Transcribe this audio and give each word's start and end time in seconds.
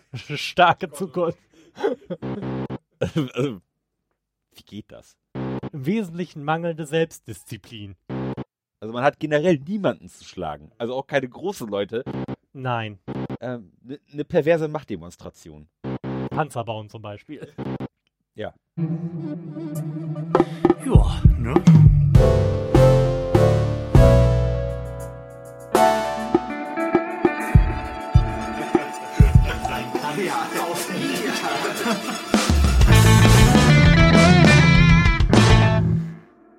Starke 0.14 0.90
Zukunft. 0.90 1.38
Also, 3.34 3.60
wie 4.52 4.62
geht 4.62 4.92
das? 4.92 5.16
Im 5.72 5.86
Wesentlichen 5.86 6.44
mangelnde 6.44 6.86
Selbstdisziplin. 6.86 7.96
Also 8.78 8.92
man 8.92 9.02
hat 9.02 9.18
generell 9.18 9.58
niemanden 9.58 10.08
zu 10.08 10.24
schlagen. 10.24 10.70
Also 10.78 10.94
auch 10.94 11.06
keine 11.06 11.28
großen 11.28 11.68
Leute. 11.68 12.04
Nein. 12.52 13.00
Eine 13.40 13.54
ähm, 13.54 13.72
ne 14.12 14.24
perverse 14.24 14.68
Machtdemonstration. 14.68 15.68
Panzer 16.30 16.64
bauen 16.64 16.88
zum 16.88 17.02
Beispiel. 17.02 17.52
Ja. 18.34 18.54
Ja, 20.84 21.22
ne? 21.38 21.54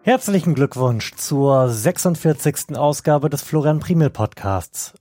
Herzlichen 0.06 0.54
Glückwunsch 0.54 1.14
zur 1.16 1.70
46. 1.70 2.76
Ausgabe 2.76 3.30
des 3.30 3.42
Florian 3.42 3.80
Primel 3.80 4.10
Podcasts. 4.10 4.94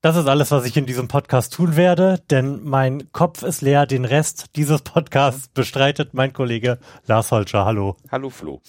Das 0.00 0.16
ist 0.16 0.28
alles, 0.28 0.50
was 0.50 0.64
ich 0.64 0.78
in 0.78 0.86
diesem 0.86 1.08
Podcast 1.08 1.52
tun 1.52 1.76
werde, 1.76 2.22
denn 2.30 2.64
mein 2.64 3.12
Kopf 3.12 3.42
ist 3.42 3.60
leer. 3.60 3.84
Den 3.84 4.06
Rest 4.06 4.56
dieses 4.56 4.80
Podcasts 4.80 5.48
bestreitet 5.48 6.14
mein 6.14 6.32
Kollege 6.32 6.78
Lars 7.04 7.32
Holscher. 7.32 7.66
Hallo. 7.66 7.98
Hallo 8.10 8.30
Flo. 8.30 8.62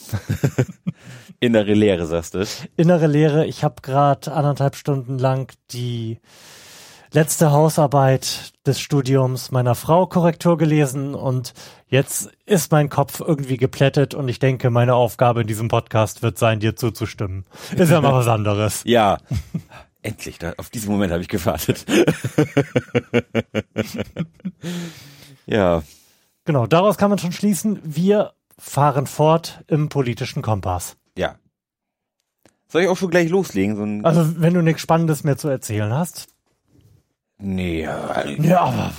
Innere 1.39 1.73
Leere, 1.73 2.05
sagst 2.05 2.33
du? 2.33 2.45
Innere 2.75 3.07
Leere. 3.07 3.45
Ich 3.45 3.63
habe 3.63 3.81
gerade 3.81 4.33
anderthalb 4.33 4.75
Stunden 4.75 5.17
lang 5.17 5.53
die 5.71 6.19
letzte 7.11 7.51
Hausarbeit 7.51 8.53
des 8.65 8.79
Studiums 8.79 9.51
meiner 9.51 9.75
Frau 9.75 10.05
Korrektur 10.07 10.57
gelesen 10.57 11.15
und 11.15 11.53
jetzt 11.87 12.31
ist 12.45 12.71
mein 12.71 12.89
Kopf 12.89 13.19
irgendwie 13.19 13.57
geplättet 13.57 14.13
und 14.13 14.27
ich 14.27 14.39
denke, 14.39 14.69
meine 14.69 14.95
Aufgabe 14.95 15.41
in 15.41 15.47
diesem 15.47 15.67
Podcast 15.67 16.21
wird 16.21 16.37
sein, 16.37 16.59
dir 16.59 16.75
zuzustimmen. 16.75 17.45
Ist 17.75 17.91
ja 17.91 18.01
mal 18.01 18.13
was 18.13 18.27
anderes. 18.27 18.81
Ja. 18.85 19.17
Endlich, 20.01 20.37
da, 20.37 20.53
auf 20.57 20.69
diesen 20.69 20.91
Moment 20.91 21.11
habe 21.11 21.21
ich 21.21 21.27
gewartet. 21.27 21.85
ja. 25.45 25.83
Genau, 26.45 26.67
daraus 26.67 26.97
kann 26.97 27.09
man 27.09 27.19
schon 27.19 27.31
schließen, 27.31 27.79
wir 27.83 28.33
fahren 28.57 29.07
fort 29.07 29.63
im 29.67 29.89
politischen 29.89 30.41
Kompass. 30.41 30.95
Ja. 31.17 31.35
Soll 32.69 32.83
ich 32.83 32.87
auch 32.87 32.97
schon 32.97 33.09
gleich 33.09 33.29
loslegen? 33.29 34.01
So 34.01 34.07
also, 34.07 34.41
wenn 34.41 34.53
du 34.53 34.61
nichts 34.61 34.81
Spannendes 34.81 35.23
mehr 35.23 35.37
zu 35.37 35.47
erzählen 35.47 35.93
hast. 35.93 36.27
Nee, 37.39 37.83
ja, 37.83 38.59
aber 38.61 38.91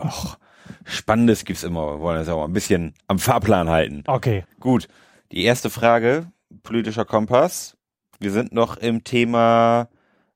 ach, 0.00 0.36
Spannendes 0.84 1.44
gibt's 1.44 1.64
immer. 1.64 1.94
Wir 1.94 2.00
wollen 2.00 2.18
das 2.18 2.28
auch 2.28 2.44
ein 2.44 2.52
bisschen 2.52 2.94
am 3.08 3.18
Fahrplan 3.18 3.68
halten. 3.68 4.04
Okay. 4.06 4.44
Gut. 4.60 4.88
Die 5.32 5.44
erste 5.44 5.70
Frage, 5.70 6.30
politischer 6.62 7.04
Kompass. 7.04 7.76
Wir 8.18 8.30
sind 8.30 8.52
noch 8.52 8.76
im 8.76 9.02
Thema 9.02 9.88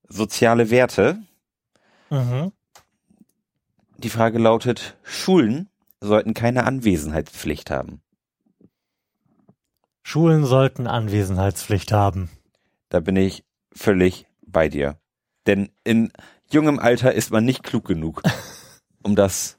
soziale 0.09 0.71
Werte. 0.71 1.19
Mhm. 2.11 2.53
Die 3.99 4.11
Frage 4.11 4.39
lautet, 4.39 4.97
Schulen 5.03 5.69
sollten 6.01 6.35
keine 6.35 6.65
Anwesenheitspflicht 6.65 7.71
haben. 7.71 8.03
Schulen 10.03 10.45
sollten 10.45 10.87
Anwesenheitspflicht 10.87 11.93
haben. 11.93 12.31
Da 12.89 13.01
bin 13.01 13.17
ich 13.17 13.45
völlig 13.73 14.27
bei 14.47 14.69
dir. 14.69 14.99
Denn 15.47 15.71
in 15.85 16.13
jungem 16.51 16.79
Alter 16.79 17.13
ist 17.13 17.31
man 17.31 17.45
nicht 17.45 17.63
klug 17.63 17.85
genug, 17.85 18.23
um 19.03 19.17
das 19.17 19.59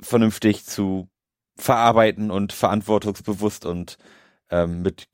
vernünftig 0.00 0.64
zu 0.64 1.08
verarbeiten 1.56 2.30
und 2.30 2.52
verantwortungsbewusst 2.52 3.64
und 3.64 3.98
ähm, 4.50 4.82
mit 4.82 5.08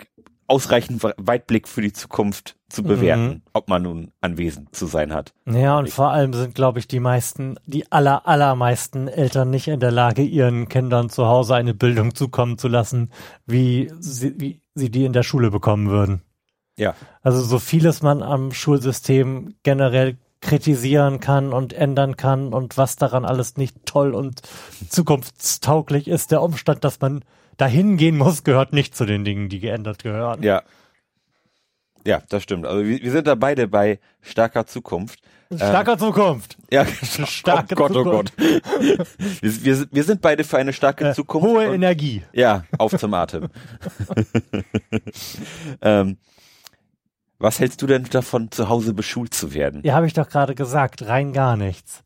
ausreichend 0.52 1.02
Weitblick 1.02 1.66
für 1.66 1.80
die 1.80 1.92
Zukunft 1.92 2.56
zu 2.68 2.82
bewerten, 2.82 3.26
mhm. 3.26 3.42
ob 3.52 3.68
man 3.68 3.82
nun 3.82 4.12
anwesend 4.20 4.74
zu 4.74 4.86
sein 4.86 5.12
hat. 5.12 5.32
Ja, 5.46 5.78
und 5.78 5.88
ich. 5.88 5.94
vor 5.94 6.10
allem 6.10 6.32
sind, 6.34 6.54
glaube 6.54 6.78
ich, 6.78 6.88
die 6.88 7.00
meisten, 7.00 7.56
die 7.64 7.90
aller, 7.90 8.26
allermeisten 8.26 9.08
Eltern 9.08 9.50
nicht 9.50 9.68
in 9.68 9.80
der 9.80 9.92
Lage, 9.92 10.22
ihren 10.22 10.68
Kindern 10.68 11.08
zu 11.08 11.26
Hause 11.26 11.54
eine 11.54 11.74
Bildung 11.74 12.14
zukommen 12.14 12.58
zu 12.58 12.68
lassen, 12.68 13.10
wie 13.46 13.90
sie, 13.98 14.38
wie 14.38 14.60
sie 14.74 14.90
die 14.90 15.04
in 15.04 15.12
der 15.12 15.22
Schule 15.22 15.50
bekommen 15.50 15.88
würden. 15.88 16.22
Ja. 16.76 16.94
Also 17.22 17.40
so 17.42 17.58
vieles 17.58 18.02
man 18.02 18.22
am 18.22 18.52
Schulsystem 18.52 19.54
generell 19.62 20.18
kritisieren 20.42 21.20
kann 21.20 21.54
und 21.54 21.72
ändern 21.72 22.16
kann 22.16 22.52
und 22.52 22.76
was 22.76 22.96
daran 22.96 23.24
alles 23.24 23.56
nicht 23.56 23.86
toll 23.86 24.14
und 24.14 24.42
zukunftstauglich 24.90 26.08
ist. 26.08 26.30
Der 26.30 26.42
Umstand, 26.42 26.84
dass 26.84 27.00
man 27.00 27.24
dahin 27.56 27.96
gehen 27.96 28.18
muss, 28.18 28.44
gehört 28.44 28.74
nicht 28.74 28.94
zu 28.94 29.06
den 29.06 29.24
Dingen, 29.24 29.48
die 29.48 29.60
geändert 29.60 30.02
gehören. 30.02 30.42
Ja. 30.42 30.62
Ja, 32.04 32.20
das 32.28 32.42
stimmt. 32.42 32.66
Also 32.66 32.84
wir, 32.84 33.00
wir 33.00 33.12
sind 33.12 33.28
da 33.28 33.36
beide 33.36 33.68
bei 33.68 34.00
starker 34.20 34.66
Zukunft. 34.66 35.20
Starker 35.54 35.92
ähm, 35.92 35.98
Zukunft. 35.98 36.56
Ja, 36.70 36.84
starke 37.26 37.74
oh 37.74 37.76
Gott, 37.76 37.92
Zukunft. 37.92 38.34
oh 38.36 38.42
Gott. 38.42 39.06
wir, 39.40 39.64
wir, 39.64 39.86
wir 39.90 40.04
sind 40.04 40.20
beide 40.20 40.42
für 40.44 40.58
eine 40.58 40.72
starke 40.72 41.10
äh, 41.10 41.14
Zukunft. 41.14 41.46
Hohe 41.46 41.68
und, 41.68 41.74
Energie. 41.74 42.22
Ja, 42.32 42.64
auf 42.78 42.96
zum 42.98 43.14
Atem. 43.14 43.48
ähm, 45.82 46.16
was 47.42 47.58
hältst 47.58 47.82
du 47.82 47.86
denn 47.86 48.04
davon, 48.04 48.50
zu 48.50 48.68
Hause 48.68 48.94
beschult 48.94 49.34
zu 49.34 49.52
werden? 49.52 49.82
Ja, 49.84 49.94
habe 49.94 50.06
ich 50.06 50.14
doch 50.14 50.28
gerade 50.28 50.54
gesagt, 50.54 51.06
rein 51.06 51.32
gar 51.32 51.56
nichts. 51.56 52.02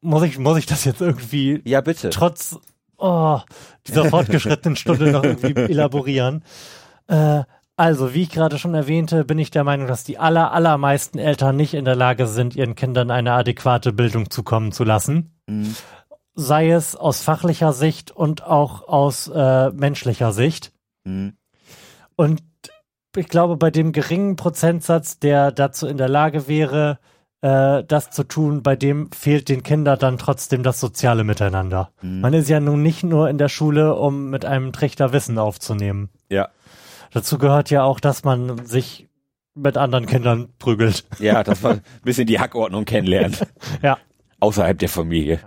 Muss 0.00 0.22
ich, 0.24 0.38
muss 0.38 0.58
ich 0.58 0.66
das 0.66 0.84
jetzt 0.84 1.00
irgendwie 1.00 1.62
ja, 1.64 1.80
bitte. 1.80 2.10
trotz 2.10 2.58
oh, 2.98 3.40
dieser 3.86 4.06
fortgeschrittenen 4.06 4.76
Stunde 4.76 5.10
noch 5.10 5.24
irgendwie 5.24 5.54
elaborieren? 5.54 6.44
Äh, 7.06 7.44
also, 7.76 8.14
wie 8.14 8.22
ich 8.22 8.30
gerade 8.30 8.58
schon 8.58 8.74
erwähnte, 8.74 9.24
bin 9.24 9.38
ich 9.38 9.50
der 9.50 9.64
Meinung, 9.64 9.86
dass 9.86 10.04
die 10.04 10.18
aller, 10.18 10.52
allermeisten 10.52 11.18
Eltern 11.18 11.56
nicht 11.56 11.74
in 11.74 11.84
der 11.84 11.96
Lage 11.96 12.26
sind, 12.26 12.54
ihren 12.54 12.74
Kindern 12.74 13.10
eine 13.10 13.32
adäquate 13.32 13.92
Bildung 13.92 14.30
zukommen 14.30 14.72
zu 14.72 14.84
lassen. 14.84 15.40
Mhm. 15.46 15.74
Sei 16.34 16.70
es 16.70 16.96
aus 16.96 17.22
fachlicher 17.22 17.72
Sicht 17.72 18.10
und 18.10 18.44
auch 18.44 18.86
aus 18.86 19.28
äh, 19.28 19.70
menschlicher 19.70 20.32
Sicht. 20.32 20.72
Mhm. 21.04 21.36
Und 22.16 22.42
ich 23.16 23.28
glaube, 23.28 23.56
bei 23.56 23.70
dem 23.70 23.92
geringen 23.92 24.36
Prozentsatz, 24.36 25.18
der 25.18 25.52
dazu 25.52 25.86
in 25.86 25.96
der 25.96 26.08
Lage 26.08 26.48
wäre, 26.48 26.98
äh, 27.44 27.84
das 27.84 28.10
zu 28.10 28.24
tun, 28.24 28.62
bei 28.62 28.74
dem 28.74 29.10
fehlt 29.12 29.48
den 29.48 29.62
Kindern 29.62 29.98
dann 29.98 30.16
trotzdem 30.18 30.62
das 30.62 30.80
soziale 30.80 31.24
Miteinander. 31.24 31.90
Mhm. 32.00 32.20
Man 32.20 32.32
ist 32.32 32.48
ja 32.48 32.58
nun 32.58 32.82
nicht 32.82 33.04
nur 33.04 33.28
in 33.28 33.36
der 33.38 33.48
Schule, 33.48 33.94
um 33.96 34.30
mit 34.30 34.44
einem 34.44 34.72
Trichter 34.72 35.12
Wissen 35.12 35.38
aufzunehmen. 35.38 36.08
Ja. 36.30 36.48
Dazu 37.12 37.38
gehört 37.38 37.70
ja 37.70 37.84
auch, 37.84 38.00
dass 38.00 38.24
man 38.24 38.66
sich 38.66 39.08
mit 39.54 39.76
anderen 39.76 40.06
Kindern 40.06 40.48
prügelt. 40.58 41.04
Ja, 41.20 41.44
dass 41.44 41.62
man 41.62 41.76
ein 41.76 41.82
bisschen 42.02 42.26
die 42.26 42.40
Hackordnung 42.40 42.86
kennenlernt. 42.86 43.46
ja. 43.82 43.98
Außerhalb 44.40 44.78
der 44.78 44.88
Familie. 44.88 45.40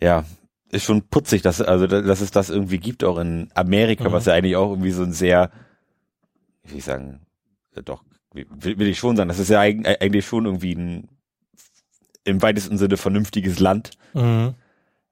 Ja. 0.00 0.24
Ist 0.70 0.84
schon 0.84 1.02
putzig, 1.02 1.42
dass, 1.42 1.60
also, 1.60 1.86
dass 1.86 2.22
es 2.22 2.30
das 2.30 2.48
irgendwie 2.48 2.78
gibt, 2.78 3.04
auch 3.04 3.18
in 3.18 3.50
Amerika, 3.54 4.08
mhm. 4.08 4.12
was 4.12 4.24
ja 4.24 4.32
eigentlich 4.32 4.56
auch 4.56 4.70
irgendwie 4.70 4.90
so 4.90 5.02
ein 5.02 5.12
sehr 5.12 5.50
wie 6.64 6.78
ich 6.78 6.84
sagen, 6.84 7.20
äh, 7.74 7.82
doch, 7.82 8.04
will, 8.32 8.78
will 8.78 8.88
ich 8.88 8.98
schon 8.98 9.16
sagen, 9.16 9.28
das 9.28 9.38
ist 9.38 9.50
ja 9.50 9.64
äh, 9.64 9.98
eigentlich 10.00 10.26
schon 10.26 10.46
irgendwie 10.46 10.74
ein 10.74 11.08
im 12.24 12.40
weitesten 12.40 12.78
Sinne 12.78 12.96
vernünftiges 12.96 13.58
Land. 13.58 13.90
Mhm. 14.14 14.54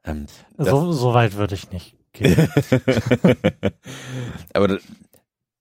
Ähm, 0.04 0.26
so, 0.56 0.92
so 0.92 1.12
weit 1.14 1.34
würde 1.34 1.54
ich 1.54 1.70
nicht 1.70 1.96
gehen. 2.12 2.48
Aber 4.54 4.78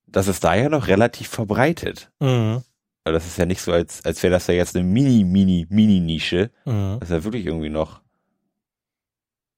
das, 0.07 0.27
ist 0.27 0.43
da 0.43 0.55
ja 0.55 0.69
noch 0.69 0.87
relativ 0.87 1.27
verbreitet. 1.27 2.11
Mhm. 2.19 2.61
Also 3.03 3.17
das 3.17 3.25
ist 3.25 3.37
ja 3.37 3.45
nicht 3.45 3.61
so, 3.61 3.71
als, 3.71 4.05
als 4.05 4.21
wäre 4.21 4.31
das 4.31 4.47
ja 4.47 4.53
jetzt 4.53 4.75
eine 4.75 4.85
mini, 4.85 5.23
mini, 5.23 5.65
mini 5.69 5.99
Nische. 5.99 6.51
Mhm. 6.65 6.97
Das 6.99 7.09
ist 7.09 7.15
ja 7.15 7.23
wirklich 7.23 7.45
irgendwie 7.45 7.69
noch 7.69 8.01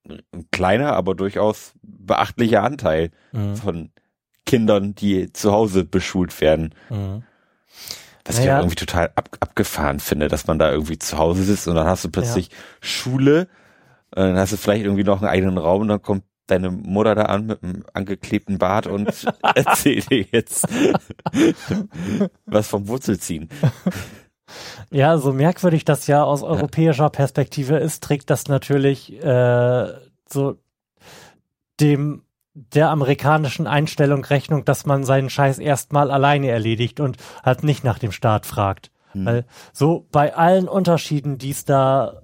ein 0.08 0.50
kleiner, 0.52 0.94
aber 0.94 1.16
durchaus 1.16 1.74
beachtlicher 1.82 2.64
Anteil 2.64 3.12
mhm. 3.34 3.56
von 3.56 3.92
Kindern, 4.52 4.94
die 4.96 5.32
zu 5.32 5.54
Hause 5.54 5.86
beschult 5.86 6.42
werden. 6.42 6.76
Mhm. 6.90 7.24
Was 8.26 8.38
naja. 8.38 8.44
ich 8.44 8.52
auch 8.52 8.60
irgendwie 8.60 8.76
total 8.76 9.10
ab, 9.16 9.30
abgefahren 9.40 10.02
finde, 10.02 10.28
dass 10.28 10.46
man 10.46 10.60
da 10.60 10.70
irgendwie 10.70 11.00
zu 11.00 11.18
Hause 11.18 11.44
sitzt 11.44 11.70
und 11.70 11.76
dann 11.76 11.88
hast 11.88 12.04
du 12.04 12.10
plötzlich 12.10 12.50
ja. 12.50 12.58
Schule, 12.82 13.48
dann 14.12 14.36
hast 14.36 14.52
du 14.52 14.58
vielleicht 14.58 14.84
irgendwie 14.84 15.06
noch 15.06 15.22
einen 15.22 15.32
eigenen 15.32 15.58
Raum 15.58 15.84
und 15.84 15.88
dann 15.88 16.02
kommt 16.02 16.26
deine 16.48 16.70
Mutter 16.70 17.16
da 17.16 17.24
an 17.24 17.46
mit 17.46 17.64
einem 17.64 17.86
angeklebten 17.94 18.58
Bart 18.58 18.88
und 18.88 19.26
erzählt 19.56 20.10
dir 20.10 20.26
jetzt 20.34 20.68
was 22.46 22.68
vom 22.68 22.90
Wurzelziehen. 22.90 23.48
Ja, 24.90 25.18
so 25.18 25.32
merkwürdig 25.32 25.86
das 25.86 26.08
ja 26.08 26.26
aus 26.26 26.44
europäischer 26.44 27.10
Perspektive 27.10 27.78
ist, 27.78 28.04
trägt 28.04 28.30
das 28.30 28.50
natürlich 28.50 29.14
äh, 29.24 29.94
so 30.28 30.58
dem 31.80 32.24
der 32.74 32.90
amerikanischen 32.90 33.68
Einstellung 33.68 34.24
Rechnung, 34.24 34.66
dass 34.66 34.86
man 34.86 35.04
seinen 35.04 35.30
Scheiß 35.30 35.60
erstmal 35.60 36.12
alleine 36.12 36.50
erledigt 36.50 37.00
und 37.00 37.18
halt 37.44 37.64
nicht 37.64 37.84
nach 37.84 38.00
dem 38.00 38.12
Staat 38.12 38.46
fragt. 38.46 38.92
Hm. 39.12 39.26
Weil 39.26 39.46
so 39.74 40.08
bei 40.12 40.36
allen 40.36 40.68
Unterschieden, 40.68 41.38
die 41.38 41.52
es 41.52 41.66
da 41.66 42.22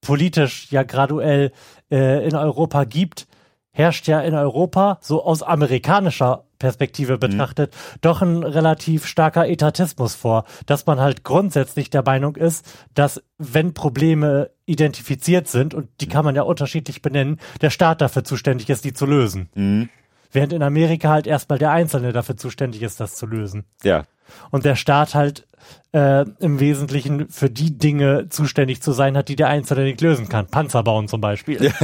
politisch 0.00 0.70
ja 0.70 0.82
graduell 0.82 1.52
äh, 1.90 2.26
in 2.26 2.36
Europa 2.36 2.84
gibt, 2.84 3.26
herrscht 3.74 4.06
ja 4.06 4.20
in 4.20 4.34
Europa, 4.34 4.98
so 5.02 5.22
aus 5.22 5.42
amerikanischer 5.42 6.44
Perspektive 6.58 7.18
betrachtet, 7.18 7.74
mhm. 7.74 7.98
doch 8.00 8.22
ein 8.22 8.42
relativ 8.42 9.04
starker 9.06 9.46
Etatismus 9.48 10.14
vor, 10.14 10.44
dass 10.64 10.86
man 10.86 11.00
halt 11.00 11.24
grundsätzlich 11.24 11.90
der 11.90 12.02
Meinung 12.02 12.36
ist, 12.36 12.64
dass 12.94 13.22
wenn 13.36 13.74
Probleme 13.74 14.50
identifiziert 14.64 15.48
sind, 15.48 15.74
und 15.74 15.88
die 16.00 16.08
kann 16.08 16.24
man 16.24 16.36
ja 16.36 16.42
unterschiedlich 16.42 17.02
benennen, 17.02 17.38
der 17.60 17.70
Staat 17.70 18.00
dafür 18.00 18.24
zuständig 18.24 18.70
ist, 18.70 18.84
die 18.84 18.94
zu 18.94 19.04
lösen. 19.04 19.50
Mhm. 19.54 19.90
Während 20.32 20.52
in 20.52 20.62
Amerika 20.62 21.10
halt 21.10 21.26
erstmal 21.26 21.58
der 21.58 21.70
Einzelne 21.70 22.12
dafür 22.12 22.36
zuständig 22.36 22.82
ist, 22.82 23.00
das 23.00 23.16
zu 23.16 23.26
lösen. 23.26 23.64
Ja. 23.82 24.04
Und 24.50 24.64
der 24.64 24.76
Staat 24.76 25.14
halt 25.14 25.46
äh, 25.92 26.24
im 26.40 26.60
Wesentlichen 26.60 27.28
für 27.28 27.50
die 27.50 27.78
Dinge 27.78 28.28
zuständig 28.28 28.82
zu 28.82 28.92
sein 28.92 29.16
hat, 29.16 29.28
die 29.28 29.36
der 29.36 29.48
Einzelne 29.48 29.84
nicht 29.84 30.00
lösen 30.00 30.28
kann. 30.28 30.46
Panzer 30.46 30.82
bauen 30.82 31.08
zum 31.08 31.20
Beispiel. 31.20 31.64
Ja. 31.64 31.72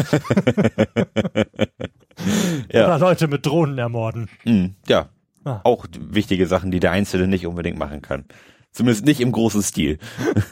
ja. 2.72 2.86
Oder 2.86 2.98
Leute 2.98 3.28
mit 3.28 3.46
Drohnen 3.46 3.78
ermorden. 3.78 4.28
Mhm, 4.44 4.74
ja. 4.86 5.08
Ah. 5.44 5.60
Auch 5.64 5.86
wichtige 5.98 6.46
Sachen, 6.46 6.70
die 6.70 6.80
der 6.80 6.90
Einzelne 6.90 7.26
nicht 7.26 7.46
unbedingt 7.46 7.78
machen 7.78 8.02
kann. 8.02 8.24
Zumindest 8.72 9.04
nicht 9.04 9.20
im 9.20 9.32
großen 9.32 9.62
Stil. 9.62 9.98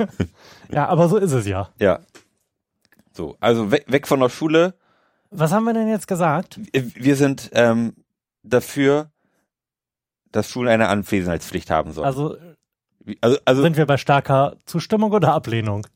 ja, 0.72 0.88
aber 0.88 1.08
so 1.08 1.18
ist 1.18 1.32
es 1.32 1.46
ja. 1.46 1.68
Ja. 1.78 2.00
So, 3.12 3.36
also 3.40 3.70
weg, 3.70 3.84
weg 3.88 4.06
von 4.06 4.20
der 4.20 4.28
Schule. 4.28 4.74
Was 5.30 5.52
haben 5.52 5.64
wir 5.64 5.74
denn 5.74 5.88
jetzt 5.88 6.08
gesagt? 6.08 6.58
Wir 6.72 7.16
sind 7.16 7.50
ähm, 7.52 7.94
dafür, 8.42 9.10
dass 10.32 10.50
Schulen 10.50 10.68
eine 10.68 10.88
Anwesenheitspflicht 10.88 11.70
haben 11.70 11.92
sollen. 11.92 12.06
Also 12.06 12.36
also, 13.20 13.38
also 13.44 13.62
sind 13.62 13.76
wir 13.76 13.86
bei 13.86 13.96
starker 13.96 14.56
Zustimmung 14.66 15.12
oder 15.12 15.32
Ablehnung? 15.32 15.86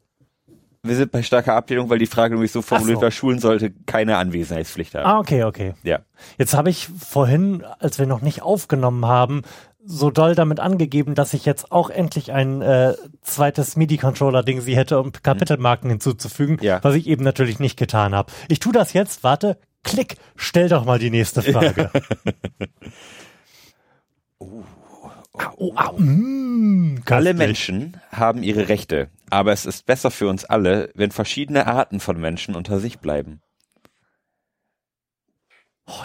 Wir 0.85 0.97
sind 0.97 1.13
bei 1.13 1.23
starker 1.23 1.55
Ablehnung, 1.55 1.91
weil 1.91 1.99
die 1.99 2.07
Frage 2.07 2.35
nämlich 2.35 2.51
so 2.51 2.61
formuliert 2.61 2.99
so. 2.99 3.03
war, 3.03 3.11
Schulen 3.13 3.39
sollte 3.39 3.71
keine 3.87 4.17
Anwesenheitspflicht 4.17 4.97
haben. 4.97 5.07
Ah, 5.07 5.19
okay, 5.21 5.45
okay. 5.45 5.75
Ja. 5.85 6.01
Jetzt 6.39 6.55
habe 6.55 6.71
ich 6.71 6.89
vorhin, 6.89 7.63
als 7.79 8.01
wir 8.01 8.07
noch 8.07 8.21
nicht 8.21 8.43
aufgenommen 8.43 9.07
haben, 9.07 9.43
so 9.85 10.11
doll 10.11 10.35
damit 10.35 10.59
angegeben, 10.59 11.15
dass 11.15 11.35
ich 11.35 11.45
jetzt 11.45 11.71
auch 11.71 11.89
endlich 11.89 12.33
ein 12.33 12.63
äh, 12.63 12.95
zweites 13.21 13.77
MIDI-Controller-Ding 13.77 14.61
sie 14.61 14.77
hätte, 14.77 14.99
um 14.99 15.13
Kapitelmarken 15.13 15.87
mhm. 15.87 15.93
hinzuzufügen, 15.93 16.59
ja. 16.61 16.81
was 16.83 16.97
ich 16.97 17.07
eben 17.07 17.23
natürlich 17.23 17.61
nicht 17.61 17.79
getan 17.79 18.15
habe. 18.15 18.33
Ich 18.49 18.59
tu 18.59 18.73
das 18.73 18.93
jetzt, 18.93 19.23
warte, 19.23 19.59
klick, 19.85 20.17
stell 20.35 20.69
doch 20.69 20.85
mal 20.85 20.99
die 20.99 21.11
nächste 21.11 21.43
Frage. 21.43 21.91
oh. 24.39 24.63
Au, 25.35 25.73
au, 25.77 25.99
mm, 25.99 27.03
alle 27.09 27.33
Menschen 27.33 27.97
haben 28.11 28.43
ihre 28.43 28.69
Rechte, 28.69 29.09
aber 29.31 29.53
es 29.53 29.65
ist 29.65 29.87
besser 29.87 30.11
für 30.11 30.29
uns 30.29 30.45
alle, 30.45 30.91
wenn 30.95 31.11
verschiedene 31.11 31.67
Arten 31.67 32.01
von 32.01 32.21
Menschen 32.21 32.55
unter 32.55 32.79
sich 32.79 32.99
bleiben. 32.99 33.41
Oh, 35.95 36.03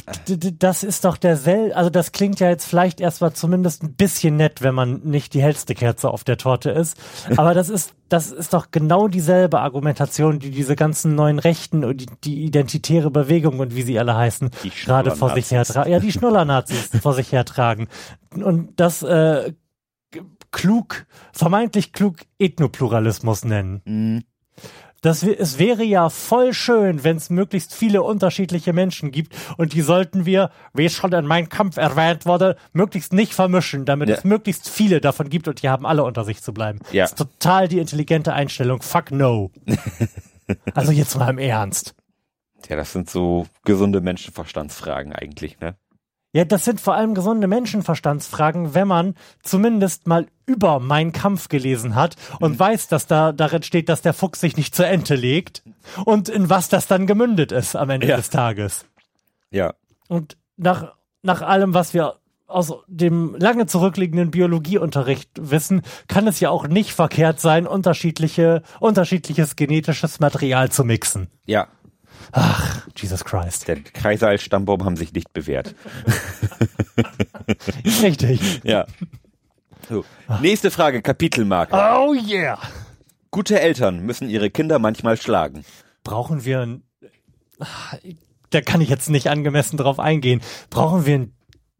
das 0.60 0.84
ist 0.84 1.06
doch 1.06 1.16
derselbe, 1.16 1.76
also 1.76 1.90
das 1.90 2.12
klingt 2.12 2.42
ja 2.42 2.50
jetzt 2.50 2.66
vielleicht 2.66 3.00
erstmal 3.00 3.32
zumindest 3.32 3.84
ein 3.84 3.94
bisschen 3.94 4.36
nett, 4.36 4.62
wenn 4.62 4.76
man 4.76 5.00
nicht 5.04 5.34
die 5.34 5.42
hellste 5.42 5.76
Kerze 5.76 6.10
auf 6.10 6.26
der 6.26 6.38
Torte 6.38 6.72
ist. 6.72 6.98
Aber 7.38 7.54
das 7.54 7.70
ist, 7.70 7.94
das 8.10 8.32
ist 8.32 8.54
doch 8.54 8.72
genau 8.72 9.08
dieselbe 9.08 9.60
Argumentation, 9.60 10.40
die 10.40 10.52
diese 10.52 10.76
ganzen 10.76 11.16
neuen 11.16 11.40
Rechten 11.40 11.86
und 11.86 12.02
die, 12.02 12.08
die 12.24 12.44
identitäre 12.44 13.12
Bewegung 13.12 13.60
und 13.60 13.76
wie 13.76 13.84
sie 13.84 13.98
alle 13.98 14.16
heißen, 14.16 14.52
gerade 14.84 15.16
vor 15.16 15.34
sich 15.34 15.52
hertragen. 15.52 15.90
Ja, 15.90 16.00
die 16.00 16.12
Schnullernazis 16.12 16.90
vor 17.02 17.14
sich 17.14 17.32
hertragen. 17.32 17.88
Und 18.36 18.78
das 18.80 19.04
äh, 19.04 19.54
klug, 20.52 21.06
vermeintlich 21.32 21.94
klug 21.94 22.18
Ethnopluralismus 22.40 23.46
nennen. 23.46 23.82
Mhm. 23.86 24.24
Das, 25.02 25.22
es 25.22 25.60
wäre 25.60 25.84
ja 25.84 26.10
voll 26.10 26.54
schön, 26.54 27.04
wenn 27.04 27.18
es 27.18 27.30
möglichst 27.30 27.74
viele 27.74 28.02
unterschiedliche 28.02 28.74
Menschen 28.74 29.12
gibt 29.12 29.36
und 29.58 29.74
die 29.74 29.82
sollten 29.82 30.26
wir, 30.26 30.50
wie 30.74 30.86
es 30.86 30.94
schon 30.94 31.14
in 31.14 31.26
meinem 31.26 31.50
Kampf 31.50 31.78
erwähnt 31.78 32.26
wurde, 32.26 32.58
möglichst 32.74 33.14
nicht 33.14 33.34
vermischen, 33.34 33.86
damit 33.86 34.10
ja. 34.10 34.16
es 34.16 34.24
möglichst 34.24 34.70
viele 34.70 35.00
davon 35.00 35.30
gibt 35.30 35.48
und 35.48 35.62
die 35.62 35.70
haben 35.70 35.86
alle 35.86 36.04
unter 36.04 36.24
sich 36.24 36.42
zu 36.42 36.54
bleiben. 36.54 36.80
Ja. 36.92 37.04
Das 37.04 37.12
ist 37.12 37.18
total 37.18 37.68
die 37.68 37.80
intelligente 37.80 38.34
Einstellung. 38.34 38.82
Fuck 38.82 39.12
no. 39.12 39.52
also 40.74 40.92
jetzt 40.92 41.16
mal 41.18 41.30
im 41.30 41.38
Ernst. 41.38 41.96
Ja, 42.68 42.76
das 42.76 42.92
sind 42.92 43.10
so 43.10 43.46
gesunde 43.64 44.02
Menschenverstandsfragen 44.02 45.14
eigentlich, 45.14 45.60
ne? 45.60 45.76
Ja, 46.38 46.46
das 46.46 46.66
sind 46.66 46.80
vor 46.80 46.94
allem 46.94 47.16
gesunde 47.16 47.48
Menschenverstandsfragen, 47.48 48.76
wenn 48.76 48.88
man 48.88 49.16
zumindest 49.42 50.06
mal 50.06 50.28
über 50.46 50.80
Mein 50.80 51.12
Kampf 51.12 51.50
gelesen 51.50 51.96
hat 51.96 52.16
und 52.40 52.52
mhm. 52.52 52.60
weiß, 52.60 52.90
dass 52.90 53.08
da 53.08 53.32
darin 53.32 53.64
steht, 53.64 53.90
dass 53.90 54.04
der 54.04 54.14
Fuchs 54.14 54.42
sich 54.42 54.56
nicht 54.56 54.76
zur 54.76 54.86
Ente 54.86 55.16
legt 55.16 55.64
und 56.06 56.30
in 56.30 56.48
was 56.48 56.70
das 56.70 56.86
dann 56.86 57.08
gemündet 57.08 57.52
ist 57.52 57.76
am 57.76 57.90
Ende 57.90 58.06
ja. 58.06 58.18
des 58.18 58.30
Tages. 58.30 58.86
Ja. 59.50 59.74
Und 60.10 60.38
nach, 60.58 60.94
nach 61.24 61.42
allem, 61.42 61.74
was 61.74 61.96
wir 61.96 62.20
aus 62.46 62.72
dem 62.86 63.36
lange 63.40 63.66
zurückliegenden 63.66 64.30
Biologieunterricht 64.30 65.32
wissen, 65.42 65.82
kann 66.08 66.28
es 66.28 66.40
ja 66.40 66.52
auch 66.52 66.68
nicht 66.68 66.94
verkehrt 66.94 67.40
sein, 67.40 67.66
unterschiedliche, 67.66 68.62
unterschiedliches 68.80 69.56
genetisches 69.56 70.20
Material 70.20 70.70
zu 70.70 70.84
mixen. 70.84 71.30
Ja, 71.48 71.68
Ach, 72.32 72.88
Jesus 72.96 73.24
Christ. 73.24 73.68
Der 73.68 73.82
Kreise 73.82 74.28
als 74.28 74.44
Stammbaum 74.44 74.84
haben 74.86 74.96
sich 74.96 75.14
nicht 75.14 75.34
bewährt. 75.34 75.76
Richtig. 78.02 78.62
Ja. 78.64 78.86
So. 79.90 80.04
Nächste 80.42 80.72
Frage, 80.72 81.02
Kapitelmarke. 81.02 81.74
Oh 81.76 82.14
yeah. 82.14 82.60
Gute 83.32 83.60
Eltern 83.60 84.00
müssen 84.00 84.30
ihre 84.30 84.50
Kinder 84.50 84.80
manchmal 84.80 85.18
schlagen. 85.18 85.64
Brauchen 86.04 86.46
wir 86.46 86.62
ein, 86.62 86.84
da 88.50 88.62
kann 88.62 88.82
ich 88.82 88.90
jetzt 88.90 89.10
nicht 89.10 89.28
angemessen 89.28 89.78
drauf 89.78 90.00
eingehen. 90.00 90.42
Brauchen 90.70 91.06
wir 91.06 91.20
ein 91.20 91.34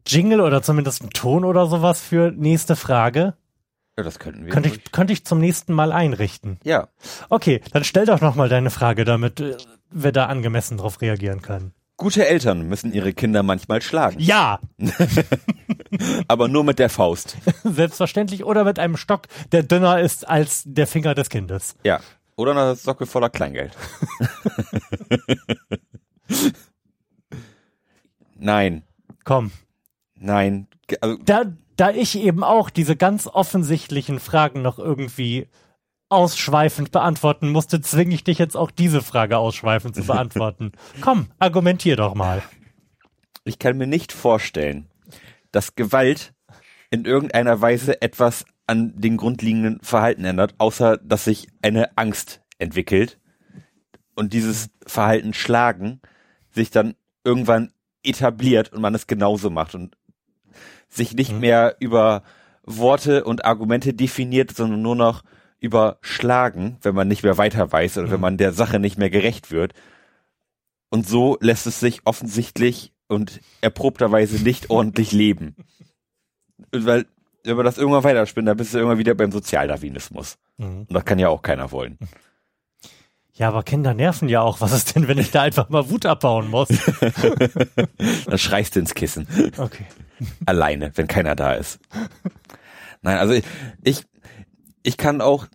Jingle 0.06 0.40
oder 0.40 0.62
zumindest 0.62 1.02
einen 1.02 1.10
Ton 1.10 1.44
oder 1.44 1.66
sowas 1.66 2.00
für 2.00 2.30
nächste 2.30 2.76
Frage? 2.76 3.34
Ja, 3.98 4.04
das 4.04 4.20
könnten 4.20 4.46
wir. 4.46 4.52
Könnte 4.52 4.68
ich, 4.68 4.92
könnte 4.92 5.12
ich 5.12 5.24
zum 5.24 5.40
nächsten 5.40 5.72
Mal 5.72 5.90
einrichten. 5.90 6.60
Ja. 6.62 6.86
Okay, 7.30 7.60
dann 7.72 7.82
stell 7.82 8.06
doch 8.06 8.20
nochmal 8.20 8.48
deine 8.48 8.70
Frage, 8.70 9.04
damit 9.04 9.40
äh, 9.40 9.56
wir 9.90 10.12
da 10.12 10.26
angemessen 10.26 10.78
drauf 10.78 11.00
reagieren 11.00 11.42
können. 11.42 11.74
Gute 11.96 12.24
Eltern 12.24 12.68
müssen 12.68 12.92
ihre 12.92 13.12
Kinder 13.12 13.42
manchmal 13.42 13.82
schlagen. 13.82 14.20
Ja. 14.20 14.60
Aber 16.28 16.46
nur 16.46 16.62
mit 16.62 16.78
der 16.78 16.90
Faust. 16.90 17.38
Selbstverständlich 17.64 18.44
oder 18.44 18.62
mit 18.62 18.78
einem 18.78 18.96
Stock, 18.96 19.22
der 19.50 19.64
dünner 19.64 19.98
ist 19.98 20.28
als 20.28 20.62
der 20.64 20.86
Finger 20.86 21.16
des 21.16 21.28
Kindes. 21.28 21.74
Ja. 21.82 21.98
Oder 22.36 22.52
eine 22.52 22.76
Socke 22.76 23.04
voller 23.04 23.30
Kleingeld. 23.30 23.76
Nein. 28.36 28.84
Komm. 29.24 29.50
Nein. 30.14 30.68
Also, 31.00 31.18
da, 31.24 31.44
da 31.76 31.90
ich 31.90 32.18
eben 32.18 32.44
auch 32.44 32.70
diese 32.70 32.96
ganz 32.96 33.26
offensichtlichen 33.26 34.20
Fragen 34.20 34.62
noch 34.62 34.78
irgendwie 34.78 35.48
ausschweifend 36.08 36.90
beantworten 36.90 37.50
musste, 37.50 37.80
zwinge 37.80 38.14
ich 38.14 38.24
dich 38.24 38.38
jetzt 38.38 38.56
auch 38.56 38.70
diese 38.70 39.02
Frage 39.02 39.38
ausschweifend 39.38 39.94
zu 39.94 40.04
beantworten. 40.06 40.72
Komm, 41.00 41.28
argumentier 41.38 41.96
doch 41.96 42.14
mal. 42.14 42.42
Ich 43.44 43.58
kann 43.58 43.78
mir 43.78 43.86
nicht 43.86 44.12
vorstellen, 44.12 44.88
dass 45.52 45.74
Gewalt 45.74 46.34
in 46.90 47.04
irgendeiner 47.04 47.60
Weise 47.60 48.00
etwas 48.00 48.44
an 48.66 48.92
den 49.00 49.16
grundlegenden 49.16 49.80
Verhalten 49.80 50.24
ändert, 50.24 50.54
außer 50.58 50.98
dass 50.98 51.24
sich 51.24 51.48
eine 51.62 51.96
Angst 51.96 52.42
entwickelt 52.58 53.18
und 54.14 54.32
dieses 54.32 54.70
Verhalten 54.86 55.32
schlagen 55.32 56.00
sich 56.50 56.70
dann 56.70 56.94
irgendwann 57.24 57.72
etabliert 58.02 58.72
und 58.72 58.80
man 58.80 58.94
es 58.94 59.06
genauso 59.06 59.50
macht 59.50 59.74
und 59.74 59.96
sich 60.88 61.14
nicht 61.14 61.32
mhm. 61.32 61.40
mehr 61.40 61.76
über 61.80 62.22
Worte 62.64 63.24
und 63.24 63.44
Argumente 63.44 63.94
definiert, 63.94 64.54
sondern 64.54 64.82
nur 64.82 64.96
noch 64.96 65.22
überschlagen, 65.60 66.76
wenn 66.82 66.94
man 66.94 67.08
nicht 67.08 67.22
mehr 67.22 67.38
weiter 67.38 67.70
weiß 67.70 67.98
oder 67.98 68.08
mhm. 68.08 68.12
wenn 68.12 68.20
man 68.20 68.36
der 68.36 68.52
Sache 68.52 68.78
nicht 68.78 68.98
mehr 68.98 69.10
gerecht 69.10 69.50
wird. 69.50 69.74
Und 70.90 71.06
so 71.06 71.36
lässt 71.40 71.66
es 71.66 71.80
sich 71.80 72.00
offensichtlich 72.04 72.92
und 73.08 73.40
erprobterweise 73.60 74.42
nicht 74.42 74.70
ordentlich 74.70 75.12
leben. 75.12 75.56
Weil, 76.72 77.06
wenn 77.44 77.56
man 77.56 77.64
das 77.64 77.78
irgendwann 77.78 78.04
weiterspinnt, 78.04 78.48
dann 78.48 78.56
bist 78.56 78.74
du 78.74 78.78
irgendwann 78.78 78.98
wieder 78.98 79.14
beim 79.14 79.32
Sozialdarwinismus. 79.32 80.38
Mhm. 80.58 80.80
Und 80.80 80.92
das 80.92 81.04
kann 81.04 81.18
ja 81.18 81.28
auch 81.28 81.42
keiner 81.42 81.72
wollen. 81.72 81.98
Ja, 83.34 83.48
aber 83.48 83.62
Kinder 83.62 83.94
nerven 83.94 84.28
ja 84.28 84.40
auch. 84.42 84.60
Was 84.60 84.72
ist 84.72 84.96
denn, 84.96 85.06
wenn 85.06 85.18
ich 85.18 85.30
da 85.30 85.42
einfach 85.42 85.68
mal 85.68 85.88
Wut 85.90 86.06
abbauen 86.06 86.50
muss? 86.50 86.68
dann 88.26 88.38
schreist 88.38 88.74
du 88.74 88.80
ins 88.80 88.94
Kissen. 88.94 89.28
Okay. 89.56 89.86
Alleine, 90.46 90.92
wenn 90.94 91.06
keiner 91.06 91.34
da 91.34 91.54
ist. 91.54 91.80
Nein, 93.02 93.18
also 93.18 93.34
ich, 93.34 93.44
ich, 93.82 94.04
ich 94.82 94.96
kann 94.96 95.20
auch, 95.20 95.46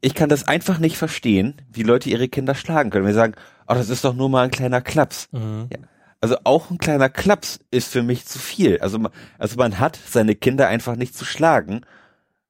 ich 0.00 0.14
kann 0.14 0.28
das 0.28 0.48
einfach 0.48 0.78
nicht 0.78 0.96
verstehen, 0.96 1.62
wie 1.70 1.82
Leute 1.82 2.10
ihre 2.10 2.28
Kinder 2.28 2.54
schlagen 2.54 2.90
können. 2.90 3.06
Wir 3.06 3.14
sagen, 3.14 3.34
oh, 3.68 3.74
das 3.74 3.88
ist 3.88 4.04
doch 4.04 4.14
nur 4.14 4.28
mal 4.28 4.44
ein 4.44 4.50
kleiner 4.50 4.80
Klaps. 4.80 5.28
Mhm. 5.32 5.68
Ja. 5.72 5.78
Also 6.20 6.36
auch 6.44 6.70
ein 6.70 6.78
kleiner 6.78 7.08
Klaps 7.08 7.60
ist 7.70 7.90
für 7.90 8.02
mich 8.02 8.26
zu 8.26 8.38
viel. 8.38 8.78
Also 8.80 8.98
man, 8.98 9.12
also 9.38 9.56
man 9.56 9.78
hat 9.78 9.98
seine 10.06 10.34
Kinder 10.34 10.68
einfach 10.68 10.96
nicht 10.96 11.16
zu 11.16 11.24
schlagen. 11.24 11.82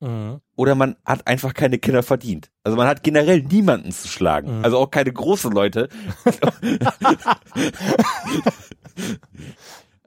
mhm. 0.00 0.41
oder 0.57 0.75
man 0.75 0.97
hat 1.05 1.27
einfach 1.27 1.55
keine 1.55 1.79
Kinder 1.79 2.03
verdient. 2.03 2.50
Also 2.65 2.77
man 2.77 2.89
hat 2.89 3.03
generell 3.03 3.43
niemanden 3.43 3.93
zu 3.93 4.09
schlagen. 4.09 4.59
Mhm. 4.59 4.65
Also 4.65 4.79
auch 4.79 4.91
keine 4.91 5.12
großen 5.12 5.53
Leute. 5.53 5.89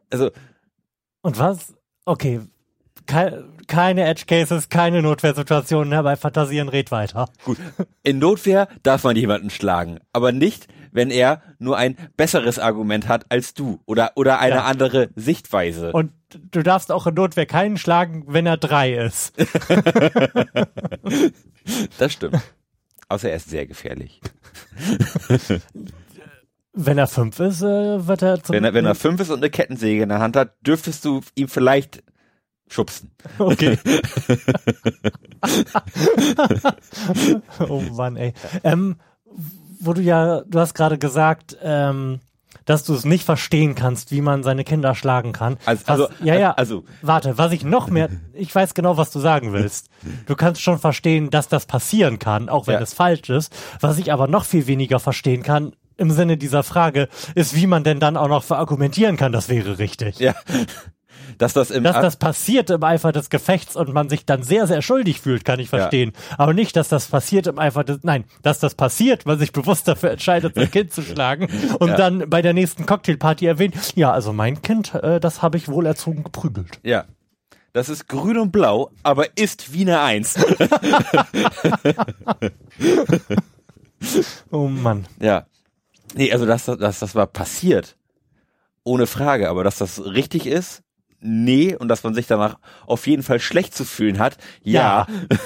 also. 0.09 0.31
Und 1.23 1.39
was? 1.39 1.73
Okay. 2.05 2.41
keine 3.05 4.03
Edge 4.03 4.25
Cases, 4.27 4.69
keine 4.69 5.01
Notwehrsituationen, 5.01 5.89
ne? 5.89 6.03
bei 6.03 6.15
Fantasieren 6.15 6.69
red 6.69 6.91
weiter. 6.91 7.29
Gut. 7.45 7.57
In 8.03 8.19
Notwehr 8.19 8.67
darf 8.83 9.03
man 9.03 9.15
jemanden 9.15 9.49
schlagen, 9.49 9.99
aber 10.11 10.31
nicht, 10.31 10.67
wenn 10.91 11.11
er 11.11 11.41
nur 11.59 11.77
ein 11.77 11.97
besseres 12.17 12.59
Argument 12.59 13.07
hat 13.07 13.25
als 13.29 13.53
du 13.53 13.79
oder, 13.85 14.11
oder 14.15 14.39
eine 14.39 14.55
ja. 14.55 14.63
andere 14.65 15.09
Sichtweise. 15.15 15.91
Und 15.93 16.11
du 16.51 16.61
darfst 16.61 16.91
auch 16.91 17.07
in 17.07 17.15
Notwehr 17.15 17.45
keinen 17.45 17.77
schlagen, 17.77 18.25
wenn 18.27 18.45
er 18.45 18.57
drei 18.57 18.93
ist. 18.93 19.33
das 21.97 22.13
stimmt. 22.13 22.41
Außer 23.09 23.29
er 23.29 23.37
ist 23.37 23.49
sehr 23.49 23.65
gefährlich. 23.65 24.21
Wenn 26.73 26.97
er 26.97 27.07
fünf 27.07 27.39
ist, 27.39 27.61
äh, 27.61 28.07
wird 28.07 28.21
er 28.23 28.43
zum 28.43 28.55
wenn 28.55 28.63
er, 28.63 28.73
wenn 28.73 28.85
er 28.85 28.95
fünf 28.95 29.19
ist 29.19 29.29
und 29.29 29.37
eine 29.37 29.49
Kettensäge 29.49 30.03
in 30.03 30.09
der 30.09 30.19
Hand 30.19 30.35
hat, 30.35 30.55
dürftest 30.65 31.05
du 31.05 31.21
ihm 31.35 31.47
vielleicht 31.47 32.03
schubsen. 32.67 33.11
Okay. 33.37 33.77
oh 37.69 37.81
Mann, 37.91 38.15
ey. 38.15 38.33
Ähm, 38.63 38.95
wo 39.79 39.93
du 39.93 40.01
ja, 40.01 40.41
du 40.41 40.59
hast 40.59 40.73
gerade 40.73 40.97
gesagt, 40.97 41.57
ähm, 41.61 42.19
dass 42.65 42.83
du 42.83 42.93
es 42.93 43.05
nicht 43.05 43.25
verstehen 43.25 43.75
kannst, 43.75 44.11
wie 44.11 44.21
man 44.21 44.43
seine 44.43 44.63
Kinder 44.63 44.95
schlagen 44.95 45.33
kann. 45.33 45.57
Also, 45.65 45.83
was, 45.85 45.89
also 45.89 46.13
ja, 46.23 46.35
ja. 46.35 46.51
Also, 46.51 46.85
warte, 47.01 47.37
was 47.37 47.51
ich 47.51 47.63
noch 47.63 47.89
mehr, 47.89 48.09
ich 48.33 48.53
weiß 48.53 48.73
genau, 48.73 48.97
was 48.97 49.11
du 49.11 49.19
sagen 49.19 49.53
willst. 49.53 49.89
Du 50.25 50.35
kannst 50.35 50.61
schon 50.61 50.79
verstehen, 50.79 51.29
dass 51.29 51.47
das 51.47 51.65
passieren 51.65 52.19
kann, 52.19 52.49
auch 52.49 52.67
wenn 52.67 52.75
ja. 52.75 52.81
es 52.81 52.93
falsch 52.93 53.29
ist. 53.29 53.53
Was 53.79 53.97
ich 53.97 54.11
aber 54.11 54.27
noch 54.27 54.43
viel 54.43 54.67
weniger 54.67 54.99
verstehen 54.99 55.43
kann, 55.43 55.73
im 56.03 56.11
Sinne 56.11 56.37
dieser 56.37 56.63
Frage, 56.63 57.09
ist, 57.33 57.55
wie 57.55 57.67
man 57.67 57.83
denn 57.83 57.99
dann 57.99 58.17
auch 58.17 58.27
noch 58.27 58.43
verargumentieren 58.43 59.17
kann, 59.17 59.31
das 59.31 59.49
wäre 59.49 59.79
richtig. 59.79 60.19
Ja 60.19 60.35
dass 61.37 61.53
das 61.53 61.71
im 61.71 61.83
dass 61.83 61.99
das 61.99 62.17
passiert 62.17 62.69
im 62.69 62.83
Eifer 62.83 63.11
des 63.11 63.29
Gefechts 63.29 63.75
und 63.75 63.93
man 63.93 64.09
sich 64.09 64.25
dann 64.25 64.43
sehr 64.43 64.67
sehr 64.67 64.81
schuldig 64.81 65.21
fühlt, 65.21 65.45
kann 65.45 65.59
ich 65.59 65.69
verstehen. 65.69 66.13
Ja. 66.13 66.39
Aber 66.39 66.53
nicht, 66.53 66.75
dass 66.75 66.89
das 66.89 67.07
passiert 67.07 67.47
im 67.47 67.59
Eifer 67.59 67.83
des 67.83 67.99
nein, 68.03 68.25
dass 68.41 68.59
das 68.59 68.75
passiert, 68.75 69.25
man 69.25 69.39
sich 69.39 69.51
bewusst 69.51 69.87
dafür 69.87 70.11
entscheidet, 70.11 70.55
sein 70.55 70.71
Kind 70.71 70.93
zu 70.93 71.01
schlagen 71.03 71.47
und 71.79 71.89
ja. 71.89 71.95
dann 71.95 72.29
bei 72.29 72.41
der 72.41 72.53
nächsten 72.53 72.85
Cocktailparty 72.85 73.45
erwähnt, 73.45 73.75
ja, 73.95 74.11
also 74.11 74.33
mein 74.33 74.61
Kind, 74.61 74.93
äh, 74.95 75.19
das 75.19 75.41
habe 75.41 75.57
ich 75.57 75.67
wohl 75.67 75.85
erzogen 75.85 76.23
geprügelt. 76.23 76.79
Ja. 76.83 77.05
Das 77.73 77.89
ist 77.89 78.07
grün 78.07 78.37
und 78.37 78.51
blau, 78.51 78.91
aber 79.01 79.35
ist 79.35 79.73
Wiener 79.73 80.03
Eins. 80.03 80.35
oh 84.51 84.67
Mann. 84.67 85.07
Ja. 85.19 85.47
Nee, 86.15 86.31
also 86.31 86.45
dass, 86.45 86.65
dass 86.65 86.99
das 86.99 87.15
war 87.15 87.27
passiert. 87.27 87.97
Ohne 88.83 89.07
Frage, 89.07 89.49
aber 89.49 89.63
dass 89.63 89.77
das 89.77 90.03
richtig 90.03 90.45
ist, 90.45 90.83
nee 91.19 91.75
und 91.75 91.87
dass 91.87 92.03
man 92.03 92.13
sich 92.13 92.27
danach 92.27 92.57
auf 92.85 93.07
jeden 93.07 93.23
Fall 93.23 93.39
schlecht 93.39 93.73
zu 93.73 93.85
fühlen 93.85 94.19
hat, 94.19 94.37
ja. 94.61 95.07
ja. 95.09 95.15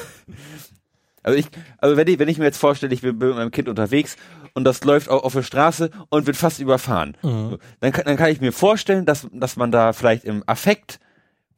Also 1.28 1.40
ich, 1.40 1.48
also 1.80 1.98
wenn 1.98 2.08
ich, 2.08 2.20
wenn 2.20 2.30
ich 2.30 2.38
mir 2.38 2.46
jetzt 2.46 2.58
vorstelle, 2.58 2.94
ich 2.94 3.02
bin 3.02 3.18
mit 3.18 3.36
meinem 3.36 3.52
Kind 3.52 3.68
unterwegs 3.68 4.16
und 4.54 4.64
das 4.64 4.86
läuft 4.86 5.10
auf, 5.10 5.26
auf 5.26 5.34
der 5.34 5.44
Straße 5.44 5.92
und 6.08 6.26
wird 6.26 6.38
fast 6.38 6.62
überfahren, 6.62 7.18
mhm. 7.22 7.58
dann, 7.82 7.92
kann, 7.92 8.06
dann 8.06 8.16
kann 8.16 8.30
ich 8.30 8.40
mir 8.40 8.54
vorstellen, 8.54 9.06
dass, 9.06 9.28
dass 9.34 9.58
man 9.58 9.70
da 9.70 9.92
vielleicht 9.92 10.24
im 10.24 10.42
Affekt 10.48 11.02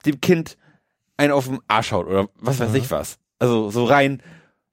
dem 0.07 0.21
Kind 0.21 0.57
einen 1.17 1.33
auf 1.33 1.47
den 1.47 1.59
Arsch 1.67 1.91
haut 1.91 2.07
oder 2.07 2.29
was 2.39 2.59
weiß 2.59 2.71
mhm. 2.71 2.77
ich 2.77 2.89
was. 2.89 3.19
Also 3.37 3.69
so 3.69 3.85
rein, 3.85 4.23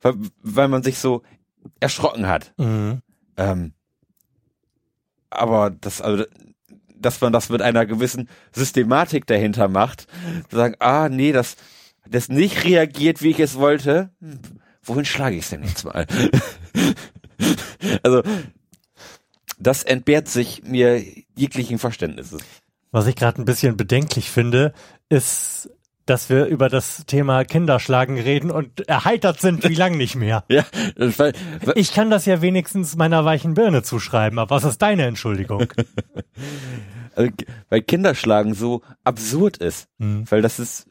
weil, 0.00 0.14
weil 0.42 0.68
man 0.68 0.82
sich 0.82 0.98
so 0.98 1.22
erschrocken 1.78 2.26
hat. 2.26 2.54
Mhm. 2.56 3.02
Ähm, 3.36 3.74
aber 5.30 5.70
das, 5.70 6.00
also 6.00 6.24
dass 6.98 7.20
man 7.20 7.32
das 7.32 7.48
mit 7.48 7.62
einer 7.62 7.86
gewissen 7.86 8.28
Systematik 8.52 9.26
dahinter 9.26 9.68
macht. 9.68 10.06
Zu 10.48 10.56
sagen, 10.56 10.76
ah, 10.80 11.08
nee, 11.08 11.32
das, 11.32 11.56
das 12.08 12.28
nicht 12.28 12.64
reagiert, 12.64 13.22
wie 13.22 13.30
ich 13.30 13.40
es 13.40 13.56
wollte. 13.56 14.10
Wohin 14.82 15.04
schlage 15.04 15.36
ich 15.36 15.44
es 15.44 15.50
denn 15.50 15.62
jetzt 15.62 15.84
mal? 15.84 16.06
also, 18.02 18.22
das 19.58 19.82
entbehrt 19.82 20.28
sich 20.28 20.62
mir 20.62 21.02
jeglichen 21.36 21.78
Verständnisses. 21.78 22.40
Was 22.92 23.06
ich 23.06 23.16
gerade 23.16 23.42
ein 23.42 23.46
bisschen 23.46 23.76
bedenklich 23.76 24.30
finde, 24.30 24.72
ist 25.08 25.70
dass 26.06 26.30
wir 26.30 26.46
über 26.46 26.68
das 26.68 27.04
Thema 27.06 27.44
Kinderschlagen 27.44 28.18
reden 28.18 28.50
und 28.52 28.88
erheitert 28.88 29.40
sind 29.40 29.68
wie 29.68 29.74
lang 29.74 29.96
nicht 29.96 30.14
mehr. 30.14 30.44
ja, 30.48 30.64
weil, 30.96 31.32
weil, 31.64 31.74
ich 31.76 31.92
kann 31.92 32.10
das 32.10 32.26
ja 32.26 32.40
wenigstens 32.40 32.96
meiner 32.96 33.24
weichen 33.24 33.54
Birne 33.54 33.82
zuschreiben, 33.82 34.38
aber 34.38 34.54
was 34.54 34.64
ist 34.64 34.80
deine 34.80 35.04
Entschuldigung? 35.04 35.66
also, 37.16 37.30
weil 37.68 37.82
Kinderschlagen 37.82 38.54
so 38.54 38.82
absurd 39.02 39.56
ist, 39.56 39.88
hm. 39.98 40.24
weil 40.30 40.42
das 40.42 40.60
ist 40.60 40.86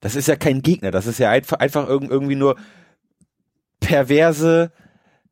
das 0.00 0.16
ist 0.16 0.28
ja 0.28 0.36
kein 0.36 0.62
Gegner, 0.62 0.90
das 0.90 1.06
ist 1.06 1.18
ja 1.18 1.30
einfach 1.30 1.58
einfach 1.58 1.88
irgendwie 1.88 2.36
nur 2.36 2.56
perverse 3.80 4.70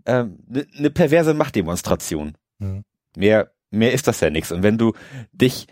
ähm, 0.06 0.38
eine 0.48 0.66
ne 0.72 0.90
perverse 0.90 1.34
Machtdemonstration. 1.34 2.36
Hm. 2.58 2.84
Mehr 3.16 3.52
mehr 3.70 3.92
ist 3.92 4.08
das 4.08 4.20
ja 4.20 4.30
nichts 4.30 4.50
und 4.50 4.62
wenn 4.62 4.78
du 4.78 4.94
dich 5.32 5.66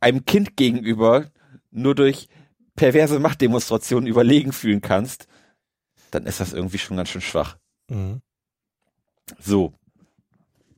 einem 0.00 0.24
Kind 0.24 0.56
gegenüber 0.56 1.30
nur 1.70 1.94
durch 1.94 2.28
perverse 2.74 3.18
Machtdemonstrationen 3.18 4.06
überlegen 4.06 4.52
fühlen 4.52 4.80
kannst, 4.80 5.26
dann 6.10 6.26
ist 6.26 6.40
das 6.40 6.52
irgendwie 6.52 6.78
schon 6.78 6.96
ganz 6.96 7.08
schön 7.08 7.20
schwach. 7.20 7.56
Mhm. 7.88 8.20
So. 9.38 9.72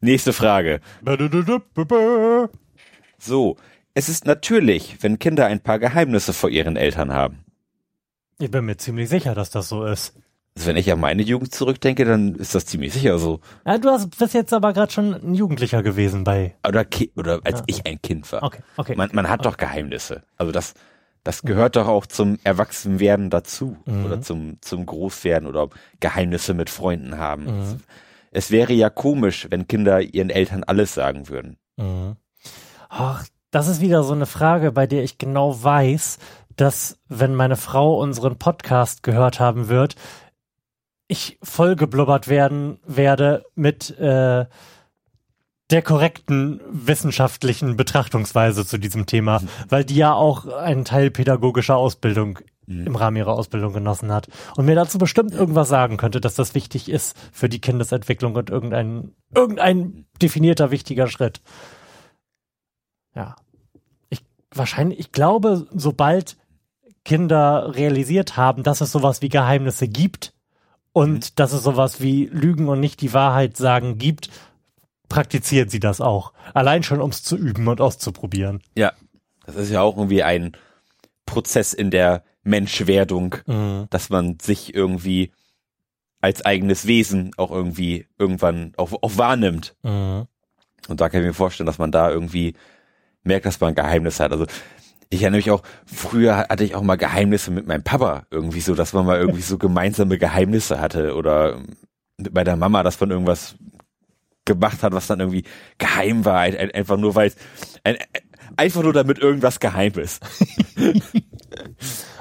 Nächste 0.01 0.33
Frage. 0.33 0.81
So. 3.19 3.57
Es 3.95 4.09
ist 4.09 4.27
natürlich, 4.27 5.03
wenn 5.03 5.19
Kinder 5.19 5.47
ein 5.47 5.61
paar 5.61 5.81
Geheimnisse 5.81 6.33
vor 6.33 6.51
ihren 6.51 6.77
Eltern 6.77 7.13
haben. 7.13 7.45
Ich 8.39 8.51
bin 8.51 8.65
mir 8.65 8.77
ziemlich 8.77 9.09
sicher, 9.09 9.35
dass 9.35 9.51
das 9.51 9.69
so 9.69 9.85
ist. 9.85 10.15
Also 10.57 10.69
wenn 10.69 10.76
ich 10.76 10.90
an 10.90 10.99
meine 10.99 11.23
Jugend 11.23 11.55
zurückdenke, 11.55 12.05
dann 12.05 12.35
ist 12.35 12.55
das 12.55 12.67
ziemlich 12.67 12.93
sicher 12.93 13.19
so. 13.19 13.40
Ja, 13.64 13.78
du 13.78 13.90
hast, 13.90 14.19
bist 14.19 14.35
jetzt 14.35 14.52
aber 14.52 14.73
gerade 14.73 14.93
schon 14.93 15.14
ein 15.14 15.35
Jugendlicher 15.35 15.83
gewesen 15.83 16.25
bei. 16.25 16.57
Oder, 16.67 16.85
oder 17.14 17.40
als 17.45 17.61
ja. 17.61 17.64
ich 17.69 17.87
ein 17.87 18.02
Kind 18.02 18.31
war. 18.33 18.43
Okay, 18.43 18.62
okay. 18.76 18.97
Man, 18.97 19.11
man 19.12 19.28
hat 19.28 19.40
okay. 19.40 19.49
doch 19.49 19.57
Geheimnisse. 19.57 20.25
Also 20.37 20.50
das, 20.50 20.75
das 21.23 21.43
gehört 21.43 21.76
doch 21.76 21.87
auch 21.87 22.07
zum 22.07 22.38
Erwachsenwerden 22.43 23.31
dazu. 23.31 23.76
Mhm. 23.87 24.05
Oder 24.05 24.21
zum, 24.21 24.59
zum 24.61 24.85
Großwerden 24.85 25.49
oder 25.49 25.69
Geheimnisse 26.00 26.55
mit 26.55 26.71
Freunden 26.71 27.19
haben. 27.19 27.45
Mhm. 27.45 27.81
Es 28.31 28.50
wäre 28.50 28.73
ja 28.73 28.90
komisch, 28.90 29.47
wenn 29.50 29.69
Kinder 29.69 30.00
ihren 30.00 30.31
Eltern 30.31 30.64
alles 30.64 30.93
sagen 30.95 31.28
würden. 31.28 31.57
Mhm. 31.76 32.17
Ach, 32.88 33.25
das 33.50 33.69
ist 33.69 33.81
wieder 33.81 34.02
so 34.02 34.12
eine 34.12 34.26
Frage, 34.26 34.73
bei 34.73 34.87
der 34.87 35.02
ich 35.05 35.19
genau 35.19 35.62
weiß, 35.62 36.19
dass 36.57 36.99
wenn 37.09 37.35
meine 37.35 37.57
Frau 37.57 37.99
unseren 37.99 38.37
Podcast 38.37 39.02
gehört 39.02 39.40
haben 39.40 39.69
wird, 39.69 39.95
ich 41.09 41.38
vollgeblubbert 41.43 42.29
werden 42.29 42.79
werde 42.87 43.45
mit 43.55 43.99
äh, 43.99 44.47
der 45.71 45.83
korrekten 45.83 46.61
wissenschaftlichen 46.71 47.77
Betrachtungsweise 47.77 48.65
zu 48.65 48.79
diesem 48.79 49.07
Thema, 49.07 49.41
mhm. 49.41 49.49
weil 49.69 49.85
die 49.85 49.97
ja 49.97 50.15
auch 50.15 50.47
einen 50.47 50.85
Teil 50.85 51.11
pädagogischer 51.11 51.77
Ausbildung 51.77 52.38
mhm. 52.67 52.87
im 52.87 52.97
Rahmen 52.97 53.17
ihrer 53.17 53.33
Ausbildung 53.33 53.73
genossen 53.73 54.12
hat 54.12 54.29
und 54.57 54.67
mir 54.67 54.75
dazu 54.75 54.99
bestimmt 54.99 55.33
irgendwas 55.33 55.69
sagen 55.69 55.97
könnte, 55.97 56.21
dass 56.21 56.35
das 56.35 56.55
wichtig 56.55 56.88
ist 56.88 57.17
für 57.33 57.49
die 57.49 57.61
Kindesentwicklung 57.61 58.35
und 58.37 58.50
irgendein 58.50 59.12
irgendein 59.35 60.07
definierter 60.23 60.71
wichtiger 60.71 61.07
Schritt. 61.07 61.41
Ja. 63.15 63.37
Ich 64.09 64.23
wahrscheinlich 64.55 64.99
ich 64.99 65.12
glaube, 65.12 65.67
sobald 65.73 66.37
Kinder 67.05 67.75
realisiert 67.75 68.37
haben, 68.37 68.62
dass 68.62 68.81
es 68.81 68.93
sowas 68.93 69.23
wie 69.23 69.31
Geheimnisse 69.31 69.88
gibt, 69.88 70.35
und 70.99 71.31
mhm. 71.31 71.35
dass 71.37 71.52
es 71.52 71.62
sowas 71.62 72.00
wie 72.00 72.26
Lügen 72.26 72.69
und 72.69 72.81
nicht 72.81 73.00
die 73.00 73.12
Wahrheit 73.12 73.57
sagen 73.57 73.99
gibt, 73.99 74.31
praktiziert 75.09 75.71
sie 75.71 75.78
das 75.78 76.00
auch. 76.00 76.33
Allein 76.55 76.83
schon, 76.83 77.00
um 77.00 77.11
es 77.11 77.23
zu 77.23 77.37
üben 77.37 77.69
und 77.69 77.81
auszuprobieren. 77.81 78.61
Ja, 78.76 78.93
das 79.47 79.55
ist 79.55 79.71
ja 79.71 79.81
auch 79.81 79.97
irgendwie 79.97 80.25
ein 80.25 80.57
Prozess 81.25 81.73
in 81.73 81.93
der 81.93 82.25
Menschwerdung, 82.43 83.37
mhm. 83.47 83.87
dass 83.90 84.11
man 84.11 84.38
sich 84.40 84.75
irgendwie 84.75 85.31
als 86.21 86.45
eigenes 86.45 86.87
Wesen 86.88 87.31
auch 87.37 87.52
irgendwie 87.52 88.09
irgendwann 88.19 88.73
auch, 88.76 88.93
auch 89.00 89.17
wahrnimmt. 89.17 89.76
Mhm. 89.85 90.26
Und 90.88 91.00
da 91.00 91.09
kann 91.09 91.21
ich 91.21 91.26
mir 91.28 91.35
vorstellen, 91.35 91.67
dass 91.67 91.78
man 91.78 91.93
da 91.93 92.11
irgendwie 92.11 92.55
merkt, 93.23 93.47
dass 93.47 93.61
man 93.61 93.69
ein 93.69 93.76
Geheimnis 93.76 94.19
hat. 94.19 94.33
Also 94.33 94.47
ich 95.11 95.23
erinnere 95.23 95.38
mich 95.38 95.50
auch, 95.50 95.62
früher 95.87 96.37
hatte 96.37 96.65
ich 96.65 96.75
auch 96.75 96.83
mal 96.83 96.97
Geheimnisse 96.97 97.50
mit 97.50 97.67
meinem 97.67 97.83
Papa 97.83 98.27
irgendwie 98.31 98.61
so, 98.61 98.75
dass 98.75 98.93
man 98.93 99.07
mal 99.07 99.19
irgendwie 99.19 99.43
so 99.43 99.59
gemeinsame 99.59 100.19
Geheimnisse 100.19 100.81
hatte 100.81 101.15
oder 101.15 101.61
bei 102.19 102.45
der 102.45 102.57
Mama, 102.57 102.83
dass 102.83 103.00
man 103.00 103.11
irgendwas 103.11 103.55
gemacht 104.45 104.83
hat, 104.83 104.93
was 104.93 105.07
dann 105.07 105.21
irgendwie 105.21 105.45
geheim 105.79 106.25
war, 106.25 106.41
einfach 106.41 106.97
nur 106.97 107.15
weil 107.15 107.33
einfach 108.57 108.83
nur 108.83 108.93
damit 108.93 109.19
irgendwas 109.19 109.61
geheim 109.61 109.93
ist. 109.95 110.23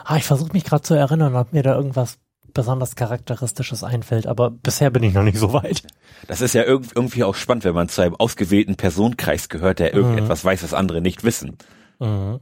Ah, 0.09 0.15
ich 0.15 0.23
versuche 0.23 0.53
mich 0.53 0.63
gerade 0.63 0.83
zu 0.83 0.93
erinnern, 0.93 1.35
ob 1.35 1.51
mir 1.51 1.63
da 1.63 1.75
irgendwas 1.75 2.17
besonders 2.53 2.95
Charakteristisches 2.95 3.83
einfällt, 3.83 4.25
aber 4.25 4.49
bisher 4.49 4.89
bin 4.89 5.03
ich 5.03 5.13
noch 5.13 5.23
nicht 5.23 5.37
so 5.37 5.51
weit. 5.51 5.83
Das 6.27 6.39
ist 6.39 6.53
ja 6.53 6.63
irgendwie 6.63 7.25
auch 7.25 7.35
spannend, 7.35 7.65
wenn 7.65 7.75
man 7.75 7.89
zu 7.89 8.01
einem 8.01 8.15
ausgewählten 8.15 8.77
Personenkreis 8.77 9.49
gehört, 9.49 9.79
der 9.79 9.93
irgendetwas 9.93 10.43
mhm. 10.43 10.47
weiß, 10.47 10.63
was 10.63 10.73
andere 10.73 11.01
nicht 11.01 11.25
wissen. 11.25 11.57
Mhm. 11.99 12.39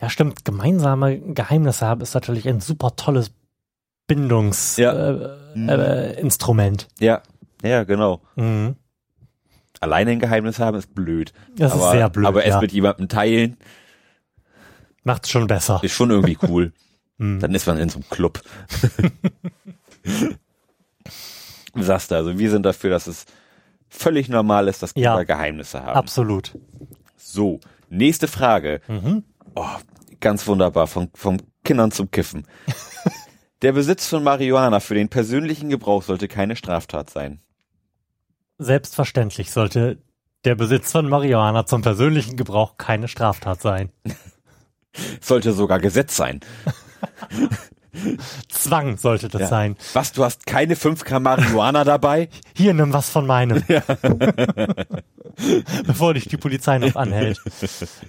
Ja, 0.00 0.08
stimmt. 0.10 0.44
Gemeinsame 0.44 1.18
Geheimnisse 1.18 1.86
haben 1.86 2.00
ist 2.00 2.14
natürlich 2.14 2.48
ein 2.48 2.60
super 2.60 2.96
tolles 2.96 3.30
Bindungsinstrument. 4.06 6.88
Ja. 6.98 7.00
Äh, 7.00 7.04
äh, 7.04 7.06
ja. 7.06 7.22
ja, 7.62 7.84
genau. 7.84 8.20
Mhm. 8.36 8.76
Alleine 9.80 10.12
ein 10.12 10.20
Geheimnis 10.20 10.58
haben 10.58 10.76
ist 10.76 10.94
blöd. 10.94 11.32
Das 11.56 11.72
aber, 11.72 11.86
ist 11.86 11.92
sehr 11.92 12.10
blöd. 12.10 12.26
Aber 12.26 12.44
es 12.44 12.50
ja. 12.50 12.60
mit 12.60 12.72
jemandem 12.72 13.08
teilen 13.08 13.56
macht's 15.06 15.30
schon 15.30 15.46
besser. 15.46 15.80
Ist 15.82 15.92
schon 15.92 16.10
irgendwie 16.10 16.36
cool. 16.42 16.72
Mhm. 17.18 17.40
Dann 17.40 17.54
ist 17.54 17.66
man 17.66 17.78
in 17.78 17.88
so 17.88 18.00
einem 18.00 18.10
Club. 18.10 18.42
sagst 21.74 22.10
du 22.10 22.14
also, 22.14 22.38
wir 22.38 22.50
sind 22.50 22.64
dafür, 22.64 22.90
dass 22.90 23.06
es 23.06 23.24
völlig 23.88 24.28
normal 24.28 24.68
ist, 24.68 24.82
dass 24.82 24.92
Kinder 24.92 25.16
ja, 25.16 25.22
Geheimnisse 25.22 25.82
haben. 25.82 25.96
Absolut. 25.96 26.58
So, 27.16 27.58
nächste 27.88 28.28
Frage. 28.28 28.80
Mhm. 28.88 29.24
Oh, 29.54 29.64
ganz 30.20 30.46
wunderbar, 30.46 30.86
von, 30.86 31.10
von 31.14 31.42
Kindern 31.64 31.90
zum 31.90 32.10
Kiffen. 32.10 32.46
Der 33.62 33.72
Besitz 33.72 34.06
von 34.06 34.22
Marihuana 34.22 34.80
für 34.80 34.94
den 34.94 35.08
persönlichen 35.08 35.70
Gebrauch 35.70 36.02
sollte 36.02 36.28
keine 36.28 36.56
Straftat 36.56 37.08
sein. 37.08 37.40
Selbstverständlich 38.58 39.50
sollte 39.50 39.98
der 40.44 40.54
Besitz 40.54 40.92
von 40.92 41.08
Marihuana 41.08 41.64
zum 41.64 41.80
persönlichen 41.80 42.36
Gebrauch 42.36 42.76
keine 42.76 43.08
Straftat 43.08 43.62
sein. 43.62 43.90
sollte 45.20 45.52
sogar 45.52 45.80
Gesetz 45.80 46.16
sein. 46.16 46.40
Zwang 48.48 48.96
sollte 48.96 49.28
das 49.28 49.42
ja. 49.42 49.46
sein. 49.48 49.76
Was, 49.92 50.12
du 50.12 50.24
hast 50.24 50.46
keine 50.46 50.76
5 50.76 51.04
Gramm 51.04 51.24
Marihuana 51.24 51.84
dabei? 51.84 52.28
Hier, 52.54 52.74
nimm 52.74 52.92
was 52.92 53.10
von 53.10 53.26
meinem. 53.26 53.62
Ja. 53.68 53.82
Bevor 55.86 56.14
dich 56.14 56.28
die 56.28 56.36
Polizei 56.36 56.78
noch 56.78 56.96
anhält. 56.96 57.40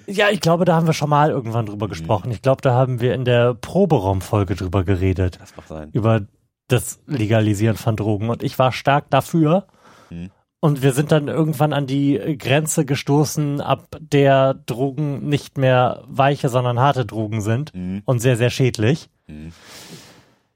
Ja, 0.06 0.29
ich 0.29 0.39
glaube, 0.39 0.65
da 0.65 0.75
haben 0.75 0.88
wir 0.88 0.94
schon 0.94 1.10
mal 1.10 1.29
irgendwann 1.29 1.65
drüber 1.65 1.88
gesprochen. 1.88 2.32
Ich 2.32 2.41
glaube, 2.41 2.62
da 2.62 2.74
haben 2.74 3.01
wir 3.01 3.13
in 3.13 3.25
der 3.25 3.53
Proberaumfolge 3.53 4.56
drüber 4.56 4.84
geredet. 4.84 5.38
Das 5.41 5.56
macht 5.56 5.67
sein. 5.67 5.89
Über 5.91 6.22
das 6.67 7.00
Legalisieren 7.06 7.77
von 7.77 7.96
Drogen. 7.96 8.29
Und 8.29 8.44
ich 8.44 8.58
war 8.60 8.72
stark 8.72 9.10
dafür. 9.10 9.67
Hm. 10.10 10.32
Und 10.60 10.82
wir 10.82 10.94
sind 10.94 11.12
dann 11.12 11.27
irgendwann 11.27 11.72
an 11.72 11.86
die 11.86 12.36
Grenze 12.39 12.84
gestoßen, 12.84 13.62
ab 13.62 13.96
der 14.00 14.56
Drogen 14.56 15.27
nicht 15.27 15.58
mehr 15.58 16.03
weiche, 16.08 16.50
sondern 16.50 16.79
harte 16.79 17.06
Drogen 17.06 17.41
sind 17.41 17.75
mhm. 17.75 18.01
und 18.06 18.20
sehr, 18.20 18.38
sehr 18.38 18.50
schädlich. 18.50 19.10
Mhm. 19.27 19.51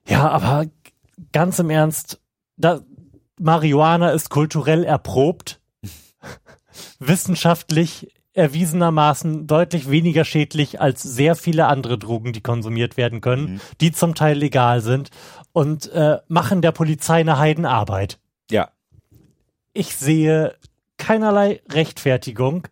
Ja, 0.08 0.30
aber 0.30 0.66
ganz 1.32 1.60
im 1.60 1.70
Ernst, 1.70 2.20
da, 2.58 2.82
Marihuana 3.40 4.12
ist 4.12 4.30
kulturell 4.30 4.84
erprobt, 4.84 5.62
wissenschaftlich 7.00 8.14
erwiesenermaßen 8.34 9.46
deutlich 9.46 9.90
weniger 9.90 10.24
schädlich 10.24 10.80
als 10.80 11.04
sehr 11.04 11.36
viele 11.36 11.68
andere 11.68 11.98
Drogen, 11.98 12.32
die 12.32 12.42
konsumiert 12.42 12.96
werden 12.96 13.20
können, 13.20 13.54
mhm. 13.54 13.62
die 13.82 13.92
zum 13.92 14.16
Teil 14.16 14.38
legal 14.38 14.82
sind 14.82 15.10
und 15.52 15.92
äh, 15.92 16.20
machen 16.30 16.62
der 16.62 16.72
Polizei 16.72 17.20
eine 17.20 17.38
Heidenarbeit. 17.38 18.20
Ja 18.50 18.70
ich 19.74 19.96
sehe 19.96 20.56
keinerlei 20.98 21.62
Rechtfertigung, 21.70 22.68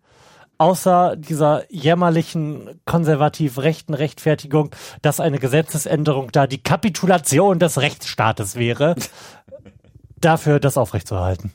außer 0.60 1.16
dieser 1.16 1.64
jämmerlichen 1.74 2.82
konservativ 2.86 3.58
rechten 3.58 3.96
Rechtfertigung, 3.96 4.70
dass 5.02 5.20
eine 5.20 5.40
Gesetzesänderung 5.40 6.32
da 6.32 6.46
die 6.46 6.62
Kapitulation 6.62 7.58
des 7.58 7.80
Rechtsstaates 7.82 8.56
wäre, 8.56 8.96
dafür 10.22 10.60
das 10.60 10.78
aufrechtzuerhalten. 10.78 11.52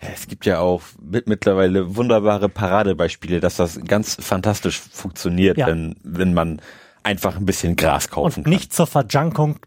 Es 0.00 0.26
gibt 0.28 0.46
ja 0.46 0.60
auch 0.60 0.82
mit, 1.00 1.28
mittlerweile 1.28 1.96
wunderbare 1.96 2.48
Paradebeispiele, 2.48 3.40
dass 3.40 3.56
das 3.56 3.80
ganz 3.84 4.16
fantastisch 4.18 4.80
funktioniert, 4.80 5.58
ja. 5.58 5.66
wenn, 5.66 5.96
wenn 6.02 6.32
man 6.34 6.62
einfach 7.02 7.36
ein 7.36 7.46
bisschen 7.46 7.76
Gras 7.76 8.08
kaufen 8.08 8.38
Und 8.38 8.44
kann. 8.44 8.52
nicht 8.52 8.72
zur 8.72 8.86
Verjunkung 8.86 9.58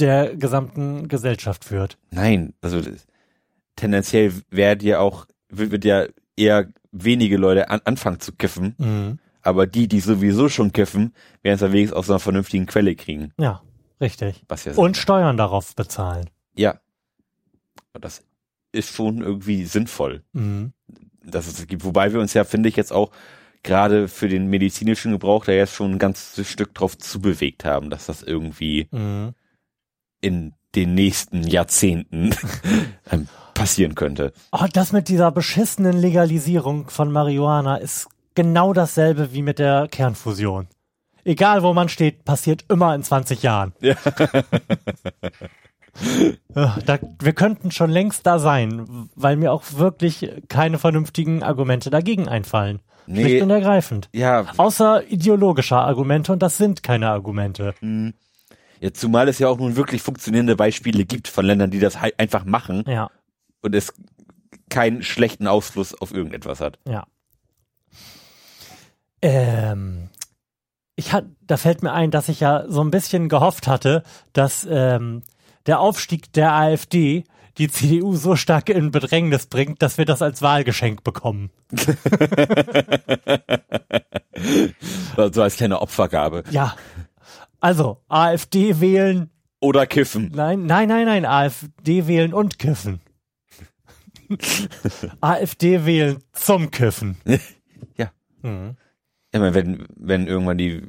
der 0.00 0.34
gesamten 0.36 1.06
Gesellschaft 1.08 1.64
führt. 1.64 1.98
Nein, 2.10 2.54
also 2.62 2.80
tendenziell 3.76 4.32
werden 4.50 4.86
ja 4.86 4.98
auch, 4.98 5.26
wird 5.50 5.84
ja 5.84 6.06
eher 6.36 6.68
wenige 6.94 7.36
Leute 7.36 7.68
an, 7.70 7.80
anfangen 7.84 8.20
zu 8.20 8.32
kiffen. 8.32 8.74
Mhm. 8.78 9.18
Aber 9.42 9.66
die, 9.66 9.88
die 9.88 10.00
sowieso 10.00 10.48
schon 10.48 10.72
kiffen, 10.72 11.12
werden 11.42 11.56
es 11.56 11.60
ja 11.60 11.72
wenigstens 11.72 11.98
aus 11.98 12.08
einer 12.08 12.18
vernünftigen 12.18 12.66
Quelle 12.66 12.94
kriegen. 12.96 13.32
Ja, 13.38 13.62
richtig. 14.00 14.42
Was 14.48 14.64
ja 14.64 14.72
Und 14.72 14.96
Steuern 14.96 15.36
darauf 15.36 15.74
bezahlen. 15.74 16.30
Ja. 16.56 16.80
Und 17.92 18.04
das 18.04 18.22
ist 18.72 18.94
schon 18.94 19.20
irgendwie 19.20 19.64
sinnvoll, 19.66 20.22
mhm. 20.32 20.72
dass 21.22 21.46
es 21.46 21.66
gibt. 21.66 21.84
Wobei 21.84 22.12
wir 22.12 22.20
uns 22.20 22.32
ja, 22.32 22.44
finde 22.44 22.68
ich, 22.68 22.76
jetzt 22.76 22.92
auch 22.92 23.10
gerade 23.62 24.08
für 24.08 24.28
den 24.28 24.46
medizinischen 24.48 25.12
Gebrauch 25.12 25.44
da 25.44 25.52
jetzt 25.52 25.74
schon 25.74 25.92
ein 25.92 25.98
ganzes 25.98 26.48
Stück 26.48 26.74
drauf 26.74 26.96
zubewegt 26.96 27.64
haben, 27.64 27.90
dass 27.90 28.06
das 28.06 28.22
irgendwie 28.22 28.88
mhm. 28.90 29.34
in 30.20 30.54
den 30.74 30.94
nächsten 30.94 31.42
Jahrzehnten 31.42 32.34
passieren 33.54 33.94
könnte. 33.94 34.32
Oh, 34.52 34.66
das 34.72 34.92
mit 34.92 35.08
dieser 35.08 35.30
beschissenen 35.30 35.96
Legalisierung 35.96 36.90
von 36.90 37.10
Marihuana 37.10 37.76
ist 37.76 38.08
genau 38.34 38.72
dasselbe 38.72 39.32
wie 39.32 39.42
mit 39.42 39.58
der 39.58 39.88
Kernfusion. 39.88 40.68
Egal 41.24 41.62
wo 41.62 41.72
man 41.72 41.88
steht, 41.88 42.24
passiert 42.24 42.66
immer 42.68 42.94
in 42.94 43.02
20 43.02 43.42
Jahren. 43.42 43.72
Ja. 43.80 43.94
da, 46.84 46.98
wir 47.20 47.32
könnten 47.32 47.70
schon 47.70 47.90
längst 47.90 48.26
da 48.26 48.38
sein, 48.38 49.08
weil 49.14 49.36
mir 49.36 49.52
auch 49.52 49.62
wirklich 49.76 50.30
keine 50.48 50.78
vernünftigen 50.78 51.42
Argumente 51.42 51.88
dagegen 51.88 52.28
einfallen. 52.28 52.80
Nee, 53.06 53.22
Schlicht 53.22 53.42
und 53.42 53.50
ergreifend. 53.50 54.08
Ja. 54.12 54.46
Außer 54.56 55.10
ideologischer 55.10 55.78
Argumente 55.78 56.32
und 56.32 56.42
das 56.42 56.58
sind 56.58 56.82
keine 56.82 57.10
Argumente. 57.10 57.74
Mhm. 57.80 58.14
Ja, 58.80 58.92
zumal 58.92 59.28
es 59.28 59.38
ja 59.38 59.48
auch 59.48 59.58
nun 59.58 59.76
wirklich 59.76 60.02
funktionierende 60.02 60.56
Beispiele 60.56 61.06
gibt 61.06 61.28
von 61.28 61.46
Ländern, 61.46 61.70
die 61.70 61.80
das 61.80 62.00
halt 62.02 62.18
einfach 62.18 62.44
machen. 62.44 62.84
Ja 62.86 63.10
und 63.64 63.74
es 63.74 63.92
keinen 64.68 65.02
schlechten 65.02 65.48
Ausfluss 65.48 65.94
auf 65.94 66.12
irgendetwas 66.12 66.60
hat. 66.60 66.78
Ja. 66.86 67.06
Ähm, 69.22 70.10
ich 70.96 71.12
hat, 71.12 71.24
da 71.40 71.56
fällt 71.56 71.82
mir 71.82 71.92
ein, 71.92 72.10
dass 72.10 72.28
ich 72.28 72.40
ja 72.40 72.64
so 72.68 72.82
ein 72.82 72.90
bisschen 72.90 73.28
gehofft 73.28 73.66
hatte, 73.66 74.02
dass 74.32 74.66
ähm, 74.70 75.22
der 75.66 75.80
Aufstieg 75.80 76.32
der 76.34 76.52
AfD 76.52 77.24
die 77.56 77.68
CDU 77.68 78.16
so 78.16 78.36
stark 78.36 78.68
in 78.68 78.90
Bedrängnis 78.90 79.46
bringt, 79.46 79.80
dass 79.80 79.96
wir 79.96 80.04
das 80.04 80.20
als 80.22 80.42
Wahlgeschenk 80.42 81.04
bekommen. 81.04 81.50
so 85.16 85.42
als 85.42 85.56
kleine 85.56 85.80
Opfergabe. 85.80 86.42
Ja. 86.50 86.74
Also, 87.60 88.02
AfD 88.08 88.80
wählen. 88.80 89.30
Oder 89.60 89.86
kiffen. 89.86 90.32
Nein, 90.34 90.66
nein, 90.66 90.88
nein, 90.88 91.06
nein, 91.06 91.24
AfD 91.24 92.08
wählen 92.08 92.34
und 92.34 92.58
kiffen. 92.58 93.00
AfD 95.20 95.84
wählen 95.84 96.18
zum 96.32 96.70
Kiffen. 96.70 97.16
ja. 97.96 98.10
Mhm. 98.42 98.76
Ja, 99.32 99.40
meine, 99.40 99.54
wenn, 99.54 99.86
wenn 99.96 100.26
irgendwann 100.26 100.58
die, 100.58 100.82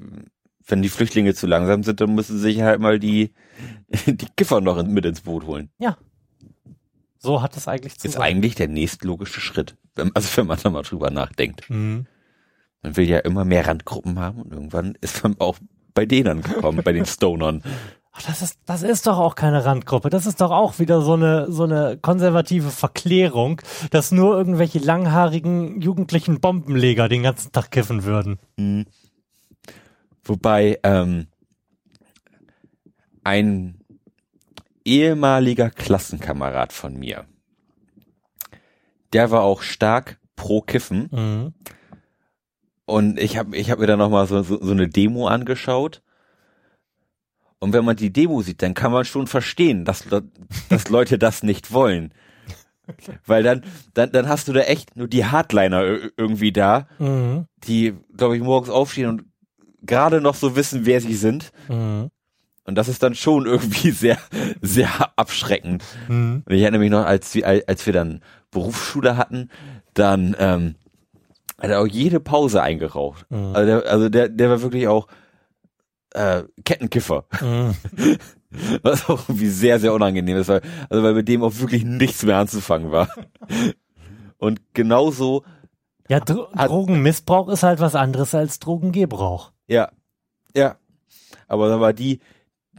wenn 0.67 0.81
die 0.81 0.89
Flüchtlinge 0.89 1.33
zu 1.33 1.47
langsam 1.47 1.83
sind, 1.83 1.99
dann 2.01 2.13
müssen 2.13 2.37
sie 2.37 2.43
sich 2.43 2.61
halt 2.61 2.79
mal 2.79 2.99
die, 2.99 3.33
die 4.05 4.27
Kiffer 4.35 4.61
noch 4.61 4.81
mit 4.83 5.05
ins 5.05 5.21
Boot 5.21 5.45
holen. 5.45 5.69
Ja. 5.79 5.97
So 7.17 7.41
hat 7.41 7.57
es 7.57 7.67
eigentlich 7.67 7.97
zu 7.97 8.07
Ist 8.07 8.13
sein. 8.15 8.23
eigentlich 8.23 8.55
der 8.55 8.67
nächstlogische 8.67 9.41
Schritt. 9.41 9.75
Also 10.13 10.37
wenn 10.37 10.47
man 10.47 10.59
da 10.61 10.69
mal 10.69 10.83
drüber 10.83 11.09
nachdenkt. 11.09 11.69
Mhm. 11.69 12.05
Man 12.83 12.97
will 12.97 13.09
ja 13.09 13.19
immer 13.19 13.45
mehr 13.45 13.65
Randgruppen 13.65 14.19
haben 14.19 14.43
und 14.43 14.53
irgendwann 14.53 14.95
ist 15.01 15.23
man 15.23 15.35
auch 15.39 15.57
bei 15.95 16.05
denen 16.05 16.41
gekommen, 16.41 16.83
bei 16.83 16.91
den 16.93 17.05
Stonern. 17.07 17.63
Ach, 18.17 18.21
das 18.21 18.41
ist, 18.41 18.59
das 18.65 18.81
ist 18.81 19.07
doch 19.07 19.17
auch 19.17 19.35
keine 19.35 19.65
Randgruppe. 19.65 20.09
Das 20.09 20.25
ist 20.25 20.39
doch 20.39 20.51
auch 20.51 20.79
wieder 20.79 21.01
so 21.01 21.13
eine, 21.13 21.51
so 21.51 21.63
eine 21.63 21.97
konservative 22.01 22.69
Verklärung, 22.69 23.61
dass 23.91 24.13
nur 24.13 24.37
irgendwelche 24.37 24.79
langhaarigen 24.79 25.81
jugendlichen 25.81 26.39
Bombenleger 26.39 27.09
den 27.09 27.23
ganzen 27.23 27.51
Tag 27.51 27.71
kiffen 27.71 28.05
würden. 28.05 28.39
Mhm. 28.55 28.85
Wobei, 30.23 30.79
ähm, 30.83 31.27
ein 33.25 33.81
ehemaliger 34.85 35.69
Klassenkamerad 35.69 36.71
von 36.71 36.97
mir, 36.97 37.25
der 39.11 39.29
war 39.29 39.41
auch 39.41 39.61
stark 39.61 40.19
pro 40.37 40.61
Kiffen. 40.61 41.09
Mhm. 41.11 41.53
Und 42.85 43.19
ich 43.19 43.35
habe 43.35 43.57
ich 43.57 43.71
hab 43.71 43.79
mir 43.79 43.87
da 43.87 43.97
nochmal 43.97 44.25
so, 44.27 44.41
so, 44.41 44.61
so 44.61 44.71
eine 44.71 44.87
Demo 44.87 45.27
angeschaut 45.27 46.01
und 47.65 47.73
wenn 47.73 47.83
man 47.83 47.95
die 47.95 48.13
Demo 48.13 48.43
sieht, 48.43 48.61
dann 48.61 48.75
kann 48.75 48.91
man 48.91 49.05
schon 49.05 49.25
verstehen, 49.25 49.85
dass, 49.85 50.05
dass 50.69 50.89
Leute 50.89 51.17
das 51.17 51.41
nicht 51.41 51.73
wollen. 51.73 52.13
Weil 53.25 53.41
dann, 53.41 53.63
dann, 53.95 54.11
dann 54.11 54.29
hast 54.29 54.47
du 54.47 54.53
da 54.53 54.59
echt 54.59 54.95
nur 54.95 55.07
die 55.07 55.25
Hardliner 55.25 55.81
irgendwie 56.15 56.51
da, 56.51 56.87
mhm. 56.99 57.47
die, 57.67 57.95
glaube 58.15 58.37
ich, 58.37 58.43
morgens 58.43 58.69
aufstehen 58.69 59.09
und 59.09 59.23
gerade 59.81 60.21
noch 60.21 60.35
so 60.35 60.55
wissen, 60.55 60.85
wer 60.85 61.01
sie 61.01 61.15
sind. 61.15 61.51
Mhm. 61.67 62.11
Und 62.65 62.75
das 62.75 62.87
ist 62.87 63.01
dann 63.01 63.15
schon 63.15 63.47
irgendwie 63.47 63.89
sehr, 64.05 64.19
sehr 64.61 64.87
abschreckend. 65.15 65.83
Mhm. 66.07 66.43
Und 66.45 66.53
ich 66.53 66.61
erinnere 66.61 66.81
mich 66.81 66.91
noch, 66.91 67.03
als 67.03 67.33
wir, 67.33 67.47
als 67.67 67.83
wir 67.87 67.93
dann 67.93 68.21
Berufsschule 68.51 69.17
hatten, 69.17 69.49
dann 69.95 70.35
ähm, 70.37 70.75
hat 71.59 71.71
er 71.71 71.81
auch 71.81 71.87
jede 71.87 72.19
Pause 72.19 72.61
eingeraucht. 72.61 73.25
Mhm. 73.31 73.55
Also, 73.55 73.65
der, 73.65 73.91
also 73.91 74.09
der, 74.09 74.29
der 74.29 74.51
war 74.51 74.61
wirklich 74.61 74.87
auch 74.87 75.07
äh, 76.15 76.43
Kettenkiffer. 76.63 77.25
Mhm. 77.41 77.75
Was 78.81 79.09
auch 79.09 79.27
irgendwie 79.27 79.49
sehr, 79.49 79.79
sehr 79.79 79.93
unangenehm 79.93 80.37
ist, 80.37 80.47
weil, 80.47 80.61
also 80.89 81.03
weil 81.03 81.13
mit 81.13 81.27
dem 81.27 81.43
auch 81.43 81.59
wirklich 81.59 81.83
nichts 81.83 82.23
mehr 82.23 82.37
anzufangen 82.37 82.91
war. 82.91 83.09
Und 84.37 84.61
genauso. 84.73 85.43
Ja, 86.07 86.19
Dro 86.19 86.47
hat, 86.55 86.69
Drogenmissbrauch 86.69 87.49
ist 87.49 87.63
halt 87.63 87.79
was 87.79 87.95
anderes 87.95 88.33
als 88.33 88.59
Drogengebrauch. 88.59 89.51
Ja. 89.67 89.91
Ja. 90.55 90.77
Aber 91.47 91.67
dann 91.67 91.81
war 91.81 91.93
die, 91.93 92.19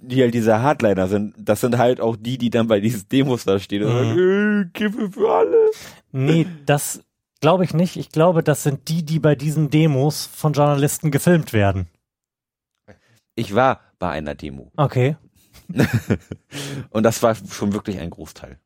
die 0.01 0.23
halt 0.23 0.33
diese 0.33 0.63
Hardliner 0.63 1.09
sind, 1.09 1.35
das 1.39 1.61
sind 1.61 1.77
halt 1.77 2.01
auch 2.01 2.17
die, 2.17 2.39
die 2.39 2.51
dann 2.51 2.69
bei 2.69 2.81
diesen 2.81 3.09
Demos 3.09 3.45
da 3.45 3.59
stehen 3.59 3.83
und 3.83 3.93
mhm. 3.93 3.99
sagen, 3.99 4.63
äh, 4.63 4.71
Kiffe 4.73 5.11
für 5.13 5.31
alle. 5.31 5.71
Nee, 6.13 6.47
das 6.65 7.03
glaube 7.41 7.65
ich 7.65 7.75
nicht. 7.75 7.97
Ich 7.97 8.11
glaube, 8.11 8.43
das 8.43 8.63
sind 8.63 8.89
die, 8.89 9.05
die 9.05 9.19
bei 9.19 9.35
diesen 9.35 9.69
Demos 9.71 10.27
von 10.27 10.53
Journalisten 10.53 11.11
gefilmt 11.11 11.53
werden. 11.53 11.89
Ich 13.37 13.55
war 13.55 13.81
bei 13.99 14.11
einer 14.11 14.35
Demo. 14.35 14.73
Okay. 14.77 15.17
und 16.91 17.03
das 17.03 17.23
war 17.23 17.35
schon 17.35 17.73
wirklich 17.73 17.99
ein 18.01 18.11
Großteil. 18.11 18.59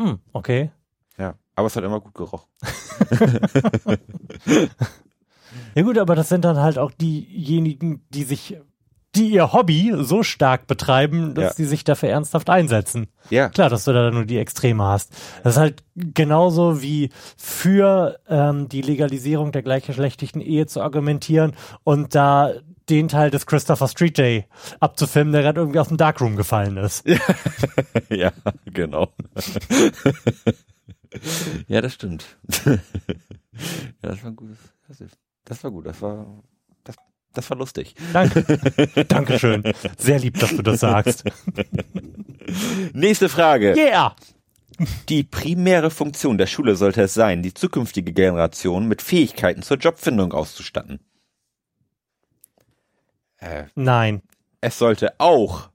Hm, 0.00 0.20
okay. 0.32 0.70
Ja, 1.18 1.34
aber 1.54 1.66
es 1.66 1.76
hat 1.76 1.84
immer 1.84 2.00
gut 2.00 2.14
gerochen. 2.14 2.48
ja 5.74 5.82
gut, 5.82 5.98
aber 5.98 6.14
das 6.14 6.28
sind 6.28 6.44
dann 6.44 6.58
halt 6.58 6.78
auch 6.78 6.92
diejenigen, 6.92 8.06
die 8.10 8.24
sich 8.24 8.58
die 9.16 9.28
ihr 9.28 9.52
Hobby 9.52 9.92
so 9.96 10.22
stark 10.22 10.66
betreiben, 10.66 11.34
dass 11.34 11.44
ja. 11.44 11.52
sie 11.54 11.64
sich 11.64 11.84
dafür 11.84 12.10
ernsthaft 12.10 12.50
einsetzen. 12.50 13.08
Ja. 13.30 13.48
Klar, 13.48 13.70
dass 13.70 13.84
du 13.84 13.92
da 13.92 14.10
nur 14.10 14.24
die 14.24 14.38
Extreme 14.38 14.84
hast. 14.84 15.12
Das 15.42 15.54
ist 15.54 15.60
halt 15.60 15.82
genauso 15.96 16.82
wie 16.82 17.10
für 17.36 18.18
ähm, 18.28 18.68
die 18.68 18.82
Legalisierung 18.82 19.52
der 19.52 19.62
gleichgeschlechtlichen 19.62 20.40
Ehe 20.40 20.66
zu 20.66 20.80
argumentieren 20.80 21.54
und 21.84 22.14
da 22.14 22.52
den 22.88 23.08
Teil 23.08 23.30
des 23.30 23.46
Christopher 23.46 23.88
Street 23.88 24.16
Day 24.16 24.46
abzufilmen, 24.80 25.32
der 25.32 25.42
gerade 25.42 25.60
irgendwie 25.60 25.80
aus 25.80 25.88
dem 25.88 25.96
Darkroom 25.96 26.36
gefallen 26.36 26.76
ist. 26.76 27.04
ja, 28.08 28.32
genau. 28.66 29.08
ja, 31.68 31.80
das 31.80 31.94
stimmt. 31.94 32.24
ja, 32.64 32.78
das 34.02 34.22
war 34.22 34.32
gut. 34.32 34.56
Das 35.44 35.64
war 35.64 35.70
gut. 35.70 35.86
Das 35.86 36.02
war 36.02 36.42
das 37.36 37.50
war 37.50 37.56
lustig. 37.56 37.94
Danke. 38.12 38.42
Dankeschön. 39.08 39.62
Sehr 39.98 40.18
lieb, 40.18 40.38
dass 40.38 40.50
du 40.50 40.62
das 40.62 40.80
sagst. 40.80 41.24
Nächste 42.92 43.28
Frage. 43.28 43.74
Yeah. 43.76 44.16
Die 45.08 45.22
primäre 45.22 45.90
Funktion 45.90 46.38
der 46.38 46.46
Schule 46.46 46.76
sollte 46.76 47.02
es 47.02 47.14
sein, 47.14 47.42
die 47.42 47.54
zukünftige 47.54 48.12
Generation 48.12 48.86
mit 48.86 49.00
Fähigkeiten 49.00 49.62
zur 49.62 49.78
Jobfindung 49.78 50.32
auszustatten. 50.32 51.00
Äh, 53.38 53.64
Nein. 53.74 54.22
Es 54.60 54.78
sollte 54.78 55.18
auch 55.18 55.70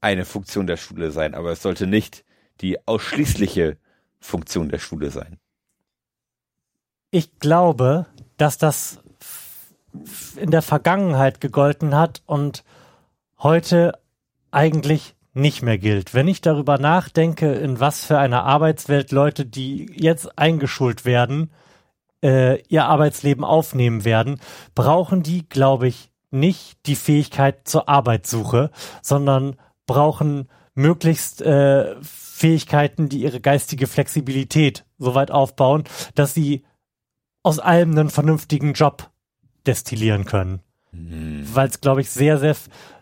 eine 0.00 0.24
Funktion 0.24 0.66
der 0.66 0.76
Schule 0.76 1.10
sein, 1.10 1.34
aber 1.34 1.52
es 1.52 1.62
sollte 1.62 1.86
nicht 1.86 2.24
die 2.60 2.86
ausschließliche 2.86 3.78
Funktion 4.20 4.68
der 4.68 4.78
Schule 4.78 5.10
sein. 5.10 5.38
Ich 7.10 7.38
glaube, 7.38 8.06
dass 8.36 8.58
das 8.58 9.00
in 10.36 10.50
der 10.50 10.62
Vergangenheit 10.62 11.40
gegolten 11.40 11.94
hat 11.94 12.22
und 12.26 12.64
heute 13.38 13.98
eigentlich 14.50 15.14
nicht 15.34 15.62
mehr 15.62 15.78
gilt. 15.78 16.14
Wenn 16.14 16.28
ich 16.28 16.40
darüber 16.40 16.78
nachdenke, 16.78 17.52
in 17.54 17.80
was 17.80 18.04
für 18.04 18.18
einer 18.18 18.44
Arbeitswelt 18.44 19.10
Leute, 19.10 19.44
die 19.44 19.90
jetzt 19.94 20.38
eingeschult 20.38 21.04
werden, 21.04 21.50
äh, 22.22 22.62
ihr 22.68 22.86
Arbeitsleben 22.86 23.44
aufnehmen 23.44 24.04
werden, 24.04 24.40
brauchen 24.74 25.22
die, 25.22 25.48
glaube 25.48 25.88
ich, 25.88 26.10
nicht 26.30 26.86
die 26.86 26.96
Fähigkeit 26.96 27.66
zur 27.68 27.88
Arbeitssuche, 27.88 28.70
sondern 29.02 29.56
brauchen 29.86 30.48
möglichst 30.74 31.42
äh, 31.42 31.94
Fähigkeiten, 32.02 33.08
die 33.08 33.22
ihre 33.22 33.40
geistige 33.40 33.86
Flexibilität 33.86 34.84
so 34.98 35.14
weit 35.14 35.30
aufbauen, 35.30 35.84
dass 36.14 36.34
sie 36.34 36.64
aus 37.42 37.58
allem 37.58 37.90
einen 37.90 38.10
vernünftigen 38.10 38.72
Job 38.72 39.10
destillieren 39.66 40.24
können. 40.24 40.60
Mhm. 40.92 41.46
Weil 41.52 41.68
es, 41.68 41.80
glaube 41.80 42.00
ich, 42.00 42.10
sehr, 42.10 42.38
sehr, 42.38 42.56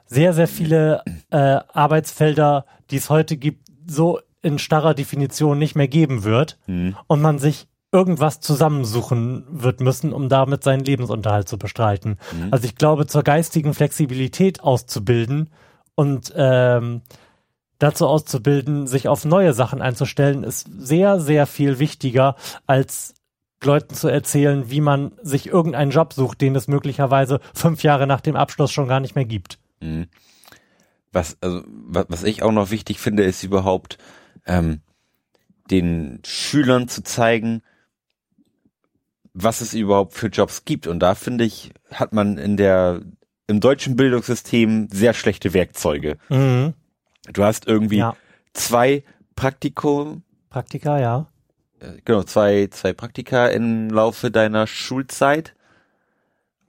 sehr, 0.06 0.32
sehr 0.32 0.48
viele 0.48 1.02
äh, 1.30 1.60
Arbeitsfelder, 1.72 2.66
die 2.90 2.96
es 2.96 3.10
heute 3.10 3.36
gibt, 3.36 3.68
so 3.86 4.20
in 4.42 4.58
starrer 4.58 4.94
Definition 4.94 5.58
nicht 5.58 5.76
mehr 5.76 5.88
geben 5.88 6.24
wird 6.24 6.58
mhm. 6.66 6.96
und 7.06 7.20
man 7.20 7.38
sich 7.38 7.68
irgendwas 7.92 8.40
zusammensuchen 8.40 9.44
wird 9.48 9.80
müssen, 9.80 10.12
um 10.12 10.28
damit 10.28 10.64
seinen 10.64 10.84
Lebensunterhalt 10.84 11.48
zu 11.48 11.58
bestreiten. 11.58 12.18
Mhm. 12.32 12.48
Also 12.50 12.64
ich 12.64 12.74
glaube, 12.74 13.06
zur 13.06 13.22
geistigen 13.22 13.74
Flexibilität 13.74 14.62
auszubilden 14.62 15.50
und 15.94 16.32
ähm, 16.34 17.02
dazu 17.78 18.06
auszubilden, 18.06 18.86
sich 18.86 19.08
auf 19.08 19.24
neue 19.24 19.52
Sachen 19.52 19.82
einzustellen, 19.82 20.42
ist 20.42 20.68
sehr, 20.78 21.20
sehr 21.20 21.46
viel 21.46 21.78
wichtiger 21.78 22.36
als 22.66 23.14
Leuten 23.64 23.94
zu 23.94 24.08
erzählen, 24.08 24.70
wie 24.70 24.80
man 24.80 25.12
sich 25.22 25.46
irgendeinen 25.46 25.90
Job 25.90 26.12
sucht, 26.12 26.40
den 26.40 26.54
es 26.56 26.68
möglicherweise 26.68 27.40
fünf 27.54 27.82
Jahre 27.82 28.06
nach 28.06 28.20
dem 28.20 28.36
Abschluss 28.36 28.72
schon 28.72 28.88
gar 28.88 29.00
nicht 29.00 29.14
mehr 29.14 29.24
gibt. 29.24 29.58
Mhm. 29.80 30.06
Was, 31.12 31.36
also, 31.40 31.62
was, 31.66 32.06
was 32.08 32.24
ich 32.24 32.42
auch 32.42 32.52
noch 32.52 32.70
wichtig 32.70 32.98
finde, 32.98 33.24
ist 33.24 33.42
überhaupt 33.42 33.98
ähm, 34.46 34.80
den 35.70 36.20
Schülern 36.24 36.88
zu 36.88 37.02
zeigen, 37.02 37.62
was 39.34 39.60
es 39.60 39.74
überhaupt 39.74 40.14
für 40.14 40.28
Jobs 40.28 40.64
gibt. 40.64 40.86
Und 40.86 41.00
da 41.00 41.14
finde 41.14 41.44
ich, 41.44 41.72
hat 41.90 42.12
man 42.12 42.38
in 42.38 42.56
der 42.56 43.02
im 43.46 43.60
deutschen 43.60 43.96
Bildungssystem 43.96 44.88
sehr 44.90 45.14
schlechte 45.14 45.52
Werkzeuge. 45.52 46.18
Mhm. 46.28 46.74
Du 47.32 47.44
hast 47.44 47.66
irgendwie 47.66 47.98
ja. 47.98 48.16
zwei 48.54 49.04
Praktikum. 49.36 50.22
Praktika, 50.50 50.98
ja. 50.98 51.31
Äh, 51.82 52.00
genau, 52.04 52.22
zwei, 52.22 52.68
zwei 52.70 52.92
Praktika 52.92 53.48
im 53.48 53.90
Laufe 53.90 54.30
deiner 54.30 54.66
Schulzeit. 54.66 55.54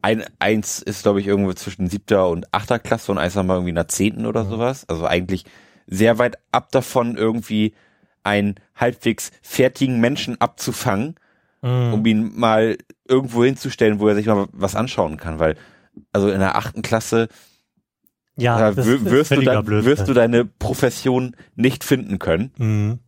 Ein, 0.01 0.23
eins 0.39 0.81
ist, 0.81 1.03
glaube 1.03 1.21
ich, 1.21 1.27
irgendwo 1.27 1.53
zwischen 1.53 1.87
siebter 1.87 2.27
und 2.27 2.53
achter 2.53 2.79
Klasse 2.79 3.11
und 3.11 3.17
eins 3.17 3.35
nochmal 3.35 3.57
irgendwie 3.57 3.69
in 3.69 3.75
der 3.75 3.87
zehnten 3.87 4.25
oder 4.25 4.43
mhm. 4.43 4.49
sowas. 4.49 4.89
Also 4.89 5.05
eigentlich 5.05 5.45
sehr 5.87 6.17
weit 6.17 6.37
ab 6.51 6.71
davon, 6.71 7.15
irgendwie 7.15 7.73
einen 8.23 8.55
halbwegs 8.75 9.31
fertigen 9.41 9.99
Menschen 9.99 10.39
abzufangen, 10.41 11.15
mhm. 11.61 11.93
um 11.93 12.05
ihn 12.05 12.31
mal 12.37 12.77
irgendwo 13.07 13.43
hinzustellen, 13.43 13.99
wo 13.99 14.07
er 14.07 14.15
sich 14.15 14.25
mal 14.25 14.47
was 14.51 14.75
anschauen 14.75 15.17
kann, 15.17 15.39
weil, 15.39 15.55
also 16.11 16.29
in 16.29 16.39
der 16.39 16.55
achten 16.55 16.81
Klasse, 16.81 17.27
ja, 18.35 18.69
äh, 18.69 18.75
wirst, 18.75 19.31
du 19.31 19.41
dann, 19.41 19.67
wirst 19.67 20.07
du 20.07 20.13
deine 20.13 20.43
Profession 20.45 21.35
nicht 21.55 21.83
finden 21.83 22.17
können. 22.17 22.51
Mhm. 22.57 22.99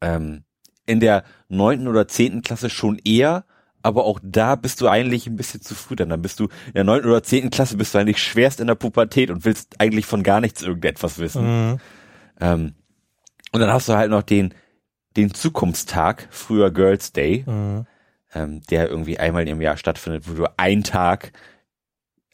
Ähm, 0.00 0.44
in 0.86 1.00
der 1.00 1.24
neunten 1.48 1.88
oder 1.88 2.08
zehnten 2.08 2.42
Klasse 2.42 2.70
schon 2.70 2.98
eher, 3.04 3.44
aber 3.82 4.04
auch 4.04 4.18
da 4.22 4.56
bist 4.56 4.80
du 4.80 4.88
eigentlich 4.88 5.26
ein 5.26 5.36
bisschen 5.36 5.60
zu 5.60 5.74
früh 5.74 5.96
dann. 5.96 6.08
Dann 6.08 6.22
bist 6.22 6.40
du 6.40 6.44
in 6.68 6.74
der 6.74 6.84
neunten 6.84 7.08
oder 7.08 7.22
zehnten 7.22 7.50
Klasse 7.50 7.76
bist 7.76 7.94
du 7.94 7.98
eigentlich 7.98 8.22
schwerst 8.22 8.60
in 8.60 8.66
der 8.66 8.74
Pubertät 8.74 9.30
und 9.30 9.44
willst 9.44 9.80
eigentlich 9.80 10.06
von 10.06 10.22
gar 10.22 10.40
nichts 10.40 10.62
irgendetwas 10.62 11.18
wissen. 11.18 11.72
Mhm. 11.72 11.80
Ähm, 12.40 12.74
und 13.52 13.60
dann 13.60 13.70
hast 13.70 13.88
du 13.88 13.94
halt 13.94 14.10
noch 14.10 14.22
den, 14.22 14.54
den 15.16 15.34
Zukunftstag, 15.34 16.28
früher 16.30 16.70
Girls 16.70 17.12
Day, 17.12 17.44
mhm. 17.46 17.86
ähm, 18.34 18.62
der 18.70 18.88
irgendwie 18.88 19.18
einmal 19.18 19.46
im 19.46 19.60
Jahr 19.60 19.76
stattfindet, 19.76 20.28
wo 20.28 20.34
du 20.34 20.58
einen 20.58 20.82
Tag 20.82 21.32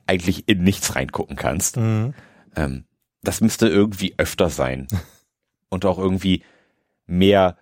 eigentlich 0.07 0.49
in 0.49 0.63
nichts 0.63 0.95
reingucken 0.95 1.37
kannst. 1.37 1.77
Mhm. 1.77 2.15
Ähm, 2.57 2.85
das 3.23 3.41
müsste 3.41 3.69
irgendwie 3.69 4.15
öfter 4.19 4.51
sein. 4.51 4.87
und 5.69 5.85
auch 5.85 5.99
irgendwie 5.99 6.43
mehr 7.07 7.57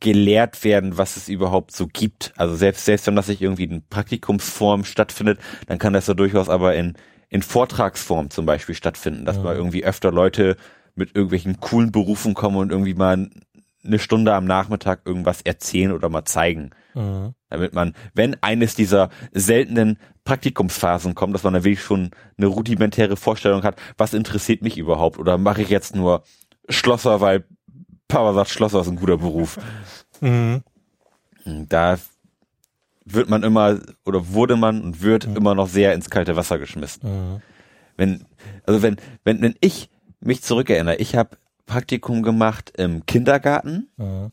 gelehrt 0.00 0.62
werden, 0.64 0.98
was 0.98 1.16
es 1.16 1.28
überhaupt 1.28 1.72
so 1.72 1.86
gibt. 1.86 2.32
Also 2.36 2.54
selbst, 2.54 2.84
selbst 2.84 3.06
wenn 3.06 3.16
das 3.16 3.28
nicht 3.28 3.40
irgendwie 3.40 3.64
in 3.64 3.86
Praktikumsform 3.88 4.84
stattfindet, 4.84 5.38
dann 5.66 5.78
kann 5.78 5.92
das 5.92 6.06
ja 6.06 6.14
durchaus 6.14 6.48
aber 6.48 6.74
in, 6.74 6.94
in 7.28 7.42
Vortragsform 7.42 8.30
zum 8.30 8.46
Beispiel 8.46 8.74
stattfinden, 8.74 9.24
dass 9.24 9.36
ja. 9.36 9.42
mal 9.42 9.56
irgendwie 9.56 9.84
öfter 9.84 10.12
Leute 10.12 10.56
mit 10.94 11.14
irgendwelchen 11.14 11.60
coolen 11.60 11.92
Berufen 11.92 12.34
kommen 12.34 12.56
und 12.56 12.70
irgendwie 12.70 12.94
mal 12.94 13.30
eine 13.84 13.98
Stunde 13.98 14.34
am 14.34 14.44
Nachmittag 14.44 15.02
irgendwas 15.04 15.42
erzählen 15.42 15.92
oder 15.92 16.08
mal 16.08 16.24
zeigen. 16.24 16.70
Mhm. 16.94 17.34
Damit 17.48 17.74
man, 17.74 17.94
wenn 18.14 18.36
eines 18.42 18.74
dieser 18.74 19.10
seltenen 19.32 19.98
Praktikumsphasen 20.24 21.14
kommt, 21.14 21.34
dass 21.34 21.44
man 21.44 21.54
da 21.54 21.64
wirklich 21.64 21.82
schon 21.82 22.10
eine 22.36 22.46
rudimentäre 22.46 23.16
Vorstellung 23.16 23.62
hat, 23.62 23.76
was 23.96 24.14
interessiert 24.14 24.62
mich 24.62 24.76
überhaupt 24.76 25.18
oder 25.18 25.38
mache 25.38 25.62
ich 25.62 25.68
jetzt 25.68 25.94
nur 25.94 26.24
Schlosser, 26.68 27.20
weil 27.20 27.44
Papa 28.08 28.34
sagt, 28.34 28.50
Schlosser 28.50 28.80
ist 28.80 28.88
ein 28.88 28.96
guter 28.96 29.18
Beruf. 29.18 29.58
Mhm. 30.20 30.62
Da 31.44 31.98
wird 33.04 33.28
man 33.28 33.42
immer 33.42 33.80
oder 34.04 34.28
wurde 34.32 34.56
man 34.56 34.82
und 34.82 35.00
wird 35.00 35.26
mhm. 35.26 35.36
immer 35.36 35.54
noch 35.54 35.68
sehr 35.68 35.94
ins 35.94 36.10
kalte 36.10 36.36
Wasser 36.36 36.58
geschmissen. 36.58 37.34
Mhm. 37.34 37.42
Wenn, 37.96 38.24
also 38.64 38.82
wenn, 38.82 38.96
wenn, 39.24 39.40
wenn 39.42 39.54
ich 39.60 39.88
mich 40.20 40.42
zurückerinnere, 40.42 40.96
ich 40.96 41.16
habe 41.16 41.36
Praktikum 41.66 42.22
gemacht 42.22 42.72
im 42.76 43.06
Kindergarten. 43.06 43.88
Mhm. 43.96 44.32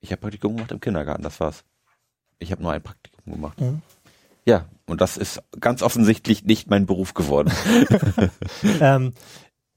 Ich 0.00 0.12
habe 0.12 0.20
Praktikum 0.20 0.56
gemacht 0.56 0.72
im 0.72 0.80
Kindergarten, 0.80 1.22
das 1.22 1.40
war's. 1.40 1.64
Ich 2.38 2.52
habe 2.52 2.62
nur 2.62 2.72
ein 2.72 2.82
Praktikum 2.82 3.32
gemacht. 3.32 3.60
Mhm. 3.60 3.82
Ja, 4.44 4.66
und 4.86 5.00
das 5.00 5.16
ist 5.16 5.42
ganz 5.58 5.82
offensichtlich 5.82 6.44
nicht 6.44 6.68
mein 6.68 6.86
Beruf 6.86 7.14
geworden. 7.14 7.50
ähm, 8.80 9.14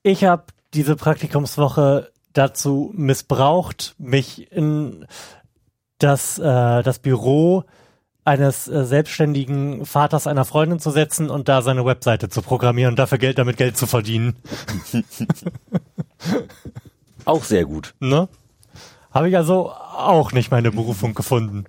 ich 0.03 0.25
habe 0.25 0.45
diese 0.77 0.95
Praktikumswoche 0.95 2.11
dazu 2.33 2.93
missbraucht, 2.95 3.95
mich 3.97 4.51
in 4.51 5.07
das, 5.97 6.37
äh, 6.37 6.83
das 6.83 6.99
Büro 6.99 7.63
eines 8.23 8.67
äh, 8.67 8.85
selbstständigen 8.85 9.87
Vaters 9.87 10.27
einer 10.27 10.45
Freundin 10.45 10.79
zu 10.79 10.91
setzen 10.91 11.31
und 11.31 11.49
da 11.49 11.63
seine 11.63 11.83
Webseite 11.83 12.29
zu 12.29 12.43
programmieren 12.43 12.91
und 12.91 12.99
dafür 12.99 13.17
Geld 13.17 13.39
damit 13.39 13.57
Geld 13.57 13.75
zu 13.75 13.87
verdienen. 13.87 14.35
auch 17.25 17.43
sehr 17.43 17.65
gut. 17.65 17.95
Ne? 17.99 18.29
Habe 19.09 19.29
ich 19.29 19.35
also 19.35 19.71
auch 19.71 20.31
nicht 20.31 20.51
meine 20.51 20.69
Berufung 20.69 21.15
gefunden. 21.15 21.65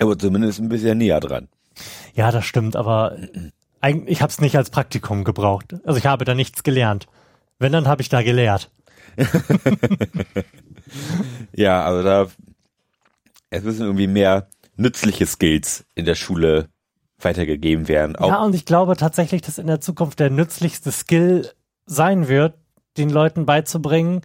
Aber 0.00 0.18
zumindest 0.18 0.58
ein 0.58 0.70
bisschen 0.70 0.96
näher 0.96 1.20
dran. 1.20 1.48
Ja, 2.14 2.30
das 2.30 2.46
stimmt, 2.46 2.76
aber 2.76 3.14
eigentlich, 3.82 4.16
ich 4.16 4.22
habe 4.22 4.30
es 4.30 4.40
nicht 4.40 4.56
als 4.56 4.70
Praktikum 4.70 5.24
gebraucht. 5.24 5.74
Also 5.84 5.98
ich 5.98 6.06
habe 6.06 6.24
da 6.24 6.34
nichts 6.34 6.62
gelernt. 6.62 7.08
Wenn, 7.62 7.72
dann 7.72 7.88
habe 7.88 8.02
ich 8.02 8.08
da 8.08 8.22
gelehrt. 8.22 8.70
ja, 11.52 11.84
also 11.84 12.02
da 12.02 12.28
es 13.50 13.62
müssen 13.62 13.82
irgendwie 13.82 14.06
mehr 14.06 14.48
nützliche 14.76 15.26
Skills 15.26 15.84
in 15.94 16.06
der 16.06 16.14
Schule 16.14 16.68
weitergegeben 17.18 17.86
werden. 17.86 18.16
Auch 18.16 18.28
ja, 18.28 18.42
und 18.42 18.54
ich 18.54 18.64
glaube 18.64 18.96
tatsächlich, 18.96 19.42
dass 19.42 19.58
in 19.58 19.66
der 19.66 19.80
Zukunft 19.80 20.18
der 20.18 20.30
nützlichste 20.30 20.90
Skill 20.90 21.50
sein 21.86 22.28
wird, 22.28 22.54
den 22.96 23.10
Leuten 23.10 23.46
beizubringen, 23.46 24.22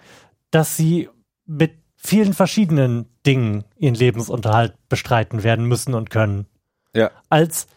dass 0.50 0.78
sie 0.78 1.10
mit 1.46 1.74
vielen 1.98 2.34
verschiedenen 2.34 3.06
Dingen 3.26 3.66
ihren 3.78 3.96
Lebensunterhalt 3.96 4.74
bestreiten 4.88 5.44
werden 5.44 5.66
müssen 5.66 5.94
und 5.94 6.10
können. 6.10 6.48
Ja. 6.96 7.12
Als 7.30 7.68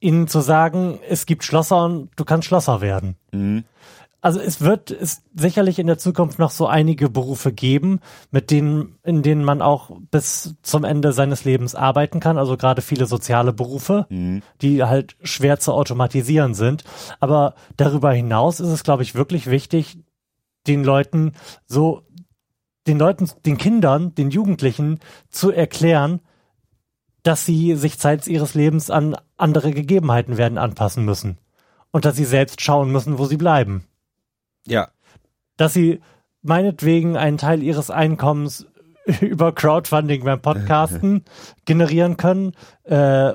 ihnen 0.00 0.28
zu 0.28 0.40
sagen, 0.40 0.98
es 1.08 1.26
gibt 1.26 1.44
Schlosser 1.44 1.84
und 1.84 2.10
du 2.16 2.24
kannst 2.24 2.48
Schlosser 2.48 2.80
werden. 2.80 3.16
Mhm 3.32 3.64
also 4.20 4.40
es 4.40 4.60
wird 4.60 4.90
es 4.90 5.22
sicherlich 5.34 5.78
in 5.78 5.86
der 5.86 5.98
Zukunft 5.98 6.38
noch 6.38 6.50
so 6.50 6.66
einige 6.66 7.08
Berufe 7.08 7.52
geben, 7.52 8.00
mit 8.30 8.50
denen, 8.50 8.98
in 9.04 9.22
denen 9.22 9.44
man 9.44 9.62
auch 9.62 9.90
bis 10.10 10.56
zum 10.62 10.84
Ende 10.84 11.12
seines 11.12 11.44
Lebens 11.44 11.74
arbeiten 11.74 12.18
kann. 12.18 12.38
Also 12.38 12.56
gerade 12.56 12.82
viele 12.82 13.06
soziale 13.06 13.52
Berufe, 13.52 14.06
mhm. 14.08 14.42
die 14.62 14.82
halt 14.82 15.16
schwer 15.22 15.60
zu 15.60 15.72
automatisieren 15.72 16.54
sind. 16.54 16.82
Aber 17.20 17.54
darüber 17.76 18.12
hinaus 18.12 18.58
ist 18.58 18.70
es, 18.70 18.84
glaube 18.84 19.02
ich, 19.02 19.14
wirklich 19.14 19.48
wichtig, 19.48 19.98
den 20.66 20.82
Leuten 20.82 21.32
so, 21.66 22.02
den 22.86 22.98
Leuten, 22.98 23.30
den 23.44 23.58
Kindern, 23.58 24.14
den 24.14 24.30
Jugendlichen 24.30 24.98
zu 25.28 25.52
erklären, 25.52 26.20
dass 27.22 27.44
sie 27.44 27.76
sich 27.76 27.98
Zeit 27.98 28.26
ihres 28.26 28.54
Lebens 28.54 28.90
an 28.90 29.16
andere 29.36 29.72
Gegebenheiten 29.72 30.36
werden 30.36 30.58
anpassen 30.58 31.04
müssen. 31.04 31.38
Und 31.92 32.04
dass 32.04 32.16
sie 32.16 32.24
selbst 32.24 32.60
schauen 32.60 32.90
müssen, 32.90 33.18
wo 33.18 33.26
sie 33.26 33.36
bleiben. 33.36 33.84
Ja. 34.66 34.88
Dass 35.56 35.72
sie 35.74 36.00
meinetwegen 36.42 37.16
einen 37.16 37.38
Teil 37.38 37.62
ihres 37.62 37.90
Einkommens 37.90 38.66
über 39.20 39.52
Crowdfunding 39.52 40.24
beim 40.24 40.40
Podcasten 40.40 41.24
generieren 41.64 42.16
können, 42.16 42.52
äh, 42.84 43.32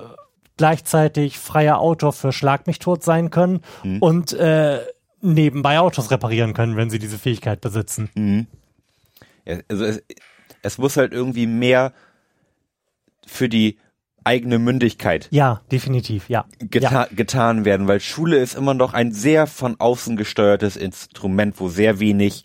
gleichzeitig 0.57 1.39
freier 1.39 1.79
Autor 1.79 2.13
für 2.13 2.31
Schlag 2.31 2.67
mich 2.67 2.79
tot 2.79 3.03
sein 3.03 3.29
können 3.29 3.61
mhm. 3.83 3.99
und 3.99 4.33
äh, 4.33 4.81
nebenbei 5.21 5.79
Autos 5.79 6.11
reparieren 6.11 6.53
können, 6.53 6.75
wenn 6.75 6.89
sie 6.89 6.99
diese 6.99 7.17
Fähigkeit 7.17 7.61
besitzen. 7.61 8.09
Mhm. 8.15 8.47
Ja, 9.45 9.57
also 9.69 9.85
es, 9.85 10.03
es 10.61 10.77
muss 10.77 10.97
halt 10.97 11.13
irgendwie 11.13 11.47
mehr 11.47 11.93
für 13.25 13.49
die 13.49 13.77
eigene 14.23 14.59
Mündigkeit. 14.59 15.27
Ja, 15.31 15.61
definitiv, 15.71 16.29
ja. 16.29 16.45
Geta 16.59 16.91
ja. 16.91 17.07
getan 17.15 17.65
werden, 17.65 17.87
weil 17.87 17.99
Schule 17.99 18.37
ist 18.37 18.55
immer 18.55 18.73
noch 18.73 18.93
ein 18.93 19.11
sehr 19.11 19.47
von 19.47 19.79
außen 19.79 20.15
gesteuertes 20.15 20.77
Instrument, 20.77 21.59
wo 21.59 21.69
sehr 21.69 21.99
wenig 21.99 22.43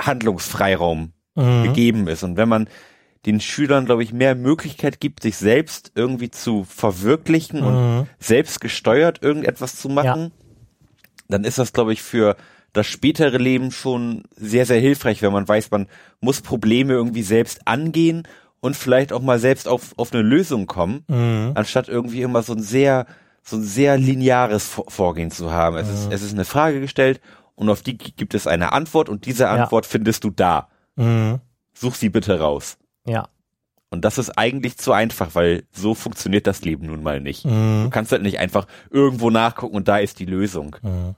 Handlungsfreiraum 0.00 1.12
mhm. 1.34 1.62
gegeben 1.64 2.08
ist. 2.08 2.22
Und 2.22 2.36
wenn 2.36 2.48
man 2.48 2.68
den 3.26 3.40
Schülern, 3.40 3.86
glaube 3.86 4.04
ich, 4.04 4.12
mehr 4.12 4.34
Möglichkeit 4.34 5.00
gibt, 5.00 5.22
sich 5.22 5.36
selbst 5.36 5.92
irgendwie 5.94 6.30
zu 6.30 6.64
verwirklichen 6.64 7.60
mhm. 7.60 7.66
und 7.66 8.06
selbst 8.18 8.60
gesteuert 8.60 9.22
irgendetwas 9.22 9.76
zu 9.76 9.88
machen, 9.88 10.20
ja. 10.20 10.30
dann 11.28 11.44
ist 11.44 11.58
das, 11.58 11.72
glaube 11.72 11.92
ich, 11.92 12.02
für 12.02 12.36
das 12.72 12.86
spätere 12.86 13.38
Leben 13.38 13.72
schon 13.72 14.22
sehr, 14.36 14.66
sehr 14.66 14.80
hilfreich, 14.80 15.22
wenn 15.22 15.32
man 15.32 15.48
weiß, 15.48 15.70
man 15.70 15.88
muss 16.20 16.42
Probleme 16.42 16.92
irgendwie 16.92 17.22
selbst 17.22 17.66
angehen 17.66 18.22
und 18.60 18.76
vielleicht 18.76 19.12
auch 19.12 19.22
mal 19.22 19.38
selbst 19.38 19.68
auf, 19.68 19.94
auf 19.96 20.12
eine 20.12 20.22
Lösung 20.22 20.66
kommen, 20.66 21.04
mhm. 21.08 21.52
anstatt 21.54 21.88
irgendwie 21.88 22.22
immer 22.22 22.42
so 22.42 22.52
ein 22.52 22.62
sehr, 22.62 23.06
so 23.42 23.56
ein 23.56 23.62
sehr 23.62 23.96
lineares 23.98 24.68
Vorgehen 24.88 25.30
zu 25.30 25.52
haben. 25.52 25.76
Es, 25.76 25.88
mhm. 25.88 25.94
ist, 25.94 26.12
es 26.12 26.22
ist 26.22 26.34
eine 26.34 26.44
Frage 26.44 26.80
gestellt 26.80 27.20
und 27.54 27.68
auf 27.68 27.82
die 27.82 27.96
gibt 27.96 28.34
es 28.34 28.46
eine 28.46 28.72
Antwort 28.72 29.08
und 29.08 29.26
diese 29.26 29.48
Antwort 29.48 29.86
ja. 29.86 29.90
findest 29.90 30.24
du 30.24 30.30
da. 30.30 30.68
Mhm. 30.96 31.40
Such 31.72 31.94
sie 31.94 32.08
bitte 32.08 32.38
raus. 32.38 32.78
Ja. 33.06 33.28
Und 33.90 34.04
das 34.04 34.18
ist 34.18 34.36
eigentlich 34.36 34.76
zu 34.76 34.92
einfach, 34.92 35.34
weil 35.34 35.64
so 35.72 35.94
funktioniert 35.94 36.46
das 36.46 36.62
Leben 36.62 36.86
nun 36.86 37.02
mal 37.02 37.20
nicht. 37.20 37.46
Mhm. 37.46 37.84
Du 37.84 37.90
kannst 37.90 38.12
halt 38.12 38.22
nicht 38.22 38.38
einfach 38.38 38.66
irgendwo 38.90 39.30
nachgucken 39.30 39.76
und 39.76 39.88
da 39.88 39.98
ist 39.98 40.18
die 40.18 40.26
Lösung. 40.26 40.76
Mhm. 40.82 41.14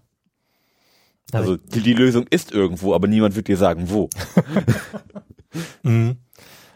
Also 1.32 1.56
die, 1.56 1.80
die, 1.80 1.94
Lösung 1.94 2.26
ist 2.28 2.52
irgendwo, 2.52 2.94
aber 2.94 3.06
niemand 3.06 3.36
wird 3.36 3.48
dir 3.48 3.56
sagen, 3.56 3.90
wo. 3.90 4.08
mhm. 5.82 6.16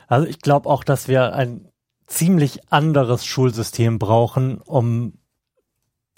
Also 0.06 0.26
ich 0.26 0.40
glaube 0.40 0.68
auch, 0.68 0.84
dass 0.84 1.08
wir 1.08 1.34
ein 1.34 1.68
ziemlich 2.06 2.70
anderes 2.70 3.24
Schulsystem 3.24 3.98
brauchen, 3.98 4.58
um 4.58 5.14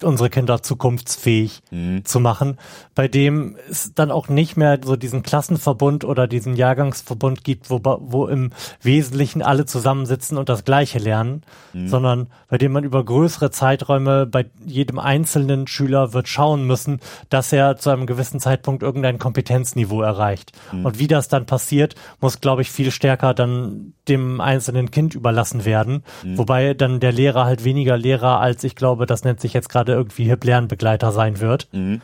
unsere 0.03 0.29
Kinder 0.29 0.61
zukunftsfähig 0.61 1.61
mhm. 1.71 2.05
zu 2.05 2.19
machen, 2.19 2.57
bei 2.93 3.07
dem 3.07 3.57
es 3.69 3.93
dann 3.95 4.11
auch 4.11 4.29
nicht 4.29 4.55
mehr 4.55 4.79
so 4.83 4.95
diesen 4.95 5.23
Klassenverbund 5.23 6.03
oder 6.03 6.27
diesen 6.27 6.55
Jahrgangsverbund 6.55 7.43
gibt, 7.43 7.71
wo, 7.71 7.79
wo 7.83 8.27
im 8.27 8.51
Wesentlichen 8.81 9.41
alle 9.41 9.65
zusammensitzen 9.65 10.37
und 10.37 10.49
das 10.49 10.65
Gleiche 10.65 10.99
lernen, 10.99 11.41
mhm. 11.73 11.87
sondern 11.87 12.27
bei 12.47 12.59
dem 12.59 12.73
man 12.73 12.83
über 12.83 13.03
größere 13.03 13.49
Zeiträume 13.49 14.27
bei 14.27 14.45
jedem 14.63 14.99
einzelnen 14.99 15.65
Schüler 15.65 16.13
wird 16.13 16.27
schauen 16.27 16.65
müssen, 16.65 16.99
dass 17.29 17.51
er 17.51 17.77
zu 17.77 17.89
einem 17.89 18.05
gewissen 18.05 18.39
Zeitpunkt 18.39 18.83
irgendein 18.83 19.17
Kompetenzniveau 19.17 20.01
erreicht. 20.03 20.51
Mhm. 20.71 20.85
Und 20.85 20.99
wie 20.99 21.07
das 21.07 21.27
dann 21.27 21.47
passiert, 21.47 21.95
muss, 22.21 22.39
glaube 22.39 22.61
ich, 22.61 22.71
viel 22.71 22.91
stärker 22.91 23.33
dann 23.33 23.93
dem 24.07 24.41
einzelnen 24.41 24.91
Kind 24.91 25.15
überlassen 25.15 25.65
werden, 25.65 26.03
mhm. 26.23 26.37
wobei 26.37 26.75
dann 26.75 26.99
der 26.99 27.11
Lehrer 27.11 27.45
halt 27.45 27.63
weniger 27.63 27.97
Lehrer 27.97 28.39
als 28.39 28.63
ich 28.63 28.75
glaube, 28.75 29.05
das 29.05 29.23
nennt 29.23 29.41
sich 29.41 29.53
jetzt 29.53 29.69
gerade 29.69 29.86
irgendwie 29.93 30.25
Hip 30.25 30.43
Lernbegleiter 30.43 31.11
sein 31.11 31.39
wird, 31.39 31.69
mhm. 31.71 32.01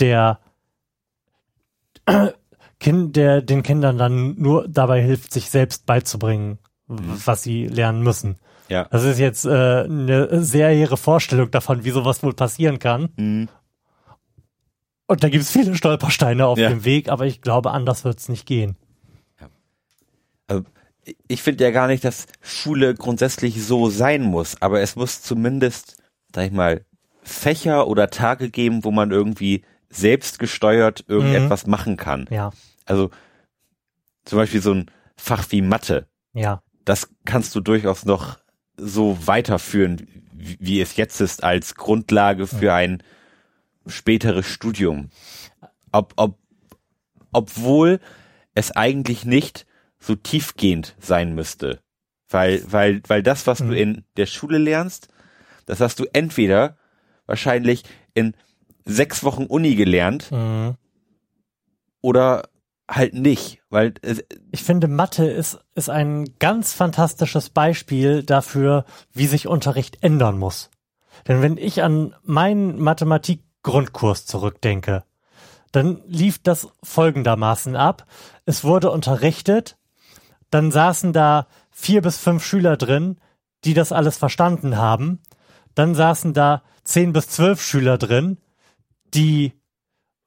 der 0.00 0.40
Kind, 2.80 3.16
der 3.16 3.42
den 3.42 3.62
Kindern 3.62 3.96
dann 3.98 4.34
nur 4.38 4.66
dabei 4.68 5.02
hilft, 5.02 5.32
sich 5.32 5.50
selbst 5.50 5.86
beizubringen, 5.86 6.58
mhm. 6.88 7.20
was 7.24 7.42
sie 7.42 7.66
lernen 7.66 8.02
müssen. 8.02 8.38
Ja. 8.68 8.88
Das 8.90 9.04
ist 9.04 9.18
jetzt 9.18 9.44
äh, 9.44 9.84
eine 9.84 10.42
sehr 10.42 10.70
hehre 10.70 10.96
Vorstellung 10.96 11.50
davon, 11.50 11.84
wie 11.84 11.90
sowas 11.90 12.22
wohl 12.22 12.32
passieren 12.32 12.78
kann. 12.78 13.10
Mhm. 13.16 13.48
Und 15.06 15.22
da 15.22 15.28
gibt 15.28 15.44
es 15.44 15.50
viele 15.50 15.76
Stolpersteine 15.76 16.46
auf 16.46 16.58
ja. 16.58 16.70
dem 16.70 16.84
Weg, 16.84 17.08
aber 17.08 17.26
ich 17.26 17.42
glaube, 17.42 17.70
anders 17.72 18.04
wird 18.04 18.18
es 18.18 18.28
nicht 18.28 18.46
gehen. 18.46 18.76
Ja. 19.40 19.48
Also 20.48 20.64
ich 21.28 21.42
finde 21.42 21.64
ja 21.64 21.70
gar 21.70 21.86
nicht, 21.86 22.02
dass 22.04 22.26
Schule 22.40 22.94
grundsätzlich 22.94 23.62
so 23.64 23.90
sein 23.90 24.22
muss, 24.22 24.60
aber 24.62 24.80
es 24.80 24.96
muss 24.96 25.22
zumindest, 25.22 26.02
sag 26.34 26.46
ich 26.46 26.52
mal, 26.52 26.84
Fächer 27.22 27.86
oder 27.86 28.10
Tage 28.10 28.50
geben, 28.50 28.84
wo 28.84 28.90
man 28.90 29.10
irgendwie 29.10 29.64
selbst 29.88 30.38
gesteuert 30.38 31.04
irgendetwas 31.06 31.66
mhm. 31.66 31.70
machen 31.70 31.96
kann. 31.96 32.26
Ja. 32.30 32.50
Also 32.86 33.10
zum 34.24 34.38
Beispiel 34.38 34.62
so 34.62 34.74
ein 34.74 34.90
Fach 35.16 35.46
wie 35.50 35.62
Mathe. 35.62 36.06
Ja. 36.32 36.62
Das 36.84 37.10
kannst 37.24 37.54
du 37.54 37.60
durchaus 37.60 38.04
noch 38.04 38.38
so 38.76 39.18
weiterführen, 39.26 40.06
wie, 40.32 40.56
wie 40.58 40.80
es 40.80 40.96
jetzt 40.96 41.20
ist, 41.20 41.44
als 41.44 41.74
Grundlage 41.74 42.46
für 42.46 42.66
ja. 42.66 42.76
ein 42.76 43.02
späteres 43.86 44.46
Studium. 44.46 45.10
Ob, 45.92 46.14
ob, 46.16 46.38
obwohl 47.32 48.00
es 48.54 48.72
eigentlich 48.72 49.24
nicht 49.24 49.66
so 49.98 50.14
tiefgehend 50.14 50.96
sein 50.98 51.34
müsste. 51.34 51.80
Weil, 52.28 52.62
weil, 52.66 53.02
weil 53.06 53.22
das, 53.22 53.46
was 53.46 53.60
mhm. 53.60 53.68
du 53.68 53.76
in 53.76 54.04
der 54.16 54.26
Schule 54.26 54.58
lernst, 54.58 55.08
das 55.66 55.80
hast 55.80 56.00
du 56.00 56.06
entweder 56.12 56.76
wahrscheinlich 57.26 57.84
in 58.14 58.34
sechs 58.84 59.24
Wochen 59.24 59.44
Uni 59.44 59.74
gelernt 59.74 60.30
mhm. 60.30 60.76
oder 62.00 62.48
halt 62.90 63.14
nicht, 63.14 63.62
weil 63.70 63.94
ich 64.50 64.62
finde 64.62 64.88
Mathe 64.88 65.26
ist 65.26 65.58
ist 65.74 65.88
ein 65.88 66.38
ganz 66.38 66.72
fantastisches 66.72 67.50
Beispiel 67.50 68.22
dafür, 68.22 68.84
wie 69.12 69.26
sich 69.26 69.46
Unterricht 69.46 70.02
ändern 70.02 70.38
muss. 70.38 70.70
Denn 71.28 71.42
wenn 71.42 71.56
ich 71.56 71.82
an 71.82 72.14
meinen 72.22 72.80
Mathematik-Grundkurs 72.80 74.26
zurückdenke, 74.26 75.04
dann 75.70 76.02
lief 76.06 76.42
das 76.42 76.68
folgendermaßen 76.82 77.76
ab. 77.76 78.04
Es 78.44 78.64
wurde 78.64 78.90
unterrichtet, 78.90 79.78
dann 80.50 80.70
saßen 80.70 81.12
da 81.12 81.46
vier 81.70 82.02
bis 82.02 82.18
fünf 82.18 82.44
Schüler 82.44 82.76
drin, 82.76 83.18
die 83.64 83.74
das 83.74 83.92
alles 83.92 84.18
verstanden 84.18 84.76
haben. 84.76 85.20
Dann 85.74 85.94
saßen 85.94 86.34
da 86.34 86.62
zehn 86.84 87.12
bis 87.12 87.28
zwölf 87.28 87.62
Schüler 87.62 87.98
drin, 87.98 88.38
die 89.14 89.52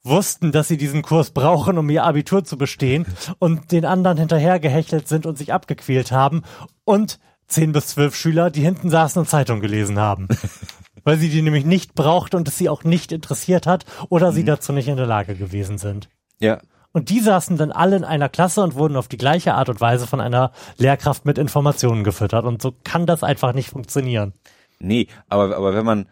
wussten, 0.04 0.52
dass 0.52 0.68
sie 0.68 0.78
diesen 0.78 1.02
Kurs 1.02 1.32
brauchen, 1.32 1.78
um 1.78 1.90
ihr 1.90 2.04
Abitur 2.04 2.44
zu 2.44 2.58
bestehen 2.58 3.06
und 3.40 3.72
den 3.72 3.86
anderen 3.86 4.18
hinterhergehechelt 4.18 5.08
sind 5.08 5.26
und 5.26 5.38
sich 5.38 5.52
abgequält 5.52 6.12
haben 6.12 6.44
und 6.84 7.20
zehn 7.48 7.72
bis 7.72 7.88
zwölf 7.88 8.16
Schüler, 8.16 8.52
die 8.52 8.62
hinten 8.62 8.90
saßen 8.90 9.20
und 9.20 9.28
Zeitung 9.28 9.62
gelesen 9.62 10.00
haben. 10.00 10.28
Weil 11.04 11.18
sie 11.18 11.30
die 11.30 11.42
nämlich 11.42 11.66
nicht 11.66 11.94
braucht 11.94 12.34
und 12.34 12.48
es 12.48 12.58
sie 12.58 12.70
auch 12.70 12.84
nicht 12.84 13.12
interessiert 13.12 13.68
hat 13.68 13.86
oder 14.10 14.32
sie 14.32 14.42
mhm. 14.42 14.48
dazu 14.48 14.74
nicht 14.74 14.88
in 14.88 14.98
der 14.98 15.06
Lage 15.06 15.36
gewesen 15.36 15.78
sind. 15.78 16.10
Ja. 16.40 16.60
Und 16.92 17.10
die 17.10 17.20
saßen 17.20 17.58
dann 17.58 17.72
alle 17.72 17.98
in 17.98 18.04
einer 18.06 18.30
Klasse 18.30 18.64
und 18.64 18.76
wurden 18.76 18.96
auf 18.96 19.08
die 19.08 19.18
gleiche 19.18 19.54
Art 19.54 19.70
und 19.70 19.82
Weise 19.82 20.08
von 20.08 20.22
einer 20.22 20.52
Lehrkraft 20.78 21.26
mit 21.26 21.38
Informationen 21.38 22.04
gefüttert. 22.04 22.46
Und 22.46 22.62
so 22.62 22.74
kann 22.84 23.06
das 23.06 23.22
einfach 23.22 23.54
nicht 23.54 23.70
funktionieren. 23.70 24.34
Nee, 24.80 25.08
aber, 25.28 25.56
aber 25.58 25.76
wenn 25.76 25.86
man 25.86 26.08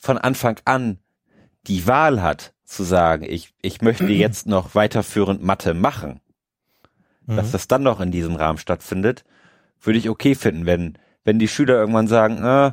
von 0.00 0.18
Anfang 0.18 0.58
an 0.64 0.98
die 1.66 1.86
Wahl 1.86 2.22
hat, 2.22 2.52
zu 2.64 2.84
sagen, 2.84 3.24
ich, 3.28 3.52
ich 3.62 3.82
möchte 3.82 4.04
jetzt 4.06 4.46
noch 4.46 4.74
weiterführend 4.74 5.42
Mathe 5.42 5.74
machen, 5.74 6.20
mhm. 7.26 7.36
dass 7.36 7.52
das 7.52 7.68
dann 7.68 7.82
noch 7.82 8.00
in 8.00 8.10
diesem 8.10 8.36
Rahmen 8.36 8.58
stattfindet, 8.58 9.24
würde 9.80 9.98
ich 9.98 10.08
okay 10.08 10.34
finden, 10.34 10.66
wenn, 10.66 10.98
wenn 11.24 11.38
die 11.38 11.48
Schüler 11.48 11.74
irgendwann 11.74 12.06
sagen, 12.06 12.42
äh, 12.44 12.72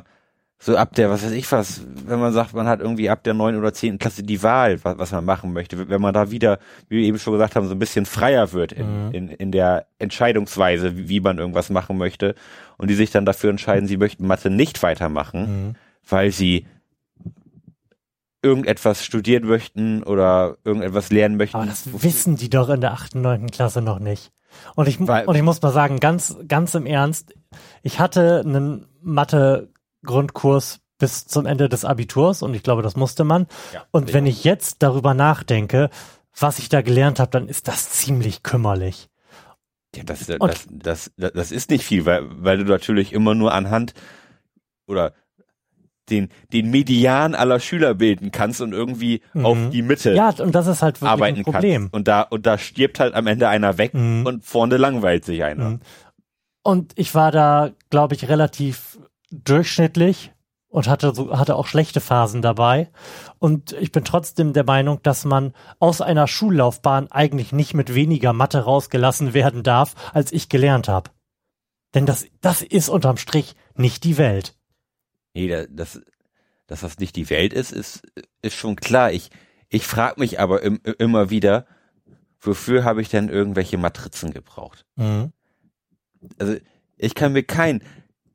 so 0.60 0.76
ab 0.76 0.94
der, 0.94 1.08
was 1.08 1.24
weiß 1.24 1.32
ich 1.32 1.50
was, 1.52 1.82
wenn 2.06 2.18
man 2.18 2.32
sagt, 2.32 2.52
man 2.52 2.66
hat 2.66 2.80
irgendwie 2.80 3.10
ab 3.10 3.22
der 3.22 3.34
neun 3.34 3.56
oder 3.56 3.72
zehnten 3.72 3.98
Klasse 3.98 4.24
die 4.24 4.42
Wahl, 4.42 4.82
was, 4.82 4.98
was 4.98 5.12
man 5.12 5.24
machen 5.24 5.52
möchte, 5.52 5.88
wenn 5.88 6.00
man 6.00 6.12
da 6.12 6.30
wieder, 6.32 6.58
wie 6.88 6.96
wir 6.96 7.04
eben 7.04 7.18
schon 7.18 7.32
gesagt 7.32 7.54
haben, 7.54 7.68
so 7.68 7.74
ein 7.74 7.78
bisschen 7.78 8.06
freier 8.06 8.52
wird 8.52 8.72
in, 8.72 9.06
mhm. 9.06 9.14
in, 9.14 9.28
in 9.28 9.52
der 9.52 9.86
Entscheidungsweise, 9.98 10.96
wie, 10.96 11.08
wie 11.08 11.20
man 11.20 11.38
irgendwas 11.38 11.70
machen 11.70 11.96
möchte 11.96 12.34
und 12.76 12.88
die 12.88 12.94
sich 12.94 13.10
dann 13.10 13.24
dafür 13.24 13.50
entscheiden, 13.50 13.86
sie 13.86 13.96
möchten 13.96 14.26
Mathe 14.26 14.50
nicht 14.50 14.82
weitermachen, 14.82 15.40
mhm. 15.68 15.74
weil 16.08 16.32
sie 16.32 16.66
irgendetwas 18.42 19.04
studieren 19.04 19.46
möchten 19.46 20.02
oder 20.02 20.56
irgendetwas 20.64 21.10
lernen 21.10 21.36
möchten. 21.36 21.56
Aber 21.56 21.66
das 21.66 22.02
wissen 22.02 22.36
die 22.36 22.50
doch 22.50 22.68
in 22.68 22.80
der 22.80 22.92
achten, 22.92 23.20
neunten 23.20 23.50
Klasse 23.50 23.82
noch 23.82 23.98
nicht. 23.98 24.30
Und 24.74 24.88
ich, 24.88 24.98
Weil, 25.06 25.26
und 25.26 25.34
ich 25.34 25.42
muss 25.42 25.60
mal 25.62 25.72
sagen, 25.72 26.00
ganz, 26.00 26.36
ganz 26.46 26.74
im 26.74 26.86
Ernst, 26.86 27.34
ich 27.82 28.00
hatte 28.00 28.42
einen 28.44 28.86
Mathe-Grundkurs 29.02 30.80
bis 30.98 31.26
zum 31.26 31.46
Ende 31.46 31.68
des 31.68 31.84
Abiturs 31.84 32.42
und 32.42 32.54
ich 32.54 32.62
glaube, 32.62 32.82
das 32.82 32.96
musste 32.96 33.24
man. 33.24 33.46
Ja, 33.72 33.84
und 33.90 34.12
wenn 34.12 34.26
ich 34.26 34.44
jetzt 34.44 34.82
darüber 34.82 35.14
nachdenke, 35.14 35.90
was 36.38 36.58
ich 36.58 36.68
da 36.68 36.82
gelernt 36.82 37.20
habe, 37.20 37.30
dann 37.30 37.48
ist 37.48 37.68
das 37.68 37.90
ziemlich 37.90 38.42
kümmerlich. 38.42 39.08
Ja, 39.94 40.02
das, 40.04 40.26
das, 40.26 40.38
das, 40.38 41.10
das, 41.16 41.32
das 41.34 41.52
ist 41.52 41.70
nicht 41.70 41.84
viel, 41.84 42.04
weil, 42.04 42.22
weil 42.44 42.58
du 42.58 42.64
natürlich 42.64 43.12
immer 43.12 43.34
nur 43.34 43.54
anhand 43.54 43.94
oder 44.86 45.14
den, 46.10 46.28
den 46.52 46.70
Median 46.70 47.34
aller 47.34 47.60
Schüler 47.60 47.94
bilden 47.94 48.30
kannst 48.30 48.60
und 48.60 48.72
irgendwie 48.72 49.22
mhm. 49.34 49.46
auf 49.46 49.58
die 49.70 49.82
Mitte 49.82 50.14
ja, 50.14 50.30
und 50.38 50.54
das 50.54 50.66
ist 50.66 50.82
halt 50.82 51.02
arbeiten 51.02 51.38
ein 51.38 51.44
Problem. 51.44 51.82
Kannst. 51.82 51.94
Und 51.94 52.08
da, 52.08 52.22
und 52.22 52.46
da 52.46 52.58
stirbt 52.58 53.00
halt 53.00 53.14
am 53.14 53.26
Ende 53.26 53.48
einer 53.48 53.78
weg 53.78 53.94
mhm. 53.94 54.26
und 54.26 54.44
vorne 54.44 54.76
langweilt 54.76 55.24
sich 55.24 55.44
einer. 55.44 55.70
Mhm. 55.70 55.80
Und 56.62 56.92
ich 56.96 57.14
war 57.14 57.32
da, 57.32 57.70
glaube 57.90 58.14
ich, 58.14 58.28
relativ 58.28 58.98
durchschnittlich 59.30 60.32
und 60.68 60.86
hatte 60.86 61.14
so, 61.14 61.36
hatte 61.36 61.56
auch 61.56 61.66
schlechte 61.66 62.00
Phasen 62.00 62.42
dabei. 62.42 62.90
Und 63.38 63.72
ich 63.72 63.92
bin 63.92 64.04
trotzdem 64.04 64.52
der 64.52 64.64
Meinung, 64.64 65.00
dass 65.02 65.24
man 65.24 65.54
aus 65.78 66.00
einer 66.00 66.26
Schullaufbahn 66.26 67.10
eigentlich 67.10 67.52
nicht 67.52 67.74
mit 67.74 67.94
weniger 67.94 68.32
Mathe 68.32 68.60
rausgelassen 68.60 69.34
werden 69.34 69.62
darf, 69.62 69.94
als 70.12 70.32
ich 70.32 70.48
gelernt 70.48 70.88
habe. 70.88 71.10
Denn 71.94 72.04
das, 72.04 72.26
das 72.40 72.62
ist 72.62 72.88
unterm 72.88 73.16
Strich 73.16 73.56
nicht 73.74 74.04
die 74.04 74.18
Welt. 74.18 74.57
Nee, 75.34 75.66
das, 75.70 76.00
dass 76.66 76.80
das 76.80 76.98
nicht 76.98 77.16
die 77.16 77.30
Welt 77.30 77.52
ist, 77.52 77.72
ist, 77.72 78.02
ist 78.42 78.56
schon 78.56 78.76
klar. 78.76 79.12
Ich, 79.12 79.30
ich 79.68 79.86
frage 79.86 80.20
mich 80.20 80.40
aber 80.40 80.62
im, 80.62 80.80
immer 80.98 81.30
wieder, 81.30 81.66
wofür 82.40 82.84
habe 82.84 83.02
ich 83.02 83.08
denn 83.08 83.28
irgendwelche 83.28 83.78
Matrizen 83.78 84.32
gebraucht? 84.32 84.84
Mhm. 84.96 85.32
Also 86.38 86.56
ich 86.96 87.14
kann 87.14 87.32
mir 87.32 87.42
keinen 87.42 87.82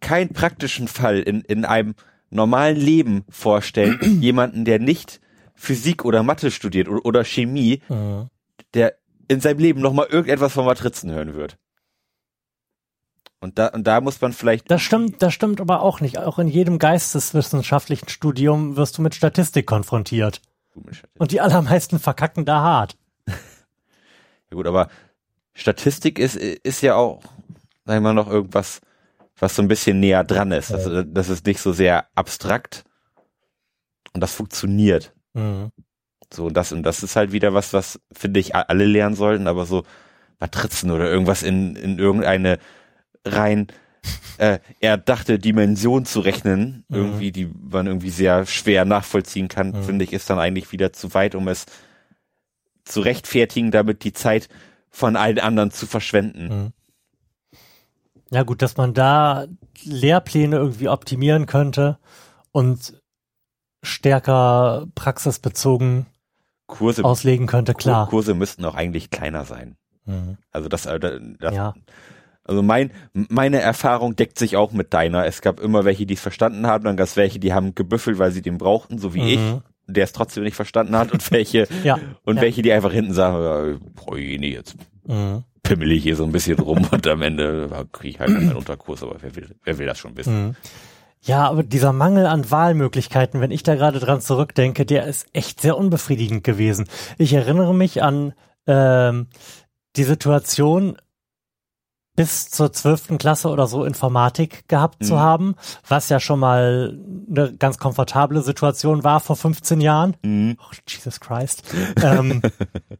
keinen 0.03 0.29
praktischen 0.29 0.87
Fall 0.87 1.19
in, 1.19 1.41
in 1.41 1.65
einem 1.65 1.95
normalen 2.29 2.77
Leben 2.77 3.23
vorstellen, 3.29 3.99
jemanden, 4.21 4.65
der 4.65 4.79
nicht 4.79 5.19
Physik 5.55 6.05
oder 6.05 6.23
Mathe 6.23 6.51
studiert 6.51 6.89
oder, 6.89 7.05
oder 7.05 7.23
Chemie, 7.23 7.81
mhm. 7.89 8.27
der 8.73 8.95
in 9.27 9.39
seinem 9.39 9.59
Leben 9.59 9.81
nochmal 9.81 10.07
irgendetwas 10.09 10.53
von 10.53 10.65
Matrizen 10.65 11.11
hören 11.11 11.33
wird. 11.33 11.57
Und 13.43 13.59
da, 13.59 13.67
und 13.67 13.85
da 13.85 13.99
muss 13.99 14.21
man 14.21 14.31
vielleicht. 14.31 14.71
Das 14.71 14.81
stimmt, 14.81 15.21
das 15.21 15.33
stimmt 15.33 15.59
aber 15.59 15.81
auch 15.81 15.99
nicht. 15.99 16.17
Auch 16.17 16.39
in 16.39 16.47
jedem 16.47 16.79
geisteswissenschaftlichen 16.79 18.07
Studium 18.07 18.77
wirst 18.77 18.97
du 18.97 19.01
mit 19.01 19.15
Statistik 19.15 19.65
konfrontiert. 19.65 20.41
Und 21.17 21.31
die 21.33 21.41
allermeisten 21.41 21.99
verkacken 21.99 22.45
da 22.45 22.61
hart. 22.61 22.95
ja 23.27 23.35
gut, 24.53 24.65
aber 24.65 24.87
Statistik 25.53 26.19
ist, 26.19 26.37
ist 26.37 26.81
ja 26.81 26.95
auch, 26.95 27.21
sag 27.83 27.97
ich 27.97 28.01
mal, 28.01 28.13
noch 28.13 28.29
irgendwas, 28.29 28.79
was 29.37 29.57
so 29.57 29.61
ein 29.61 29.67
bisschen 29.67 29.99
näher 29.99 30.23
dran 30.23 30.53
ist. 30.53 30.71
Das, 30.71 30.89
das 31.05 31.27
ist 31.27 31.45
nicht 31.45 31.59
so 31.59 31.73
sehr 31.73 32.07
abstrakt. 32.15 32.85
Und 34.13 34.21
das 34.21 34.33
funktioniert. 34.33 35.13
Mhm. 35.33 35.69
So, 36.31 36.45
und 36.45 36.53
das, 36.53 36.71
und 36.71 36.83
das 36.83 37.03
ist 37.03 37.17
halt 37.17 37.33
wieder 37.33 37.53
was, 37.53 37.73
was, 37.73 37.99
finde 38.13 38.39
ich, 38.39 38.55
alle 38.55 38.85
lernen 38.85 39.17
sollten, 39.17 39.47
aber 39.47 39.65
so 39.65 39.83
Matrizen 40.39 40.91
oder 40.91 41.11
irgendwas 41.11 41.43
in, 41.43 41.75
in 41.75 41.99
irgendeine 41.99 42.57
rein 43.25 43.67
äh, 44.37 44.59
er 44.79 44.97
dachte, 44.97 45.39
Dimension 45.39 46.05
zu 46.05 46.19
rechnen, 46.19 46.83
mhm. 46.89 46.95
irgendwie, 46.95 47.31
die 47.31 47.45
man 47.45 47.87
irgendwie 47.87 48.09
sehr 48.09 48.45
schwer 48.45 48.85
nachvollziehen 48.85 49.47
kann, 49.47 49.71
mhm. 49.71 49.83
finde 49.83 50.03
ich, 50.05 50.13
ist 50.13 50.29
dann 50.29 50.39
eigentlich 50.39 50.71
wieder 50.71 50.93
zu 50.93 51.13
weit, 51.13 51.35
um 51.35 51.47
es 51.47 51.65
zu 52.83 53.01
rechtfertigen, 53.01 53.71
damit 53.71 54.03
die 54.03 54.13
Zeit 54.13 54.49
von 54.89 55.15
allen 55.15 55.39
anderen 55.39 55.71
zu 55.71 55.87
verschwenden. 55.87 56.47
Mhm. 56.47 56.73
Ja 58.31 58.43
gut, 58.43 58.61
dass 58.61 58.77
man 58.77 58.93
da 58.93 59.45
Lehrpläne 59.83 60.55
irgendwie 60.57 60.89
optimieren 60.89 61.45
könnte 61.45 61.99
und 62.51 62.99
stärker 63.83 64.87
praxisbezogen 64.95 66.07
Kurse, 66.65 67.05
auslegen 67.05 67.47
könnte, 67.47 67.73
klar. 67.73 68.07
Kurse 68.07 68.33
müssten 68.33 68.65
auch 68.65 68.75
eigentlich 68.75 69.11
kleiner 69.11 69.45
sein. 69.45 69.75
Mhm. 70.05 70.37
Also 70.51 70.67
das, 70.69 70.85
äh, 70.85 70.99
das 71.39 71.53
ja. 71.53 71.73
Also 72.45 72.61
mein, 72.61 72.91
meine 73.13 73.61
Erfahrung 73.61 74.15
deckt 74.15 74.37
sich 74.37 74.57
auch 74.57 74.71
mit 74.73 74.93
deiner. 74.93 75.25
Es 75.25 75.41
gab 75.41 75.59
immer 75.59 75.85
welche, 75.85 76.05
die 76.05 76.15
es 76.15 76.21
verstanden 76.21 76.67
haben, 76.67 76.83
dann 76.83 76.97
gab 76.97 77.07
es 77.07 77.15
welche, 77.15 77.39
die 77.39 77.53
haben 77.53 77.73
gebüffelt, 77.73 78.19
weil 78.19 78.31
sie 78.31 78.41
den 78.41 78.57
brauchten, 78.57 78.97
so 78.97 79.13
wie 79.13 79.21
mhm. 79.21 79.27
ich, 79.27 79.39
der 79.87 80.03
es 80.03 80.13
trotzdem 80.13 80.43
nicht 80.43 80.55
verstanden 80.55 80.97
hat 80.97 81.11
und 81.11 81.31
welche, 81.31 81.67
ja. 81.83 81.97
und 82.23 82.37
ja. 82.37 82.41
welche, 82.41 82.61
die 82.61 82.71
einfach 82.71 82.91
hinten 82.91 83.13
sagen, 83.13 83.79
boah, 83.95 84.15
nee, 84.15 84.53
jetzt 84.53 84.75
mhm. 85.07 85.43
pimmel 85.63 85.91
ich 85.93 86.03
hier 86.03 86.15
so 86.15 86.25
ein 86.25 86.31
bisschen 86.31 86.59
rum 86.59 86.85
und 86.91 87.07
am 87.07 87.21
Ende 87.21 87.69
kriege 87.91 88.09
ich 88.09 88.19
halt 88.19 88.29
einen 88.29 88.55
Unterkurs, 88.55 89.03
aber 89.03 89.15
wer 89.21 89.35
will, 89.35 89.55
wer 89.63 89.77
will 89.77 89.85
das 89.85 89.97
schon 89.97 90.17
wissen? 90.17 90.47
Mhm. 90.47 90.55
Ja, 91.25 91.49
aber 91.49 91.63
dieser 91.63 91.93
Mangel 91.93 92.25
an 92.25 92.51
Wahlmöglichkeiten, 92.51 93.39
wenn 93.39 93.51
ich 93.51 93.63
da 93.63 93.75
gerade 93.75 93.99
dran 93.99 94.19
zurückdenke, 94.19 94.85
der 94.85 95.05
ist 95.07 95.27
echt 95.31 95.61
sehr 95.61 95.77
unbefriedigend 95.77 96.43
gewesen. 96.43 96.89
Ich 97.17 97.31
erinnere 97.31 97.73
mich 97.73 98.03
an 98.03 98.33
ähm, 98.67 99.27
die 99.95 100.03
Situation, 100.03 100.97
bis 102.15 102.49
zur 102.49 102.71
zwölften 102.73 103.17
Klasse 103.17 103.49
oder 103.49 103.67
so 103.67 103.85
Informatik 103.85 104.67
gehabt 104.67 105.01
mhm. 105.01 105.05
zu 105.05 105.19
haben, 105.19 105.55
was 105.87 106.09
ja 106.09 106.19
schon 106.19 106.39
mal 106.39 106.99
eine 107.29 107.55
ganz 107.55 107.77
komfortable 107.77 108.41
Situation 108.41 109.03
war 109.03 109.19
vor 109.19 109.35
15 109.35 109.81
Jahren. 109.81 110.15
Mhm. 110.21 110.57
Oh, 110.59 110.75
Jesus 110.87 111.19
Christ. 111.19 111.63
ähm, 112.01 112.41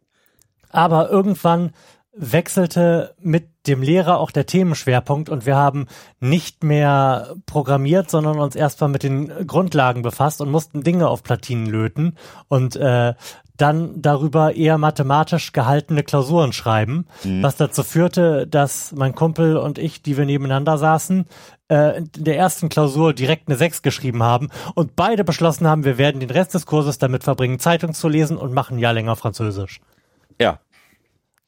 aber 0.70 1.10
irgendwann 1.10 1.72
wechselte 2.16 3.16
mit 3.20 3.50
dem 3.66 3.82
Lehrer 3.82 4.20
auch 4.20 4.30
der 4.30 4.46
Themenschwerpunkt 4.46 5.30
und 5.30 5.46
wir 5.48 5.56
haben 5.56 5.88
nicht 6.20 6.64
mehr 6.64 7.36
programmiert, 7.48 8.12
sondern 8.12 8.40
uns 8.40 8.56
erstmal 8.56 8.90
mit 8.90 9.02
den 9.02 9.48
Grundlagen 9.48 10.04
befasst 10.04 10.40
und 10.40 10.52
mussten 10.52 10.84
Dinge 10.84 11.08
auf 11.08 11.24
Platinen 11.24 11.66
löten 11.66 12.18
und 12.50 12.76
äh, 12.76 13.16
dann 13.58 14.02
darüber 14.02 14.56
eher 14.56 14.78
mathematisch 14.78 15.54
gehaltene 15.54 16.04
Klausuren 16.04 16.54
schreiben, 16.54 17.06
mhm. 17.24 17.44
was 17.44 17.56
dazu 17.56 17.84
führte, 17.84 18.48
dass 18.48 18.92
mein 18.94 19.14
Kumpel 19.14 19.58
und 19.58 19.78
ich, 19.78 20.02
die 20.02 20.18
wir 20.18 20.26
nebeneinander 20.26 20.78
saßen, 20.78 21.26
äh, 21.70 21.98
in 21.98 22.10
der 22.16 22.38
ersten 22.38 22.70
Klausur 22.70 23.14
direkt 23.14 23.48
eine 23.48 23.58
6 23.58 23.84
geschrieben 23.84 24.24
haben 24.24 24.50
und 24.74 24.96
beide 24.96 25.24
beschlossen 25.24 25.68
haben, 25.68 25.84
wir 25.84 25.98
werden 25.98 26.20
den 26.20 26.32
Rest 26.32 26.54
des 26.54 26.66
Kurses 26.66 26.98
damit 26.98 27.24
verbringen, 27.24 27.60
Zeitung 27.60 27.94
zu 27.94 28.10
lesen 28.10 28.38
und 28.38 28.54
machen 28.54 28.80
ja 28.80 28.92
länger 28.92 29.16
Französisch. 29.16 29.82
Ja. 30.42 30.60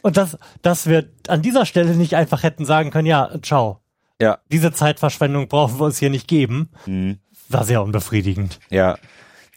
Und 0.03 0.18
dass, 0.18 0.38
dass 0.62 0.88
wir 0.88 1.10
an 1.28 1.41
dieser 1.41 1.66
Stelle 1.66 1.95
nicht 1.95 2.16
einfach 2.16 2.43
hätten 2.43 2.66
sagen 2.66 2.91
können, 2.91 3.08
ja, 3.08 3.32
ciao. 3.41 3.82
Ja. 4.22 4.38
Diese 4.51 4.72
Zeitverschwendung 4.72 5.47
brauchen 5.47 5.80
wir 5.80 5.86
uns 5.86 5.97
hier 5.97 6.12
nicht 6.12 6.28
geben. 6.28 6.70
Mhm. 6.86 7.18
War 7.49 7.64
sehr 7.64 7.82
unbefriedigend. 7.82 8.60
Ja. 8.70 8.97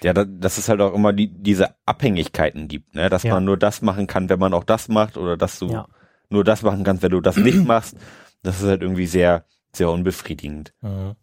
Ja, 0.03 0.13
da, 0.13 0.25
dass 0.25 0.59
es 0.59 0.69
halt 0.69 0.81
auch 0.81 0.95
immer 0.95 1.13
die, 1.13 1.27
diese 1.29 1.75
Abhängigkeiten 1.87 2.69
gibt, 2.69 2.95
ne? 2.95 3.09
Dass 3.11 3.25
Ja. 3.25 3.35
man 3.35 3.45
nur 3.45 3.57
das 3.57 3.83
machen 3.83 4.07
kann, 4.07 4.29
wenn 4.29 4.39
man 4.39 4.55
auch 4.55 4.65
das 4.65 4.89
macht, 4.89 5.17
oder 5.17 5.37
dass 5.37 5.59
du 5.59 5.71
Ja. 5.73 5.89
nur 6.31 6.45
das 6.45 6.63
machen 6.63 6.85
kannst, 6.85 7.03
wenn 7.03 7.11
du 7.11 7.21
das 7.21 7.37
nicht 7.37 7.65
machst. 7.67 7.97
Das 8.43 8.61
ist 8.63 8.69
halt 8.69 8.83
irgendwie 8.83 9.07
sehr, 9.07 9.45
sehr 9.75 9.91
unbefriedigend. 9.91 10.73
Mhm. 10.83 11.15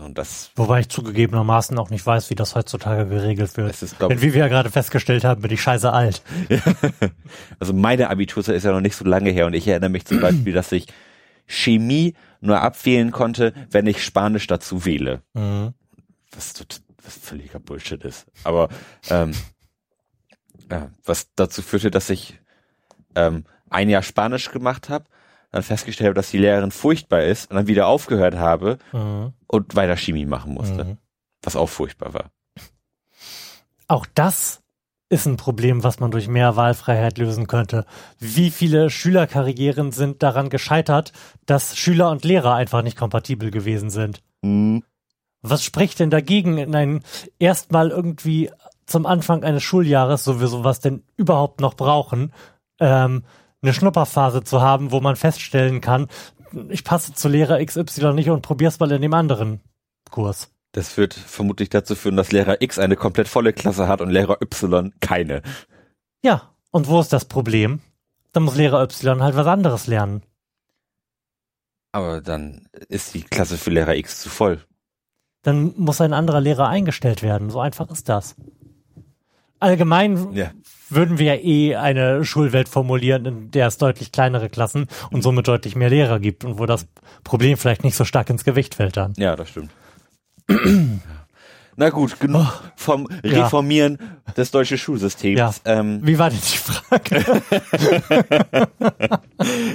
Und 0.00 0.16
das, 0.16 0.50
Wobei 0.56 0.80
ich 0.80 0.88
zugegebenermaßen 0.88 1.78
auch 1.78 1.90
nicht 1.90 2.04
weiß, 2.06 2.30
wie 2.30 2.34
das 2.34 2.54
heutzutage 2.54 3.06
geregelt 3.08 3.56
wird. 3.58 3.68
das 3.70 3.82
ist, 3.82 3.98
glaube 3.98 4.14
Denn 4.14 4.22
wie 4.22 4.32
wir 4.32 4.40
ja 4.40 4.48
gerade 4.48 4.70
festgestellt 4.70 5.22
haben, 5.24 5.42
bin 5.42 5.50
ich 5.50 5.60
scheiße 5.62 5.92
alt. 5.92 6.22
Also 7.58 7.72
meine 7.72 8.10
Abiturzeit 8.10 8.54
ist 8.56 8.64
ja 8.64 8.72
noch 8.72 8.80
nicht 8.80 8.96
so 8.96 9.04
lange 9.04 9.30
her 9.30 9.46
und 9.46 9.54
ich 9.54 9.66
erinnere 9.68 9.90
mich 9.90 10.04
zum 10.04 10.20
Beispiel, 10.20 10.52
dass 10.52 10.72
ich 10.72 10.86
Chemie 11.46 12.14
nur 12.40 12.60
abwählen 12.60 13.10
konnte, 13.12 13.52
wenn 13.70 13.86
ich 13.86 14.04
Spanisch 14.04 14.46
dazu 14.46 14.84
wähle. 14.84 15.22
Mhm. 15.34 15.74
Was, 16.34 16.54
tot- 16.54 16.80
was 17.04 17.16
völliger 17.16 17.58
Bullshit 17.58 18.02
ist. 18.04 18.26
Aber 18.44 18.68
ähm, 19.10 19.32
ja, 20.70 20.90
was 21.04 21.28
dazu 21.34 21.62
führte, 21.62 21.90
dass 21.90 22.10
ich 22.10 22.38
ähm, 23.14 23.44
ein 23.70 23.88
Jahr 23.88 24.02
Spanisch 24.02 24.50
gemacht 24.50 24.88
habe, 24.88 25.04
dann 25.50 25.62
festgestellt 25.62 26.08
habe, 26.08 26.14
dass 26.14 26.30
die 26.30 26.38
Lehrerin 26.38 26.70
furchtbar 26.70 27.22
ist 27.24 27.50
und 27.50 27.56
dann 27.56 27.66
wieder 27.66 27.86
aufgehört 27.86 28.36
habe 28.36 28.78
Mhm. 28.92 29.32
und 29.46 29.76
weiter 29.76 29.96
Chemie 29.96 30.26
machen 30.26 30.54
musste. 30.54 30.84
Mhm. 30.84 30.98
Was 31.42 31.56
auch 31.56 31.68
furchtbar 31.68 32.14
war. 32.14 32.30
Auch 33.88 34.06
das 34.14 34.62
ist 35.10 35.26
ein 35.26 35.36
Problem, 35.36 35.82
was 35.84 36.00
man 36.00 36.10
durch 36.10 36.26
mehr 36.28 36.56
Wahlfreiheit 36.56 37.18
lösen 37.18 37.46
könnte. 37.46 37.84
Wie 38.18 38.50
viele 38.50 38.88
Schülerkarrieren 38.88 39.92
sind 39.92 40.22
daran 40.22 40.48
gescheitert, 40.48 41.12
dass 41.44 41.76
Schüler 41.76 42.08
und 42.10 42.24
Lehrer 42.24 42.54
einfach 42.54 42.80
nicht 42.82 42.96
kompatibel 42.96 43.50
gewesen 43.50 43.90
sind? 43.90 44.22
Mhm. 44.40 44.84
Was 45.42 45.64
spricht 45.64 45.98
denn 45.98 46.10
dagegen, 46.10 46.58
in 46.58 46.74
ein 46.74 47.02
erstmal 47.38 47.90
irgendwie 47.90 48.50
zum 48.86 49.06
Anfang 49.06 49.44
eines 49.44 49.62
Schuljahres, 49.62 50.24
so 50.24 50.40
wir 50.40 50.46
sowas 50.46 50.80
denn 50.80 51.02
überhaupt 51.16 51.60
noch 51.60 51.74
brauchen, 51.74 52.32
ähm, 52.78 53.24
eine 53.62 53.72
Schnupperphase 53.72 54.44
zu 54.44 54.60
haben, 54.60 54.92
wo 54.92 55.00
man 55.00 55.16
feststellen 55.16 55.80
kann, 55.80 56.08
ich 56.68 56.84
passe 56.84 57.14
zu 57.14 57.28
Lehrer 57.28 57.64
XY 57.64 58.12
nicht 58.12 58.30
und 58.30 58.42
probier's 58.42 58.78
mal 58.80 58.92
in 58.92 59.02
dem 59.02 59.14
anderen 59.14 59.60
Kurs. 60.10 60.50
Das 60.72 60.96
wird 60.96 61.14
vermutlich 61.14 61.70
dazu 61.70 61.94
führen, 61.94 62.16
dass 62.16 62.32
Lehrer 62.32 62.62
X 62.62 62.78
eine 62.78 62.96
komplett 62.96 63.28
volle 63.28 63.52
Klasse 63.52 63.88
hat 63.88 64.00
und 64.00 64.10
Lehrer 64.10 64.40
Y 64.42 64.92
keine. 65.00 65.42
Ja, 66.22 66.50
und 66.70 66.88
wo 66.88 67.00
ist 67.00 67.12
das 67.12 67.26
Problem? 67.26 67.80
Dann 68.32 68.44
muss 68.44 68.56
Lehrer 68.56 68.82
Y 68.82 69.22
halt 69.22 69.36
was 69.36 69.46
anderes 69.46 69.86
lernen. 69.86 70.22
Aber 71.92 72.22
dann 72.22 72.68
ist 72.88 73.12
die 73.12 73.22
Klasse 73.22 73.58
für 73.58 73.70
Lehrer 73.70 73.96
X 73.96 74.20
zu 74.20 74.30
voll. 74.30 74.62
Dann 75.42 75.74
muss 75.76 76.00
ein 76.00 76.12
anderer 76.12 76.40
Lehrer 76.40 76.68
eingestellt 76.68 77.22
werden. 77.22 77.50
So 77.50 77.60
einfach 77.60 77.90
ist 77.90 78.08
das. 78.08 78.36
Allgemein 79.60 80.32
Ja. 80.32 80.50
würden 80.88 81.18
wir 81.18 81.36
ja 81.36 81.40
eh 81.40 81.76
eine 81.76 82.24
Schulwelt 82.24 82.68
formulieren, 82.68 83.26
in 83.26 83.50
der 83.52 83.68
es 83.68 83.78
deutlich 83.78 84.10
kleinere 84.12 84.48
Klassen 84.48 84.86
und 85.10 85.22
somit 85.22 85.46
deutlich 85.48 85.76
mehr 85.76 85.90
Lehrer 85.90 86.18
gibt 86.18 86.44
und 86.44 86.58
wo 86.58 86.66
das 86.66 86.86
Problem 87.22 87.56
vielleicht 87.56 87.84
nicht 87.84 87.96
so 87.96 88.04
stark 88.04 88.28
ins 88.30 88.44
Gewicht 88.44 88.74
fällt 88.74 88.96
dann. 88.96 89.12
Ja, 89.16 89.36
das 89.36 89.50
stimmt. 89.50 89.70
Na 91.76 91.88
gut, 91.90 92.20
genug 92.20 92.42
Oh. 92.46 92.68
vom 92.76 93.08
Ja. 93.24 93.44
Reformieren 93.44 93.98
des 94.36 94.50
deutschen 94.50 94.76
Schulsystems. 94.78 95.38
Ja. 95.38 95.54
Ähm, 95.64 96.00
Wie 96.02 96.18
war 96.18 96.28
denn 96.30 96.38
die 96.40 96.56
Frage? 96.58 97.42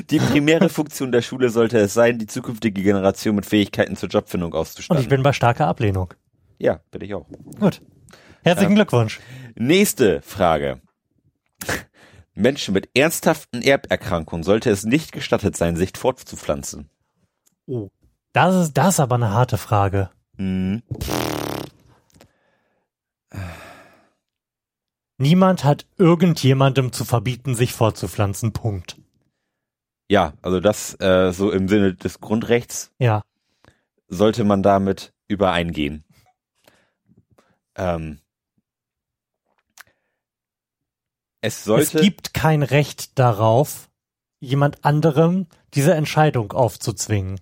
die 0.10 0.20
primäre 0.20 0.70
Funktion 0.70 1.12
der 1.12 1.22
Schule 1.22 1.50
sollte 1.50 1.80
es 1.80 1.93
sein, 1.93 2.20
die 2.20 2.28
zukünftige 2.28 2.82
Generation 2.84 3.36
mit 3.36 3.45
Fähigkeiten 3.45 3.95
zur 3.95 4.10
Jobfindung 4.10 4.52
Und 4.54 4.60
auszustatten. 4.60 5.02
ich 5.02 5.10
bin 5.10 5.24
bei 5.24 5.34
starker 5.34 5.68
Ablehnung. 5.68 6.14
ja, 6.60 6.80
bin 6.91 7.02
ich 7.02 7.14
auch. 7.14 7.26
Gut. 7.60 7.82
Herzlichen 8.43 8.76
Glückwunsch. 8.76 9.20
Nächste 9.56 10.22
Frage. 10.22 10.80
Menschen 12.36 12.74
mit 12.76 12.89
ernsthaften 12.95 13.62
Erberkrankungen 13.64 14.43
sollte 14.43 14.70
es 14.70 14.84
nicht 14.86 15.12
gestattet 15.12 15.58
sein, 15.58 15.76
sich 15.76 15.91
fortzupflanzen. 15.98 16.89
Oh. 17.66 17.89
Das 18.34 18.56
ist, 18.56 18.74
das 18.78 18.89
ist 18.95 19.00
aber 19.00 19.16
eine 19.16 19.32
harte 19.32 19.58
Frage. 19.58 20.12
Mhm. 20.38 20.84
Niemand 25.18 25.64
hat 25.64 25.86
irgendjemandem 25.98 26.92
zu 26.92 27.04
verbieten, 27.04 27.56
sich 27.56 27.74
fortzupflanzen. 27.74 28.54
Punkt. 28.54 28.98
Ja, 30.10 30.34
also 30.42 30.60
das 30.60 31.00
äh, 31.02 31.32
so 31.34 31.52
im 31.52 31.68
Sinne 31.68 31.96
des 31.96 32.22
Grundrechts 32.22 32.92
Ja. 33.00 33.24
sollte 34.08 34.44
man 34.44 34.64
damit 34.64 35.14
übereingehen. 35.28 36.06
Ähm, 37.76 38.20
es 41.42 41.64
sollte. 41.64 41.98
es 41.98 42.04
gibt 42.04 42.34
kein 42.34 42.64
Recht 42.64 43.18
darauf, 43.20 43.90
jemand 44.40 44.86
anderem 44.86 45.48
diese 45.74 45.94
Entscheidung 45.94 46.52
aufzuzwingen. 46.54 47.40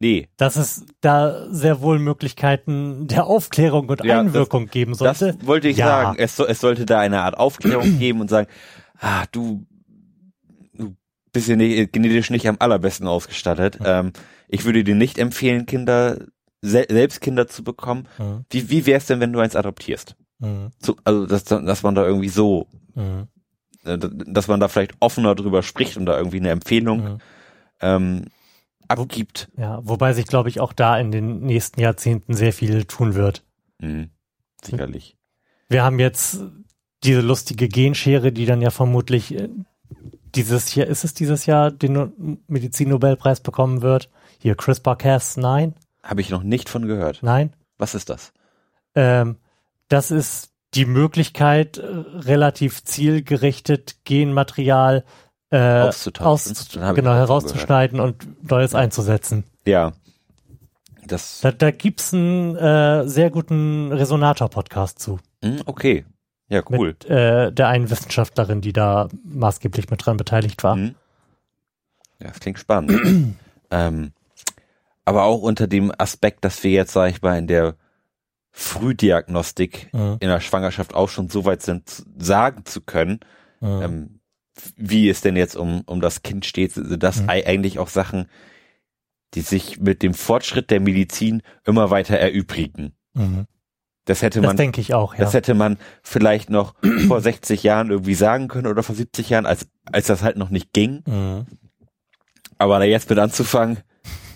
Nee, 0.00 0.28
Dass 0.36 0.56
es 0.56 0.84
da 1.00 1.46
sehr 1.52 1.80
wohl 1.82 1.98
Möglichkeiten 1.98 3.06
der 3.06 3.26
Aufklärung 3.26 3.88
und 3.88 4.02
Ja, 4.04 4.16
das- 4.16 4.26
Einwirkung 4.26 4.66
geben 4.66 4.96
das 4.98 5.18
sollte. 5.20 5.46
wollte 5.46 5.68
ich 5.68 5.76
Ja. 5.76 5.86
sagen. 5.86 6.16
Es, 6.18 6.34
so, 6.36 6.46
es 6.46 6.60
sollte 6.60 6.86
da 6.86 6.98
eine 7.00 7.20
Art 7.22 7.36
Aufklärung 7.36 7.84
geben 7.98 8.20
und 8.20 8.28
sagen, 8.28 8.48
ah, 8.98 9.24
du, 9.32 9.64
du 10.74 10.96
bist 11.32 11.48
ja 11.48 11.56
nicht, 11.56 11.92
genetisch 11.92 12.30
nicht 12.30 12.48
am 12.48 12.56
allerbesten 12.58 13.06
ausgestattet. 13.06 13.78
Ähm, 13.84 14.12
ich 14.48 14.64
würde 14.64 14.82
dir 14.84 14.94
nicht 14.96 15.18
empfehlen, 15.18 15.66
Kinder, 15.66 16.18
sel 16.62 16.86
selbst 16.90 17.20
Kinder 17.20 17.46
zu 17.46 17.62
bekommen. 17.62 18.08
Mhm. 18.18 18.44
Wie, 18.50 18.68
wie 18.70 18.86
wär's 18.86 19.06
denn, 19.06 19.20
wenn 19.20 19.32
du 19.32 19.38
eins 19.40 19.54
adoptierst? 19.56 20.16
Mhm. 20.40 20.70
So, 20.82 20.96
also, 21.04 21.26
dass, 21.26 21.44
dass 21.44 21.82
man 21.82 21.94
da 21.94 22.04
irgendwie 22.04 22.28
so, 22.30 22.66
Mhm. 22.94 23.28
äh, 23.84 23.96
dass 23.98 24.48
man 24.48 24.58
da 24.60 24.68
vielleicht 24.68 24.94
offener 25.00 25.34
drüber 25.34 25.62
spricht 25.62 25.96
und 25.96 26.06
da 26.06 26.16
irgendwie 26.18 26.38
eine 26.38 26.50
Empfehlung 26.50 26.98
Mhm. 27.04 27.18
ähm, 27.80 28.24
abgibt. 28.90 29.50
Ja, 29.56 29.80
wobei 29.82 30.12
sich, 30.12 30.26
glaube 30.26 30.48
ich, 30.48 30.60
auch 30.60 30.72
da 30.72 30.98
in 30.98 31.12
den 31.12 31.40
nächsten 31.40 31.80
Jahrzehnten 31.80 32.34
sehr 32.34 32.52
viel 32.52 32.84
tun 32.84 33.14
wird. 33.14 33.44
Mhm. 33.78 34.10
Sicherlich. 34.62 35.16
Wir 35.68 35.84
haben 35.84 35.98
jetzt 35.98 36.40
diese 37.04 37.20
lustige 37.20 37.68
Genschere, 37.68 38.32
die 38.32 38.46
dann 38.46 38.60
ja 38.60 38.70
vermutlich 38.70 39.34
äh, 39.34 39.48
dieses 40.34 40.74
Jahr, 40.74 40.86
ist 40.86 41.04
es 41.04 41.14
dieses 41.14 41.46
Jahr, 41.46 41.70
den 41.70 41.92
No- 41.92 42.12
Medizin-Nobelpreis 42.48 43.40
bekommen 43.40 43.82
wird? 43.82 44.10
Hier 44.38 44.54
CRISPR-Cas9? 44.56 45.72
Habe 46.02 46.20
ich 46.20 46.30
noch 46.30 46.42
nicht 46.42 46.68
von 46.68 46.86
gehört. 46.86 47.20
Nein? 47.22 47.52
Was 47.78 47.94
ist 47.94 48.10
das? 48.10 48.32
Ähm, 48.94 49.36
das 49.88 50.10
ist 50.10 50.52
die 50.74 50.84
Möglichkeit, 50.84 51.78
äh, 51.78 51.86
relativ 51.86 52.84
zielgerichtet 52.84 54.04
Genmaterial 54.04 55.04
äh, 55.50 55.80
Auszutauschen. 55.82 56.54
genau, 56.94 57.12
herauszuschneiden 57.14 58.00
und 58.00 58.48
Neues 58.50 58.74
einzusetzen. 58.74 59.44
Ja. 59.66 59.92
Das, 61.06 61.40
Da, 61.40 61.50
da 61.50 61.70
gibt's 61.72 62.14
einen 62.14 62.54
äh, 62.56 63.06
sehr 63.08 63.30
guten 63.30 63.90
Resonator-Podcast 63.92 64.98
zu. 65.00 65.18
Hm, 65.42 65.62
okay. 65.66 66.04
Ja, 66.48 66.62
cool. 66.70 66.88
Mit 66.88 67.04
äh, 67.06 67.52
der 67.52 67.68
einen 67.68 67.90
Wissenschaftlerin, 67.90 68.60
die 68.60 68.72
da 68.72 69.08
maßgeblich 69.24 69.90
mit 69.90 70.04
dran 70.04 70.16
beteiligt 70.16 70.62
war. 70.62 70.74
Hm. 70.76 70.94
Ja, 72.20 72.28
das 72.28 72.40
klingt 72.40 72.58
spannend. 72.58 73.36
ähm, 73.70 74.12
aber 75.04 75.24
auch 75.24 75.40
unter 75.42 75.66
dem 75.66 75.92
Aspekt, 75.98 76.44
dass 76.44 76.62
wir 76.62 76.70
jetzt, 76.70 76.92
sag 76.92 77.10
ich 77.10 77.22
mal, 77.22 77.38
in 77.38 77.46
der 77.46 77.74
Frühdiagnostik 78.52 79.88
Mhm. 79.92 80.16
in 80.20 80.28
der 80.28 80.40
Schwangerschaft 80.40 80.94
auch 80.94 81.08
schon 81.08 81.28
so 81.28 81.44
weit 81.44 81.62
sind, 81.62 82.04
sagen 82.18 82.64
zu 82.64 82.80
können, 82.80 83.20
Mhm. 83.60 83.82
ähm, 83.82 84.19
wie 84.76 85.08
es 85.08 85.20
denn 85.20 85.36
jetzt 85.36 85.56
um, 85.56 85.82
um 85.86 86.00
das 86.00 86.22
Kind 86.22 86.44
steht, 86.46 86.72
sind 86.72 87.02
das 87.02 87.22
Mhm. 87.22 87.30
ei- 87.30 87.46
eigentlich 87.46 87.78
auch 87.78 87.88
Sachen, 87.88 88.28
die 89.34 89.40
sich 89.42 89.80
mit 89.80 90.02
dem 90.02 90.14
Fortschritt 90.14 90.70
der 90.70 90.80
Medizin 90.80 91.42
immer 91.64 91.90
weiter 91.90 92.16
erübrigen. 92.18 92.92
Mhm. 93.14 93.46
Das 94.06 94.22
hätte 94.22 94.40
Das 94.40 94.48
man, 94.48 94.56
denke 94.56 94.80
ich 94.80 94.92
auch, 94.94 95.14
ja. 95.14 95.20
das 95.20 95.34
hätte 95.34 95.54
man 95.54 95.78
vielleicht 96.02 96.50
noch 96.50 96.74
vor 97.06 97.20
60 97.20 97.62
Jahren 97.62 97.90
irgendwie 97.90 98.14
sagen 98.14 98.48
können 98.48 98.66
oder 98.66 98.82
vor 98.82 98.94
70 98.94 99.28
Jahren, 99.30 99.46
als, 99.46 99.68
als 99.84 100.06
das 100.08 100.22
halt 100.22 100.36
noch 100.36 100.50
nicht 100.50 100.72
ging. 100.72 101.02
Mhm. 101.06 101.46
Aber 102.58 102.78
da 102.78 102.84
jetzt 102.84 103.08
mit 103.08 103.18
anzufangen, 103.18 103.78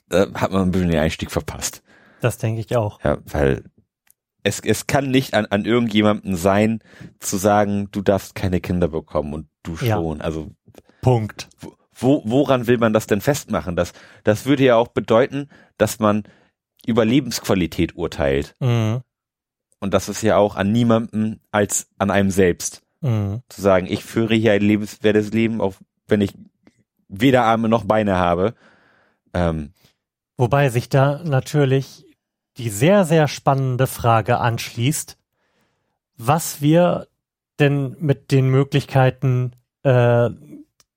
da 0.09 0.33
hat 0.35 0.53
man 0.53 0.63
ein 0.63 0.71
bisschen 0.71 0.91
den 0.91 1.01
Einstieg 1.01 1.31
verpasst. 1.31 1.83
Das 2.21 2.39
denke 2.39 2.61
ich 2.61 2.77
auch. 2.77 3.03
Ja, 3.03 3.19
weil 3.27 3.65
es, 4.45 4.61
es 4.61 4.87
kann 4.87 5.11
nicht 5.11 5.35
an, 5.35 5.47
an 5.47 5.65
irgendjemanden 5.65 6.37
sein, 6.37 6.81
zu 7.19 7.37
sagen, 7.37 7.89
du 7.91 8.01
darfst 8.03 8.35
keine 8.35 8.61
Kinder 8.61 8.89
bekommen 8.89 9.35
und 9.35 9.49
du 9.65 9.77
Ja. 9.81 9.97
schon. 9.97 10.21
Also 10.21 10.51
Punkt. 11.03 11.49
wo, 11.97 12.23
woran 12.25 12.67
will 12.67 12.79
man 12.79 12.93
das 12.93 13.07
denn 13.07 13.21
festmachen? 13.21 13.77
Das, 13.77 13.93
das 14.23 14.47
würde 14.47 14.65
ja 14.65 14.77
auch 14.77 14.89
bedeuten, 14.89 15.49
dass 15.79 15.99
man 15.99 16.23
über 16.87 17.05
Lebensqualität 17.05 17.97
urteilt. 17.97 18.55
Mhm. 18.61 19.01
Und 19.81 19.93
das 19.93 20.09
ist 20.09 20.23
ja 20.23 20.37
auch 20.37 20.57
an 20.57 20.73
niemandem 20.73 21.41
als 21.51 21.89
an 21.99 22.11
einem 22.11 22.31
selbst. 22.31 22.83
Mhm. 23.01 23.43
Zu 23.49 23.61
sagen, 23.61 23.87
ich 23.87 24.03
führe 24.05 24.35
hier 24.35 24.53
ein 24.53 24.63
lebenswertes 24.63 25.33
Leben, 25.33 25.61
auch 25.61 25.75
wenn 26.09 26.21
ich 26.21 26.35
weder 27.09 27.45
Arme 27.45 27.69
noch 27.69 27.85
Beine 27.85 28.17
habe. 28.17 28.55
Ähm, 29.35 29.73
Wobei 30.37 30.69
sich 30.71 30.89
da 30.89 31.23
natürlich 31.23 32.05
die 32.57 32.71
sehr, 32.71 33.05
sehr 33.05 33.29
spannende 33.29 33.87
Frage 33.87 34.39
anschließt, 34.39 35.17
was 36.17 36.61
wir 36.63 37.09
denn 37.59 37.97
mit 37.99 38.31
den 38.31 38.49
Möglichkeiten 38.49 39.53
äh, 39.83 40.31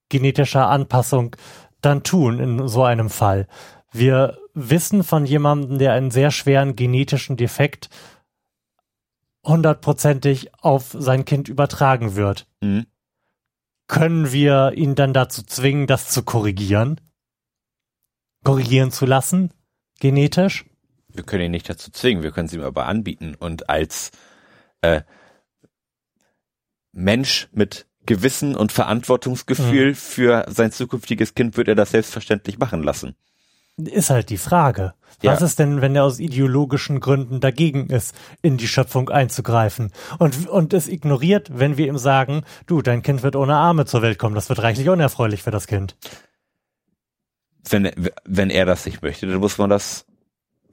genetischer 0.10 0.68
Anpassung 0.70 1.36
dann 1.82 2.04
tun 2.04 2.40
in 2.40 2.68
so 2.68 2.84
einem 2.84 3.10
Fall. 3.10 3.48
Wir 3.92 4.38
wissen 4.54 5.04
von 5.04 5.26
jemandem, 5.26 5.78
der 5.78 5.94
einen 5.94 6.12
sehr 6.12 6.32
schweren 6.32 6.76
genetischen 6.76 7.38
Defekt 7.38 7.90
hundertprozentig 9.46 10.54
auf 10.62 10.96
sein 10.98 11.26
Kind 11.26 11.48
übertragen 11.48 12.16
wird. 12.16 12.48
Mhm. 12.62 12.86
Können 13.88 14.32
wir 14.34 14.74
ihn 14.76 14.96
dann 14.96 15.14
dazu 15.14 15.44
zwingen, 15.44 15.88
das 15.88 16.10
zu 16.10 16.24
korrigieren? 16.24 17.00
Korrigieren 18.44 18.92
zu 18.92 19.06
lassen? 19.06 19.54
Genetisch? 20.00 20.66
Wir 21.08 21.24
können 21.24 21.46
ihn 21.46 21.52
nicht 21.52 21.70
dazu 21.70 21.90
zwingen, 21.92 22.22
wir 22.22 22.32
können 22.32 22.48
es 22.48 22.54
ihm 22.54 22.62
aber 22.62 22.86
anbieten 22.86 23.36
und 23.36 23.70
als 23.70 24.12
äh, 24.82 25.02
Mensch 26.98 27.48
mit 27.54 27.86
Gewissen 28.06 28.56
und 28.56 28.72
Verantwortungsgefühl 28.72 29.90
mhm. 29.90 29.96
für 29.96 30.46
sein 30.50 30.72
zukünftiges 30.72 31.36
Kind 31.36 31.58
wird 31.58 31.68
er 31.68 31.76
das 31.76 31.92
selbstverständlich 31.92 32.58
machen 32.58 32.82
lassen. 32.82 33.16
Ist 33.78 34.10
halt 34.10 34.32
die 34.32 34.40
Frage. 34.40 34.96
Was 35.22 35.40
ja. 35.40 35.46
ist 35.46 35.60
denn, 35.60 35.82
wenn 35.82 35.96
er 35.96 36.04
aus 36.04 36.20
ideologischen 36.20 37.00
Gründen 37.00 37.40
dagegen 37.40 37.88
ist, 37.88 38.16
in 38.42 38.58
die 38.58 38.68
Schöpfung 38.68 39.10
einzugreifen 39.10 39.92
und, 40.18 40.48
und 40.48 40.74
es 40.74 40.88
ignoriert, 40.88 41.52
wenn 41.54 41.78
wir 41.78 41.88
ihm 41.88 41.98
sagen, 41.98 42.44
du, 42.66 42.82
dein 42.82 43.04
Kind 43.04 43.22
wird 43.22 43.36
ohne 43.36 43.56
Arme 43.56 43.86
zur 43.86 44.02
Welt 44.02 44.18
kommen, 44.18 44.36
das 44.36 44.50
wird 44.50 44.64
reichlich 44.64 44.90
unerfreulich 44.90 45.44
für 45.44 45.52
das 45.52 45.68
Kind. 45.68 45.96
Wenn, 47.70 47.92
wenn 48.26 48.50
er 48.50 48.66
das 48.66 48.86
nicht 48.86 49.02
möchte, 49.04 49.28
dann 49.28 49.40
muss 49.40 49.58
man 49.58 49.70
das 49.70 50.06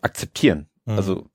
akzeptieren. 0.01 0.69
Mhm. 0.87 0.97
Also 0.97 1.27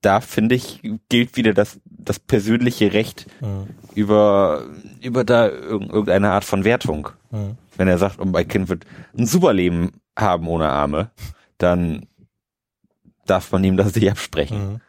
da 0.00 0.20
finde 0.20 0.54
ich, 0.54 0.80
gilt 1.08 1.36
wieder 1.36 1.52
das, 1.52 1.80
das 1.84 2.18
persönliche 2.18 2.92
Recht 2.92 3.26
mhm. 3.40 3.68
über, 3.94 4.64
über 5.02 5.24
da 5.24 5.48
irgendeine 5.48 6.30
Art 6.30 6.44
von 6.44 6.64
Wertung. 6.64 7.10
Mhm. 7.30 7.58
Wenn 7.76 7.88
er 7.88 7.98
sagt, 7.98 8.18
oh, 8.18 8.24
mein 8.24 8.48
Kind 8.48 8.68
wird 8.68 8.86
ein 9.16 9.26
super 9.26 9.52
Leben 9.52 9.92
haben 10.18 10.48
ohne 10.48 10.68
Arme, 10.68 11.10
dann 11.58 12.06
darf 13.26 13.52
man 13.52 13.62
ihm 13.64 13.76
das 13.76 13.94
nicht 13.94 14.10
absprechen. 14.10 14.72
Mhm. 14.72 14.80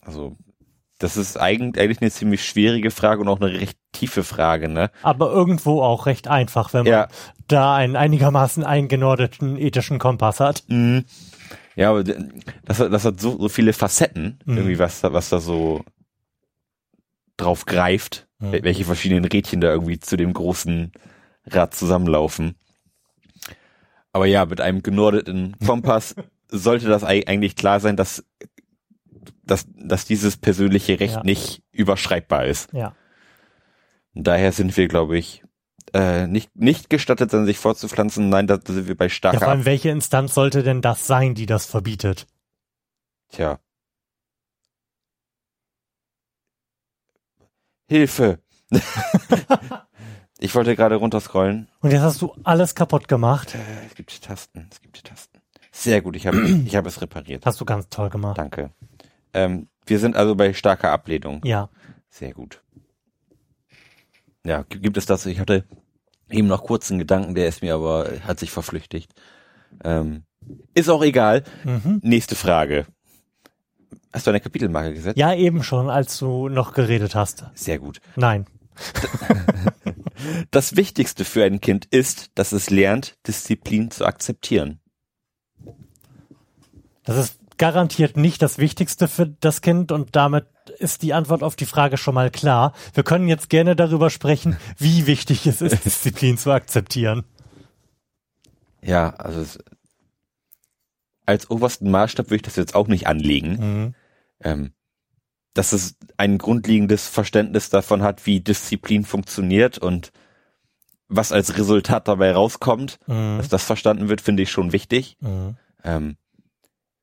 Also, 0.00 0.36
das 0.98 1.16
ist 1.16 1.38
eigentlich, 1.38 2.00
eine 2.00 2.10
ziemlich 2.10 2.44
schwierige 2.44 2.90
Frage 2.90 3.20
und 3.20 3.28
auch 3.28 3.40
eine 3.40 3.52
recht 3.52 3.78
tiefe 3.92 4.24
Frage, 4.24 4.68
ne? 4.68 4.90
Aber 5.02 5.30
irgendwo 5.30 5.82
auch 5.82 6.06
recht 6.06 6.28
einfach, 6.28 6.72
wenn 6.72 6.84
man 6.84 6.92
ja. 6.92 7.08
da 7.48 7.74
einen 7.74 7.96
einigermaßen 7.96 8.64
eingenordeten 8.64 9.56
ethischen 9.56 9.98
Kompass 9.98 10.40
hat. 10.40 10.64
Mhm. 10.68 11.04
Ja, 11.80 11.92
aber 11.92 12.04
das, 12.04 12.76
das 12.76 13.04
hat 13.06 13.20
so, 13.20 13.38
so 13.38 13.48
viele 13.48 13.72
Facetten, 13.72 14.38
mhm. 14.44 14.58
irgendwie, 14.58 14.78
was, 14.78 15.02
was 15.02 15.30
da 15.30 15.40
so 15.40 15.82
drauf 17.38 17.64
greift, 17.64 18.28
mhm. 18.38 18.62
welche 18.62 18.84
verschiedenen 18.84 19.24
Rädchen 19.24 19.62
da 19.62 19.68
irgendwie 19.68 19.98
zu 19.98 20.18
dem 20.18 20.34
großen 20.34 20.92
Rad 21.46 21.74
zusammenlaufen. 21.74 22.54
Aber 24.12 24.26
ja, 24.26 24.44
mit 24.44 24.60
einem 24.60 24.82
genordeten 24.82 25.56
Kompass 25.64 26.14
sollte 26.48 26.86
das 26.86 27.02
eigentlich 27.02 27.56
klar 27.56 27.80
sein, 27.80 27.96
dass, 27.96 28.26
dass, 29.42 29.66
dass 29.74 30.04
dieses 30.04 30.36
persönliche 30.36 31.00
Recht 31.00 31.14
ja. 31.14 31.22
nicht 31.22 31.62
überschreibbar 31.72 32.44
ist. 32.44 32.70
Ja. 32.74 32.94
Und 34.14 34.26
daher 34.26 34.52
sind 34.52 34.76
wir, 34.76 34.86
glaube 34.86 35.16
ich, 35.16 35.44
äh, 35.92 36.26
nicht, 36.26 36.54
nicht 36.56 36.90
gestattet, 36.90 37.30
sich 37.30 37.58
fortzupflanzen. 37.58 38.28
Nein, 38.28 38.46
da 38.46 38.58
sind 38.64 38.86
wir 38.88 38.96
bei 38.96 39.08
starker. 39.08 39.38
Ja, 39.38 39.44
vor 39.44 39.48
allem, 39.50 39.64
welche 39.64 39.90
Instanz 39.90 40.34
sollte 40.34 40.62
denn 40.62 40.82
das 40.82 41.06
sein, 41.06 41.34
die 41.34 41.46
das 41.46 41.66
verbietet? 41.66 42.26
Tja. 43.30 43.58
Hilfe. 47.88 48.38
ich 50.38 50.54
wollte 50.54 50.76
gerade 50.76 50.94
runterscrollen. 50.94 51.68
Und 51.80 51.90
jetzt 51.90 52.02
hast 52.02 52.22
du 52.22 52.34
alles 52.44 52.74
kaputt 52.74 53.08
gemacht. 53.08 53.54
Äh, 53.54 53.86
es 53.86 53.94
gibt 53.94 54.22
Tasten, 54.22 54.68
es 54.70 54.80
gibt 54.80 55.04
Tasten. 55.04 55.40
Sehr 55.72 56.02
gut, 56.02 56.16
ich 56.16 56.26
habe 56.26 56.40
ich 56.66 56.76
hab 56.76 56.86
es 56.86 57.00
repariert. 57.00 57.46
Hast 57.46 57.60
du 57.60 57.64
ganz 57.64 57.88
toll 57.88 58.10
gemacht. 58.10 58.38
Danke. 58.38 58.70
Ähm, 59.32 59.68
wir 59.86 59.98
sind 59.98 60.16
also 60.16 60.34
bei 60.34 60.52
starker 60.52 60.92
Ablehnung. 60.92 61.40
Ja. 61.44 61.68
Sehr 62.08 62.32
gut 62.32 62.62
ja, 64.44 64.64
gibt 64.68 64.96
es 64.96 65.06
das? 65.06 65.26
Ich 65.26 65.40
hatte 65.40 65.64
eben 66.30 66.48
noch 66.48 66.64
kurz 66.64 66.90
einen 66.90 66.98
Gedanken, 66.98 67.34
der 67.34 67.48
ist 67.48 67.62
mir 67.62 67.74
aber, 67.74 68.08
hat 68.26 68.38
sich 68.38 68.50
verflüchtigt. 68.50 69.12
Ähm, 69.84 70.24
ist 70.74 70.88
auch 70.88 71.02
egal. 71.02 71.44
Mhm. 71.64 72.00
Nächste 72.02 72.34
Frage. 72.34 72.86
Hast 74.12 74.26
du 74.26 74.30
eine 74.30 74.40
Kapitelmarke 74.40 74.94
gesetzt? 74.94 75.18
Ja, 75.18 75.34
eben 75.34 75.62
schon, 75.62 75.88
als 75.88 76.18
du 76.18 76.48
noch 76.48 76.72
geredet 76.72 77.14
hast. 77.14 77.44
Sehr 77.54 77.78
gut. 77.78 78.00
Nein. 78.16 78.46
Das 80.50 80.76
Wichtigste 80.76 81.24
für 81.24 81.44
ein 81.44 81.60
Kind 81.60 81.86
ist, 81.86 82.30
dass 82.34 82.52
es 82.52 82.70
lernt, 82.70 83.16
Disziplin 83.26 83.90
zu 83.90 84.04
akzeptieren. 84.04 84.80
Das 87.04 87.16
ist 87.16 87.40
garantiert 87.56 88.16
nicht 88.16 88.40
das 88.40 88.58
Wichtigste 88.58 89.06
für 89.06 89.26
das 89.26 89.60
Kind 89.60 89.92
und 89.92 90.16
damit 90.16 90.46
ist 90.80 91.02
die 91.02 91.14
Antwort 91.14 91.42
auf 91.42 91.56
die 91.56 91.66
Frage 91.66 91.96
schon 91.96 92.14
mal 92.14 92.30
klar. 92.30 92.72
Wir 92.94 93.02
können 93.02 93.28
jetzt 93.28 93.50
gerne 93.50 93.76
darüber 93.76 94.10
sprechen, 94.10 94.56
wie 94.78 95.06
wichtig 95.06 95.46
es 95.46 95.60
ist, 95.60 95.84
Disziplin 95.84 96.38
zu 96.38 96.50
akzeptieren. 96.50 97.24
Ja, 98.82 99.10
also 99.10 99.40
es, 99.40 99.58
als 101.26 101.50
obersten 101.50 101.90
Maßstab 101.90 102.26
würde 102.26 102.36
ich 102.36 102.42
das 102.42 102.56
jetzt 102.56 102.74
auch 102.74 102.88
nicht 102.88 103.06
anlegen. 103.06 103.50
Mhm. 103.52 103.94
Ähm, 104.42 104.72
dass 105.54 105.72
es 105.72 105.96
ein 106.16 106.38
grundlegendes 106.38 107.08
Verständnis 107.08 107.70
davon 107.70 108.02
hat, 108.02 108.24
wie 108.24 108.40
Disziplin 108.40 109.04
funktioniert 109.04 109.78
und 109.78 110.12
was 111.08 111.32
als 111.32 111.58
Resultat 111.58 112.06
dabei 112.08 112.32
rauskommt, 112.32 112.98
mhm. 113.06 113.38
dass 113.38 113.48
das 113.48 113.64
verstanden 113.64 114.08
wird, 114.08 114.20
finde 114.20 114.44
ich 114.44 114.50
schon 114.50 114.72
wichtig. 114.72 115.16
Mhm. 115.20 115.56
Ähm, 115.82 116.16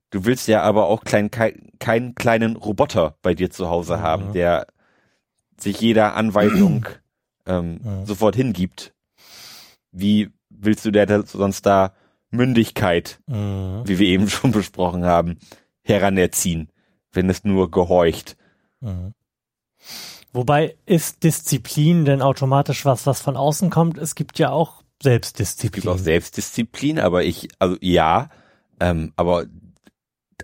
Du 0.09 0.25
willst 0.25 0.47
ja 0.47 0.61
aber 0.61 0.85
auch 0.87 1.03
klein, 1.03 1.31
kein, 1.31 1.71
keinen 1.79 2.15
kleinen 2.15 2.55
Roboter 2.55 3.17
bei 3.21 3.33
dir 3.33 3.49
zu 3.49 3.69
Hause 3.69 3.99
haben, 3.99 4.31
der 4.33 4.67
sich 5.57 5.81
jeder 5.81 6.15
Anweisung 6.15 6.85
ähm, 7.45 7.79
mhm. 7.83 8.05
sofort 8.05 8.35
hingibt. 8.35 8.93
Wie 9.91 10.29
willst 10.49 10.85
du 10.85 10.91
der 10.91 11.23
sonst 11.23 11.65
da 11.65 11.93
Mündigkeit, 12.29 13.19
mhm. 13.27 13.81
wie 13.85 13.99
wir 13.99 14.07
eben 14.07 14.29
schon 14.29 14.51
besprochen 14.51 15.05
haben, 15.05 15.37
heranerziehen, 15.81 16.69
wenn 17.11 17.29
es 17.29 17.43
nur 17.43 17.69
gehorcht? 17.71 18.37
Wobei 20.33 20.75
ist 20.85 21.23
Disziplin 21.23 22.05
denn 22.05 22.21
automatisch 22.21 22.85
was, 22.85 23.07
was 23.07 23.21
von 23.21 23.35
außen 23.35 23.69
kommt? 23.69 23.97
Es 23.97 24.15
gibt 24.15 24.39
ja 24.39 24.51
auch 24.51 24.83
Selbstdisziplin. 25.01 25.79
Es 25.79 25.83
gibt 25.83 25.95
auch 25.95 25.97
Selbstdisziplin, 26.03 26.99
aber 26.99 27.23
ich, 27.23 27.49
also 27.59 27.77
ja, 27.81 28.29
ähm, 28.79 29.13
aber 29.15 29.45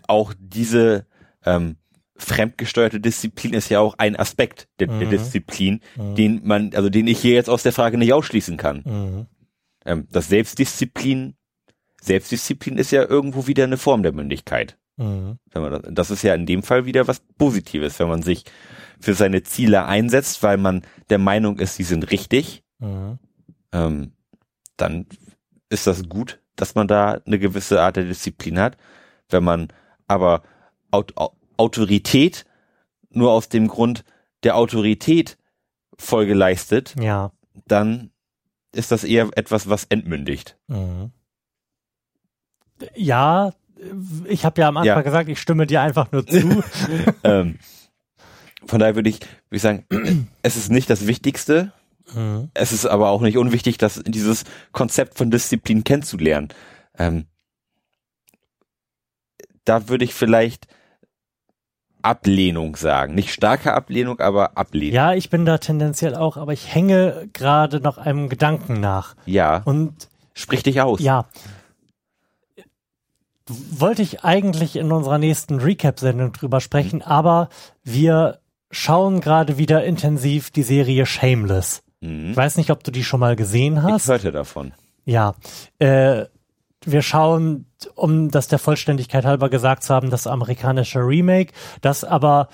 auch 0.08 0.34
diese 0.38 1.06
ähm, 1.46 1.78
fremdgesteuerte 2.16 3.00
Disziplin 3.00 3.54
ist 3.54 3.70
ja 3.70 3.80
auch 3.80 3.96
ein 3.98 4.16
Aspekt 4.16 4.68
der, 4.80 4.90
mhm. 4.90 5.00
der 5.00 5.10
Disziplin, 5.10 5.82
mhm. 5.96 6.16
den 6.16 6.42
man, 6.44 6.72
also 6.74 6.90
den 6.90 7.08
ich 7.08 7.20
hier 7.20 7.34
jetzt 7.34 7.50
aus 7.50 7.64
der 7.64 7.74
Frage 7.74 7.98
nicht 7.98 8.14
ausschließen 8.14 8.58
kann. 8.58 8.84
Mhm. 8.86 9.26
Ähm, 9.86 10.08
das 10.12 10.30
Selbstdisziplin, 10.30 11.36
Selbstdisziplin 12.02 12.78
ist 12.78 12.92
ja 12.92 13.04
irgendwo 13.04 13.48
wieder 13.48 13.64
eine 13.64 13.78
Form 13.78 14.04
der 14.04 14.14
Mündigkeit. 14.14 14.78
Mhm. 14.98 15.40
Das, 15.52 15.82
das 15.90 16.12
ist 16.12 16.24
ja 16.24 16.36
in 16.36 16.46
dem 16.46 16.64
Fall 16.64 16.86
wieder 16.86 17.08
was 17.08 17.22
Positives, 17.38 18.00
wenn 18.00 18.10
man 18.10 18.22
sich 18.22 18.46
für 19.00 19.16
seine 19.16 19.44
Ziele 19.44 19.86
einsetzt, 19.86 20.44
weil 20.44 20.58
man 20.58 20.84
der 21.10 21.18
Meinung 21.18 21.60
ist, 21.60 21.76
sie 21.76 21.84
sind 21.84 22.12
richtig. 22.12 22.64
Mhm. 22.80 23.20
Ähm, 23.72 24.12
dann 24.78 25.08
ist 25.70 25.88
das 25.88 26.08
gut, 26.08 26.40
dass 26.56 26.76
man 26.76 26.88
da 26.88 27.20
eine 27.26 27.40
gewisse 27.40 27.82
Art 27.82 27.96
der 27.96 28.06
Disziplin 28.06 28.60
hat. 28.60 28.78
Wenn 29.30 29.44
man 29.44 29.70
aber 30.08 30.44
Aut 30.92 31.14
Autorität 31.58 32.46
nur 33.12 33.32
aus 33.32 33.50
dem 33.50 33.68
Grund 33.68 34.04
der 34.44 34.58
Autorität 34.58 35.38
Folge 35.98 36.34
leistet, 36.34 36.96
ja. 37.00 37.32
dann 37.68 38.12
ist 38.74 38.92
das 38.92 39.04
eher 39.04 39.30
etwas, 39.36 39.70
was 39.70 39.86
entmündigt. 39.86 40.58
Mhm. 40.68 41.12
Ja, 42.96 43.54
ich 44.26 44.46
habe 44.46 44.62
ja 44.62 44.68
am 44.68 44.78
Anfang 44.78 44.98
ja. 44.98 45.02
gesagt, 45.02 45.30
ich 45.30 45.40
stimme 45.40 45.68
dir 45.68 45.82
einfach 45.82 46.12
nur 46.12 46.26
zu. 46.26 46.64
ähm, 47.24 47.60
von 48.66 48.80
daher 48.80 48.96
würde 48.96 49.10
ich, 49.10 49.20
würde 49.22 49.56
ich 49.56 49.62
sagen, 49.62 49.86
es 50.42 50.56
ist 50.58 50.72
nicht 50.72 50.90
das 50.90 51.08
Wichtigste. 51.08 51.72
Mhm. 52.14 52.50
Es 52.54 52.72
ist 52.72 52.86
aber 52.86 53.10
auch 53.10 53.22
nicht 53.22 53.38
unwichtig, 53.38 53.78
dass 53.78 54.02
dieses 54.06 54.44
Konzept 54.72 55.18
von 55.18 55.32
Disziplin 55.32 55.84
kennenzulernen. 55.84 56.50
Ähm, 56.98 57.26
da 59.66 59.90
würde 59.90 60.06
ich 60.06 60.14
vielleicht 60.14 60.68
Ablehnung 62.04 62.76
sagen. 62.76 63.16
Nicht 63.16 63.32
starke 63.34 63.74
Ablehnung, 63.74 64.20
aber 64.20 64.58
Ablehnung. 64.58 64.96
Ja, 64.96 65.14
ich 65.14 65.30
bin 65.30 65.46
da 65.46 65.58
tendenziell 65.58 66.16
auch, 66.16 66.38
aber 66.38 66.52
ich 66.54 66.74
hänge 66.74 67.30
gerade 67.34 67.80
noch 67.80 67.98
einem 67.98 68.30
Gedanken 68.30 68.80
nach. 68.80 69.16
Ja. 69.26 69.62
Und 69.64 70.10
sprich 70.34 70.64
dich 70.64 70.82
aus. 70.82 71.00
Ja. 71.00 71.26
Wollte 73.48 74.02
ich 74.02 74.24
eigentlich 74.24 74.76
in 74.76 74.92
unserer 74.92 75.18
nächsten 75.18 75.60
Recap-Sendung 75.60 76.34
drüber 76.34 76.60
sprechen, 76.60 76.98
mhm. 76.98 77.04
aber 77.04 77.50
wir 77.84 78.40
schauen 78.70 79.22
gerade 79.22 79.58
wieder 79.58 79.84
intensiv 79.86 80.52
die 80.52 80.64
Serie 80.64 81.06
Shameless. 81.06 81.84
Mhm. 82.02 82.32
Ich 82.32 82.38
weiß 82.38 82.58
nicht, 82.58 82.70
ob 82.70 82.84
du 82.84 82.92
die 82.92 83.04
schon 83.04 83.22
mal 83.22 83.36
gesehen 83.36 83.82
hast. 83.82 84.04
Ich 84.04 84.10
hörte 84.10 84.32
davon. 84.32 84.74
Ja. 85.06 85.36
Äh, 85.80 86.26
wir 86.86 87.02
schauen, 87.02 87.66
um 87.96 88.32
das 88.32 88.48
der 88.48 88.60
Vollständigkeit 88.60 89.26
halber 89.26 89.50
gesagt 89.50 89.84
zu 89.84 89.94
haben, 89.94 90.10
das 90.10 90.28
amerikanische 90.28 91.00
Remake, 91.00 91.54
das 91.82 92.04
aber 92.04 92.50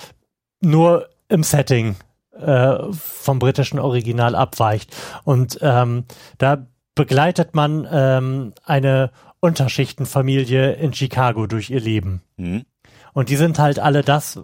nur 0.61 1.09
im 1.27 1.43
Setting 1.43 1.95
äh, 2.39 2.77
vom 2.91 3.39
britischen 3.39 3.79
Original 3.79 4.35
abweicht. 4.35 4.95
Und 5.23 5.59
ähm, 5.61 6.05
da 6.37 6.65
begleitet 6.95 7.55
man 7.55 7.87
ähm, 7.91 8.53
eine 8.65 9.11
Unterschichtenfamilie 9.39 10.73
in 10.73 10.93
Chicago 10.93 11.47
durch 11.47 11.69
ihr 11.69 11.79
Leben. 11.79 12.21
Mhm. 12.37 12.65
Und 13.13 13.29
die 13.29 13.37
sind 13.37 13.59
halt 13.59 13.79
alle 13.79 14.03
das, 14.03 14.39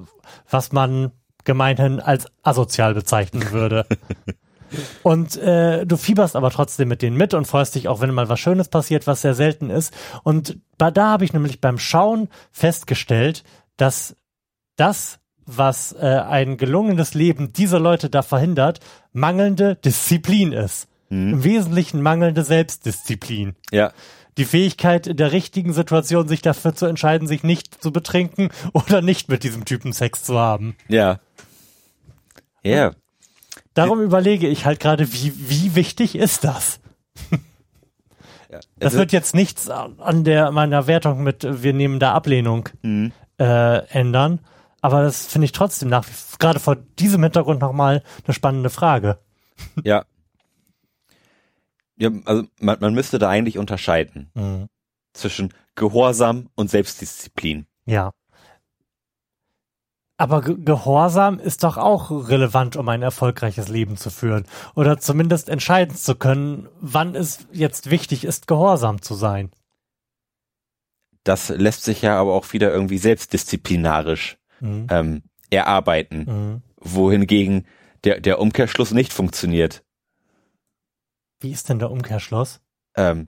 was 0.49 0.71
man 0.71 1.11
gemeinhin 1.43 1.99
als 1.99 2.27
asozial 2.43 2.93
bezeichnen 2.93 3.51
würde. 3.51 3.85
Und 5.03 5.37
äh, 5.37 5.85
du 5.85 5.95
fieberst 5.95 6.35
aber 6.35 6.49
trotzdem 6.49 6.87
mit 6.87 7.01
denen 7.01 7.15
mit 7.15 7.33
und 7.33 7.45
freust 7.45 7.75
dich 7.75 7.87
auch, 7.87 8.01
wenn 8.01 8.13
mal 8.13 8.29
was 8.29 8.39
Schönes 8.39 8.67
passiert, 8.67 9.07
was 9.07 9.21
sehr 9.21 9.35
selten 9.35 9.69
ist. 9.69 9.93
Und 10.23 10.57
da 10.77 11.11
habe 11.11 11.25
ich 11.25 11.33
nämlich 11.33 11.61
beim 11.61 11.77
Schauen 11.77 12.29
festgestellt, 12.51 13.43
dass 13.77 14.15
das, 14.75 15.19
was 15.45 15.93
äh, 15.93 16.05
ein 16.05 16.57
gelungenes 16.57 17.13
Leben 17.13 17.53
dieser 17.53 17.79
Leute 17.79 18.09
da 18.09 18.21
verhindert, 18.21 18.79
mangelnde 19.13 19.75
Disziplin 19.75 20.51
ist. 20.51 20.87
Mhm. 21.09 21.33
Im 21.33 21.43
Wesentlichen 21.43 22.01
mangelnde 22.01 22.43
Selbstdisziplin. 22.43 23.55
Ja. 23.71 23.93
Die 24.37 24.45
Fähigkeit, 24.45 25.07
in 25.07 25.17
der 25.17 25.31
richtigen 25.31 25.71
Situation 25.71 26.27
sich 26.27 26.41
dafür 26.41 26.75
zu 26.75 26.87
entscheiden, 26.87 27.27
sich 27.27 27.43
nicht 27.43 27.81
zu 27.81 27.91
betrinken 27.91 28.49
oder 28.73 29.01
nicht 29.01 29.29
mit 29.29 29.43
diesem 29.43 29.65
Typen 29.65 29.93
Sex 29.93 30.23
zu 30.23 30.37
haben. 30.37 30.75
Ja. 30.87 31.19
Ja. 32.63 32.91
Darum 33.73 34.01
überlege 34.01 34.47
ich 34.47 34.65
halt 34.65 34.79
gerade, 34.79 35.13
wie, 35.13 35.33
wie 35.35 35.75
wichtig 35.75 36.15
ist 36.15 36.43
das? 36.43 36.79
Das 38.77 38.93
wird 38.93 39.11
jetzt 39.11 39.35
nichts 39.35 39.69
an 39.69 40.23
der 40.23 40.51
meiner 40.51 40.87
Wertung 40.87 41.23
mit 41.23 41.45
wir 41.63 41.73
nehmen 41.73 41.99
da 41.99 42.13
Ablehnung 42.13 42.69
mhm. 42.81 43.11
äh, 43.39 43.77
ändern. 43.87 44.39
Aber 44.81 45.01
das 45.01 45.25
finde 45.25 45.45
ich 45.45 45.51
trotzdem 45.51 45.89
nach 45.89 46.05
gerade 46.37 46.59
vor 46.59 46.75
diesem 46.75 47.23
Hintergrund 47.23 47.59
nochmal 47.59 48.03
eine 48.23 48.33
spannende 48.33 48.69
Frage. 48.69 49.19
Ja. 49.83 50.05
Ja, 51.97 52.09
also 52.25 52.43
man, 52.59 52.77
man 52.81 52.93
müsste 52.93 53.19
da 53.19 53.29
eigentlich 53.29 53.57
unterscheiden 53.57 54.29
mhm. 54.33 54.67
zwischen 55.13 55.53
Gehorsam 55.75 56.49
und 56.55 56.69
Selbstdisziplin. 56.69 57.67
Ja. 57.85 58.11
Aber 60.17 60.41
Ge 60.41 60.55
Gehorsam 60.59 61.39
ist 61.39 61.63
doch 61.63 61.77
auch 61.77 62.09
relevant, 62.29 62.77
um 62.77 62.87
ein 62.87 63.01
erfolgreiches 63.01 63.67
Leben 63.67 63.97
zu 63.97 64.09
führen. 64.09 64.45
Oder 64.73 64.97
zumindest 64.99 65.49
entscheiden 65.49 65.95
zu 65.95 66.15
können, 66.15 66.69
wann 66.79 67.15
es 67.15 67.47
jetzt 67.51 67.89
wichtig 67.89 68.23
ist, 68.23 68.47
gehorsam 68.47 69.01
zu 69.01 69.13
sein. 69.13 69.51
Das 71.25 71.49
lässt 71.49 71.83
sich 71.83 72.01
ja 72.01 72.19
aber 72.19 72.33
auch 72.33 72.53
wieder 72.53 72.71
irgendwie 72.71 72.97
selbstdisziplinarisch 72.97 74.37
mhm. 74.61 74.87
ähm, 74.89 75.23
erarbeiten. 75.49 76.25
Mhm. 76.25 76.61
Wohingegen 76.79 77.65
der, 78.03 78.21
der 78.21 78.39
Umkehrschluss 78.39 78.91
nicht 78.91 79.11
funktioniert. 79.11 79.83
Wie 81.41 81.51
ist 81.51 81.67
denn 81.67 81.79
der 81.79 81.91
Umkehrschluss? 81.91 82.61
Ähm, 82.95 83.27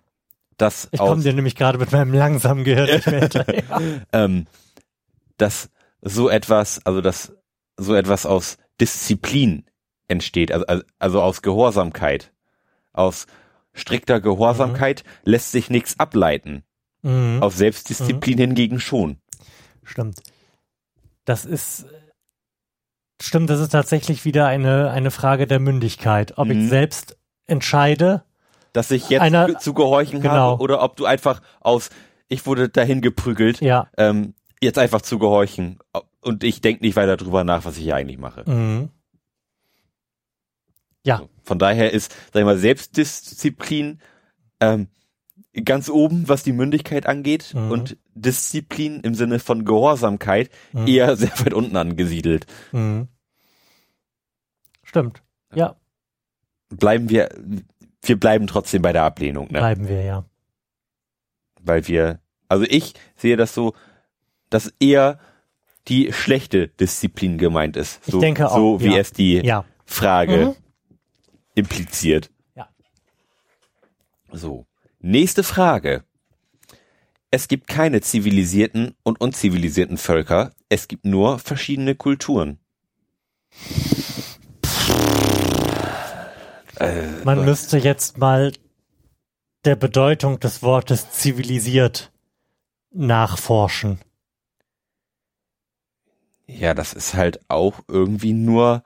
das 0.58 0.88
ich 0.92 1.00
komme 1.00 1.22
dir 1.22 1.34
nämlich 1.34 1.56
gerade 1.56 1.78
mit 1.78 1.92
meinem 1.92 2.14
langsamen 2.14 2.64
Gehirn 2.64 2.90
nicht 2.90 3.08
mehr 3.08 3.20
hinterher. 3.22 4.06
ähm, 4.14 4.46
dass 5.38 5.70
so 6.02 6.30
etwas, 6.30 6.86
also 6.86 7.02
dass 7.02 7.34
so 7.78 7.96
etwas 7.96 8.26
aus 8.26 8.58
Disziplin 8.80 9.66
entsteht, 10.08 10.52
also, 10.52 10.66
also 11.00 11.22
aus 11.22 11.42
Gehorsamkeit. 11.42 12.32
Aus 12.94 13.28
strikter 13.74 14.20
Gehorsamkeit 14.20 15.04
mhm. 15.06 15.32
lässt 15.32 15.52
sich 15.52 15.70
nichts 15.70 16.00
ableiten. 16.00 16.64
Mhm. 17.04 17.40
Auf 17.42 17.56
Selbstdisziplin 17.56 18.36
mhm. 18.36 18.42
hingegen 18.42 18.80
schon. 18.80 19.18
Stimmt. 19.84 20.22
Das 21.26 21.46
ist, 21.46 21.86
stimmt, 23.22 23.50
das 23.50 23.60
ist 23.60 23.70
tatsächlich 23.70 24.26
wieder 24.26 24.48
eine, 24.48 24.92
eine 24.92 25.12
Frage 25.12 25.46
der 25.46 25.60
Mündigkeit. 25.60 26.38
Ob 26.38 26.50
ich 26.50 26.58
mhm. 26.58 26.70
selbst 26.70 27.18
entscheide, 27.46 28.24
dass 28.74 28.92
ich 28.92 29.10
jetzt 29.10 29.22
einer, 29.22 29.60
zu 29.60 29.74
gehorchen 29.74 30.22
genau. 30.22 30.34
habe 30.34 30.64
oder 30.64 30.82
ob 30.82 30.96
du 30.96 31.06
einfach 31.06 31.42
aus, 31.60 31.90
ich 32.28 32.46
wurde 32.46 32.70
dahin 32.70 33.02
geprügelt, 33.02 33.62
ja. 33.62 33.90
ähm, 33.98 34.34
jetzt 34.62 34.78
einfach 34.78 35.02
zu 35.02 35.20
gehorchen. 35.20 35.80
Und 36.22 36.44
ich 36.44 36.62
denke 36.62 36.84
nicht 36.84 36.96
weiter 36.96 37.18
drüber 37.18 37.44
nach, 37.44 37.66
was 37.66 37.78
ich 37.78 37.84
hier 37.84 37.96
eigentlich 37.96 38.18
mache. 38.18 38.50
Mhm. 38.50 38.90
Ja. 41.04 41.24
Von 41.44 41.60
daher 41.60 41.94
ist, 41.94 42.14
sag 42.34 42.42
ich 42.42 42.46
mal, 42.46 42.58
Selbstdisziplin 42.58 44.02
ähm, 44.60 44.88
ganz 45.64 45.90
oben, 45.90 46.28
was 46.28 46.44
die 46.44 46.52
Mündigkeit 46.52 47.06
angeht, 47.08 47.54
mhm. 47.54 47.72
und 47.72 47.98
Disziplin 48.14 49.02
im 49.02 49.16
Sinne 49.16 49.40
von 49.40 49.66
Gehorsamkeit 49.66 50.50
mhm. 50.74 50.88
eher 50.88 51.16
sehr 51.18 51.32
weit 51.40 51.54
unten 51.54 51.78
angesiedelt. 51.78 52.46
Mhm. 52.72 53.08
Stimmt. 54.84 55.24
Ja. 55.54 55.76
Bleiben 56.70 57.10
wir, 57.10 57.30
wir 58.02 58.20
bleiben 58.20 58.48
trotzdem 58.48 58.82
bei 58.82 58.94
der 58.94 59.04
Ablehnung, 59.04 59.48
ne? 59.52 59.60
Bleiben 59.60 59.88
wir, 59.88 60.02
ja. 60.02 60.26
Weil 61.62 61.88
wir, 61.88 62.20
also 62.50 62.66
ich 62.68 62.94
sehe 63.16 63.38
das 63.38 63.54
so, 63.54 63.74
dass 64.50 64.74
eher 64.80 65.20
die 65.88 66.12
schlechte 66.12 66.68
Disziplin 66.68 67.38
gemeint 67.38 67.78
ist. 67.78 68.04
So, 68.06 68.18
ich 68.18 68.22
denke 68.22 68.50
auch. 68.50 68.56
So 68.56 68.82
wie 68.82 68.94
ja. 68.94 68.98
es 68.98 69.12
die 69.12 69.36
ja. 69.38 69.66
Frage 69.86 70.48
mhm. 70.48 70.56
impliziert. 71.56 72.30
Ja. 72.56 72.68
So. 74.32 74.66
Nächste 75.00 75.44
Frage. 75.44 76.04
Es 77.30 77.48
gibt 77.48 77.68
keine 77.68 78.02
zivilisierten 78.02 78.96
und 79.04 79.20
unzivilisierten 79.22 79.98
Völker. 79.98 80.54
Es 80.70 80.88
gibt 80.88 81.06
nur 81.06 81.40
verschiedene 81.40 81.96
Kulturen. 81.96 82.60
Man 87.24 87.46
müsste 87.46 87.78
jetzt 87.78 88.18
mal 88.18 88.54
der 89.66 89.76
Bedeutung 89.76 90.40
des 90.40 90.62
Wortes 90.62 91.12
zivilisiert 91.12 92.12
nachforschen. 92.92 94.00
Ja, 96.48 96.74
das 96.74 96.94
ist 96.94 97.14
halt 97.14 97.42
auch 97.50 97.80
irgendwie 97.88 98.34
nur, 98.34 98.84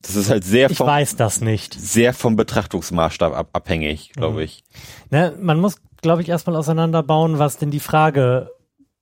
das 0.00 0.16
ist 0.16 0.30
halt 0.30 0.44
sehr 0.44 0.68
vom, 0.70 0.86
ich 0.86 0.92
weiß 0.92 1.16
das 1.16 1.40
nicht. 1.40 1.74
Sehr 1.74 2.14
vom 2.14 2.36
Betrachtungsmaßstab 2.36 3.34
ab, 3.34 3.50
abhängig, 3.52 4.12
glaube 4.12 4.36
mhm. 4.36 4.42
ich. 4.42 4.64
Ne, 5.10 5.36
man 5.38 5.60
muss, 5.60 5.76
glaube 6.00 6.22
ich, 6.22 6.28
erstmal 6.28 6.56
auseinanderbauen, 6.56 7.38
was 7.38 7.58
denn 7.58 7.70
die 7.70 7.80
Frage 7.80 8.50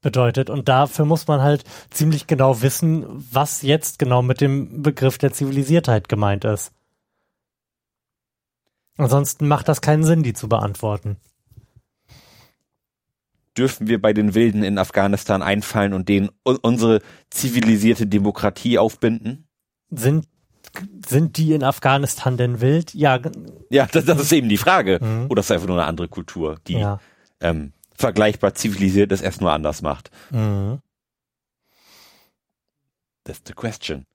bedeutet. 0.01 0.51
Und 0.51 0.69
dafür 0.69 1.05
muss 1.05 1.29
man 1.29 1.41
halt 1.41 1.65
ziemlich 1.91 2.27
genau 2.27 2.63
wissen, 2.63 3.07
was 3.09 3.63
jetzt 3.63 4.01
genau 4.01 4.23
mit 4.23 4.41
dem 4.41 4.83
Begriff 4.83 5.19
der 5.19 5.33
Zivilisiertheit 5.33 6.09
gemeint 6.09 6.45
ist. 6.45 6.73
Ansonsten 8.97 9.47
macht 9.47 9.69
das 9.69 9.81
keinen 9.81 10.03
Sinn, 10.05 10.25
die 10.25 10.35
zu 10.35 10.49
beantworten 10.49 11.17
dürfen 13.57 13.87
wir 13.87 14.01
bei 14.01 14.13
den 14.13 14.35
Wilden 14.35 14.63
in 14.63 14.79
Afghanistan 14.79 15.43
einfallen 15.43 15.93
und 15.93 16.09
denen 16.09 16.31
unsere 16.43 17.01
zivilisierte 17.31 18.07
Demokratie 18.07 18.79
aufbinden? 18.79 19.49
Sind 19.91 20.27
sind 21.07 21.37
die 21.37 21.53
in 21.53 21.65
Afghanistan 21.65 22.37
denn 22.37 22.61
wild? 22.61 22.95
Ja. 22.95 23.21
Ja, 23.71 23.87
das, 23.87 24.05
das 24.05 24.21
ist 24.21 24.33
eben 24.33 24.49
die 24.49 24.57
Frage. 24.57 24.99
Mhm. 25.03 25.27
Oder 25.29 25.41
ist 25.41 25.51
einfach 25.51 25.67
nur 25.67 25.77
eine 25.77 25.87
andere 25.87 26.09
Kultur, 26.09 26.59
die 26.67 26.79
ja. 26.79 26.99
ähm, 27.41 27.73
vergleichbar 27.95 28.55
zivilisiert 28.55 29.13
ist, 29.13 29.21
erst 29.21 29.41
nur 29.41 29.53
anders 29.53 29.83
macht? 29.83 30.11
Mhm. 30.31 30.81
That's 33.25 33.43
the 33.47 33.53
question. 33.53 34.07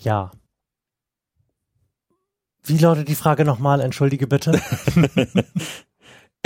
Ja. 0.00 0.30
Wie 2.64 2.78
lautet 2.78 3.08
die 3.08 3.14
Frage 3.14 3.44
nochmal? 3.44 3.80
Entschuldige 3.80 4.26
bitte. 4.26 4.60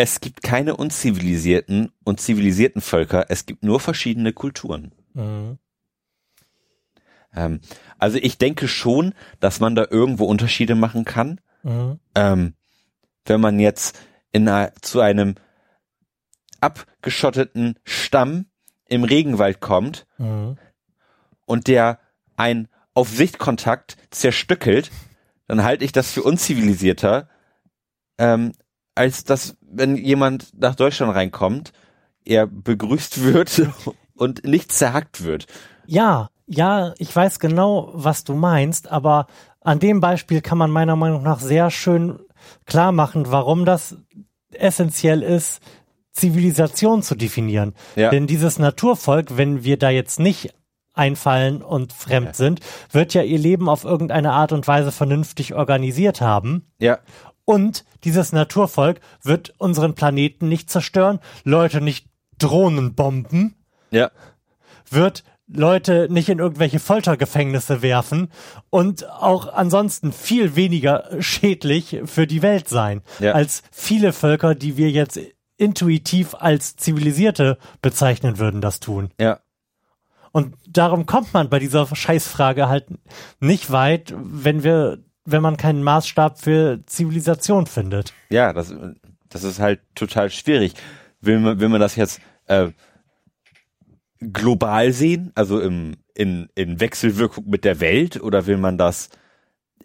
es 0.03 0.19
gibt 0.19 0.43
keine 0.43 0.75
unzivilisierten 0.75 1.93
und 2.03 2.21
zivilisierten 2.21 2.83
Völker, 2.83 3.27
es 3.29 3.47
gibt 3.47 3.63
nur 3.63 3.79
verschiedene 3.79 4.33
Kulturen. 4.33 4.91
Mhm. 5.15 5.59
Ähm, 7.33 7.61
also 7.99 8.19
ich 8.19 8.37
denke 8.37 8.67
schon, 8.67 9.15
dass 9.39 9.61
man 9.61 9.77
da 9.77 9.87
irgendwo 9.89 10.25
Unterschiede 10.25 10.75
machen 10.75 11.05
kann. 11.05 11.41
Mhm. 11.63 12.01
Ähm, 12.17 12.55
wenn 13.27 13.41
man 13.41 13.61
jetzt 13.61 13.97
in 14.33 14.49
einer, 14.49 14.73
zu 14.83 14.99
einem 14.99 15.37
abgeschotteten 16.61 17.79
Stamm 17.85 18.47
im 18.89 19.05
Regenwald 19.05 19.61
kommt, 19.61 20.09
mhm. 20.19 20.59
und 21.47 21.69
der 21.69 22.01
ein 22.35 22.67
auf 22.93 23.09
Sichtkontakt 23.09 23.97
zerstückelt, 24.11 24.91
dann 25.47 25.63
halte 25.63 25.85
ich 25.85 25.93
das 25.93 26.11
für 26.11 26.25
unzivilisierter, 26.25 27.29
ähm, 28.19 28.53
als 28.95 29.25
dass, 29.25 29.57
wenn 29.61 29.97
jemand 29.97 30.59
nach 30.59 30.75
Deutschland 30.75 31.15
reinkommt, 31.15 31.73
er 32.25 32.47
begrüßt 32.47 33.23
wird 33.23 33.63
und 34.15 34.45
nicht 34.45 34.73
zerhackt 34.73 35.25
wird. 35.25 35.47
Ja, 35.87 36.29
ja, 36.47 36.95
ich 36.99 37.15
weiß 37.15 37.39
genau, 37.39 37.91
was 37.95 38.25
du 38.25 38.35
meinst, 38.35 38.91
aber 38.91 39.27
an 39.61 39.79
dem 39.79 40.01
Beispiel 40.01 40.41
kann 40.41 40.59
man 40.59 40.71
meiner 40.71 40.97
Meinung 40.97 41.23
nach 41.23 41.41
sehr 41.41 41.71
schön 41.71 42.19
klar 42.67 42.93
machen, 42.93 43.31
warum 43.31 43.65
das 43.65 43.97
essentiell 44.53 45.23
ist, 45.23 45.61
Zivilisation 46.13 47.03
zu 47.03 47.15
definieren. 47.15 47.75
Ja. 47.97 48.11
Denn 48.11 48.27
dieses 48.27 48.59
Naturvolk, 48.59 49.37
wenn 49.37 49.65
wir 49.65 49.79
da 49.79 49.89
jetzt 49.91 50.21
nicht 50.21 50.55
einfallen 50.95 51.63
und 51.63 51.93
fremd 51.93 52.27
ja. 52.27 52.35
sind, 52.35 52.61
wird 52.91 53.15
ja 53.15 53.23
ihr 53.23 53.39
Leben 53.39 53.69
auf 53.69 53.85
irgendeine 53.85 54.33
Art 54.33 54.53
und 54.53 54.69
Weise 54.69 54.93
vernünftig 54.93 55.55
organisiert 55.55 56.21
haben. 56.21 56.67
Ja. 56.79 56.99
Und 57.45 57.85
dieses 58.05 58.33
Naturvolk 58.33 59.01
wird 59.23 59.55
unseren 59.59 59.95
Planeten 59.95 60.49
nicht 60.49 60.71
zerstören, 60.71 61.21
Leute 61.45 61.81
nicht 61.81 62.07
Drohnen 62.39 62.95
bomben. 62.95 63.55
Ja. 63.91 64.11
Wird 64.89 65.25
Leute 65.47 66.09
nicht 66.11 66.29
in 66.29 66.39
irgendwelche 66.39 66.79
Foltergefängnisse 66.79 67.83
werfen 67.83 68.31
und 68.71 69.09
auch 69.11 69.53
ansonsten 69.53 70.13
viel 70.13 70.57
weniger 70.57 71.09
schädlich 71.21 72.01
für 72.05 72.27
die 72.27 72.43
Welt 72.43 72.69
sein 72.69 73.03
ja. 73.19 73.33
als 73.33 73.63
viele 73.71 74.13
Völker, 74.13 74.55
die 74.55 74.77
wir 74.77 74.91
jetzt 74.91 75.21
intuitiv 75.57 76.35
als 76.35 76.77
zivilisierte 76.77 77.59
bezeichnen 77.83 78.39
würden, 78.39 78.61
das 78.61 78.81
tun. 78.81 79.11
Ja. 79.21 79.41
Und 80.33 80.57
darum 80.67 81.05
kommt 81.05 81.35
man 81.35 81.51
bei 81.51 81.59
dieser 81.59 81.87
Scheißfrage 81.95 82.69
halt 82.69 82.87
nicht 83.39 83.71
weit, 83.71 84.15
wenn 84.17 84.65
wir, 84.65 84.99
wenn 85.25 85.43
man 85.43 85.57
keinen 85.57 85.83
Maßstab 85.83 86.41
für 86.41 86.81
Zivilisation 86.87 87.67
findet. 87.67 88.13
Ja, 88.31 88.53
das, 88.53 88.75
das 89.29 89.45
ist 89.45 89.61
halt 89.61 89.81
total 89.95 90.31
schwierig. 90.31 90.75
Will 91.21 91.39
man, 91.39 91.61
will 91.61 91.69
man 91.69 91.81
das 91.81 91.97
jetzt 91.97 92.21
äh, 92.47 92.69
global 94.21 94.93
sehen, 94.93 95.33
also 95.35 95.61
im, 95.61 95.97
in, 96.15 96.49
in 96.55 96.81
Wechselwirkung 96.81 97.49
mit 97.49 97.65
der 97.65 97.81
Welt, 97.81 98.21
oder 98.23 98.47
will 98.47 98.59
man 98.59 98.79
das 98.79 99.11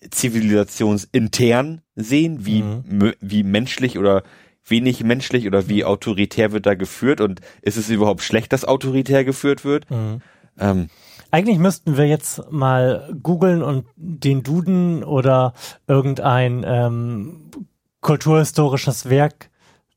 zivilisationsintern 0.09 1.81
sehen, 1.95 2.45
wie, 2.45 2.61
mhm. 2.61 3.13
wie 3.19 3.43
menschlich 3.43 3.97
oder 3.97 4.23
wenig 4.65 5.03
menschlich 5.03 5.47
oder 5.47 5.69
wie 5.69 5.85
autoritär 5.85 6.51
wird 6.51 6.65
da 6.65 6.75
geführt 6.75 7.21
und 7.21 7.41
ist 7.61 7.77
es 7.77 7.89
überhaupt 7.89 8.21
schlecht, 8.21 8.53
dass 8.53 8.65
autoritär 8.65 9.23
geführt 9.23 9.65
wird? 9.65 9.89
Mhm. 9.89 10.21
Ähm, 10.59 10.89
Eigentlich 11.37 11.59
müssten 11.59 11.97
wir 11.97 12.07
jetzt 12.07 12.51
mal 12.51 13.13
googeln 13.21 13.61
und 13.61 13.85
den 13.95 14.41
Duden 14.41 15.03
oder 15.03 15.53
irgendein 15.85 16.65
ähm, 16.65 17.51
kulturhistorisches 18.01 19.07
Werk 19.07 19.51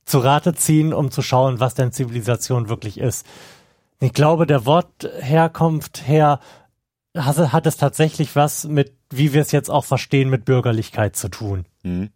zu 0.04 0.18
Rate 0.18 0.54
ziehen, 0.54 0.92
um 0.92 1.10
zu 1.10 1.22
schauen, 1.22 1.58
was 1.58 1.72
denn 1.72 1.92
Zivilisation 1.92 2.68
wirklich 2.68 3.00
ist. 3.00 3.24
Ich 4.00 4.12
glaube, 4.12 4.46
der 4.46 4.66
Wortherkunft 4.66 6.06
her 6.06 6.40
hat, 7.16 7.66
es 7.66 7.78
tatsächlich 7.78 8.36
was 8.36 8.66
mit, 8.66 8.92
wie 9.08 9.32
wir 9.32 9.40
es 9.40 9.50
jetzt 9.50 9.70
auch 9.70 9.86
verstehen, 9.86 10.28
mit 10.28 10.44
Bürgerlichkeit 10.44 11.16
zu 11.16 11.30
tun. 11.30 11.64
Mhm. 11.82 12.10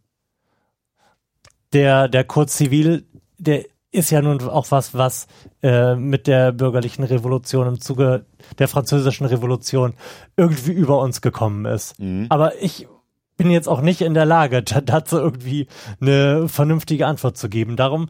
Der, 1.73 2.09
der 2.09 2.25
Kurz 2.25 2.59
Zivil, 2.59 3.07
der 3.39 3.65
ist 3.95 4.11
ja 4.11 4.21
nun 4.21 4.43
auch 4.43 4.71
was, 4.71 4.95
was 4.95 5.27
äh, 5.63 5.95
mit 5.95 6.27
der 6.27 6.53
bürgerlichen 6.53 7.05
Revolution 7.05 7.69
im 7.69 7.81
Zuge 7.81 8.27
der 8.59 8.69
französischen 8.69 9.27
Revolution 9.27 9.95
irgendwie 10.37 10.73
über 10.73 10.99
uns 10.99 11.21
gekommen 11.21 11.65
ist. 11.65 11.99
Mhm. 12.01 12.27
Aber 12.29 12.61
ich 12.61 12.89
bin 13.37 13.51
jetzt 13.51 13.69
auch 13.69 13.81
nicht 13.81 14.01
in 14.01 14.15
der 14.15 14.27
Lage, 14.27 14.63
dazu 14.63 15.19
irgendwie 15.19 15.69
eine 16.01 16.49
vernünftige 16.49 17.07
Antwort 17.07 17.37
zu 17.37 17.49
geben. 17.49 17.77
Darum 17.77 18.09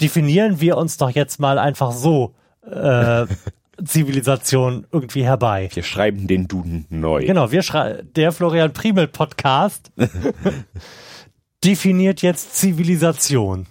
definieren 0.00 0.60
wir 0.60 0.76
uns 0.76 0.96
doch 0.96 1.10
jetzt 1.10 1.38
mal 1.38 1.58
einfach 1.58 1.92
so 1.92 2.34
äh, 2.68 3.26
Zivilisation 3.84 4.86
irgendwie 4.90 5.24
herbei. 5.24 5.68
Wir 5.72 5.82
schreiben 5.84 6.26
den 6.26 6.48
Duden 6.48 6.86
neu. 6.90 7.24
Genau, 7.24 7.50
wir 7.52 7.62
schreiben 7.62 8.12
der 8.14 8.32
Florian 8.32 8.72
Primel 8.72 9.06
Podcast 9.06 9.92
definiert 11.64 12.22
jetzt 12.22 12.56
Zivilisation. 12.56 13.66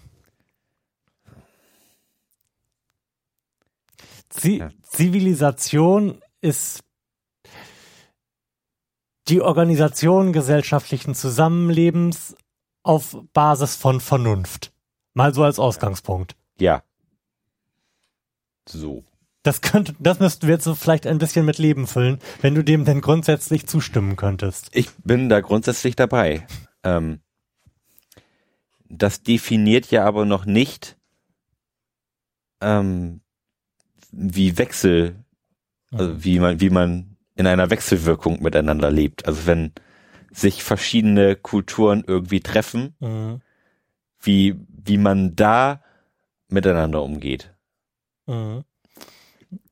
Z 4.34 4.72
Zivilisation 4.82 6.22
ist 6.42 6.84
die 9.28 9.42
Organisation 9.42 10.34
gesellschaftlichen 10.34 11.16
Zusammenlebens 11.16 12.36
auf 12.84 13.18
Basis 13.34 13.76
von 13.76 14.02
Vernunft. 14.02 14.74
Mal 15.14 15.34
so 15.34 15.44
als 15.44 15.60
Ausgangspunkt. 15.60 16.36
Ja. 16.58 16.84
So. 18.68 19.04
Das 19.44 19.62
könnte, 19.62 19.94
das 20.00 20.20
müssten 20.20 20.48
wir 20.48 20.56
jetzt 20.56 20.64
so 20.64 20.74
vielleicht 20.74 21.06
ein 21.06 21.18
bisschen 21.18 21.46
mit 21.46 21.58
Leben 21.58 21.86
füllen, 21.86 22.20
wenn 22.42 22.56
du 22.56 22.64
dem 22.64 22.86
denn 22.86 23.02
grundsätzlich 23.02 23.68
zustimmen 23.68 24.16
könntest. 24.16 24.70
Ich 24.74 24.90
bin 25.04 25.30
da 25.30 25.42
grundsätzlich 25.42 25.96
dabei. 25.96 26.48
Ähm, 26.84 27.22
das 28.90 29.22
definiert 29.22 29.92
ja 29.92 30.06
aber 30.06 30.26
noch 30.26 30.46
nicht, 30.46 30.98
ähm, 32.62 33.23
wie 34.14 34.58
Wechsel, 34.58 35.16
also 35.92 36.14
mhm. 36.14 36.24
wie 36.24 36.40
man, 36.40 36.62
wie 36.62 36.70
man 36.70 37.18
in 37.36 37.48
einer 37.48 37.70
Wechselwirkung 37.70 38.42
miteinander 38.42 38.92
lebt. 38.92 39.26
Also 39.26 39.48
wenn 39.48 39.72
sich 40.32 40.64
verschiedene 40.64 41.36
Kulturen 41.36 42.04
irgendwie 42.06 42.42
treffen, 42.42 42.96
mhm. 43.00 43.42
wie, 44.22 44.56
wie 44.68 44.98
man 44.98 45.36
da 45.36 45.82
miteinander 46.48 47.02
umgeht. 47.04 47.54
Mhm. 48.28 48.64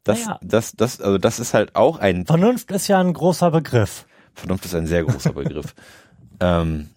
Das, 0.04 0.26
naja. 0.26 0.40
das, 0.42 0.74
das, 0.74 1.00
also 1.00 1.18
das 1.20 1.40
ist 1.40 1.54
halt 1.54 1.76
auch 1.76 2.00
ein. 2.00 2.26
Vernunft 2.26 2.72
ist 2.72 2.88
ja 2.88 3.00
ein 3.00 3.14
großer 3.14 3.52
Begriff. 3.52 4.08
Vernunft 4.34 4.66
ist 4.66 4.74
ein 4.74 4.88
sehr 4.88 5.04
großer 5.04 5.34
Begriff. 5.34 5.76
ähm, 6.40 6.90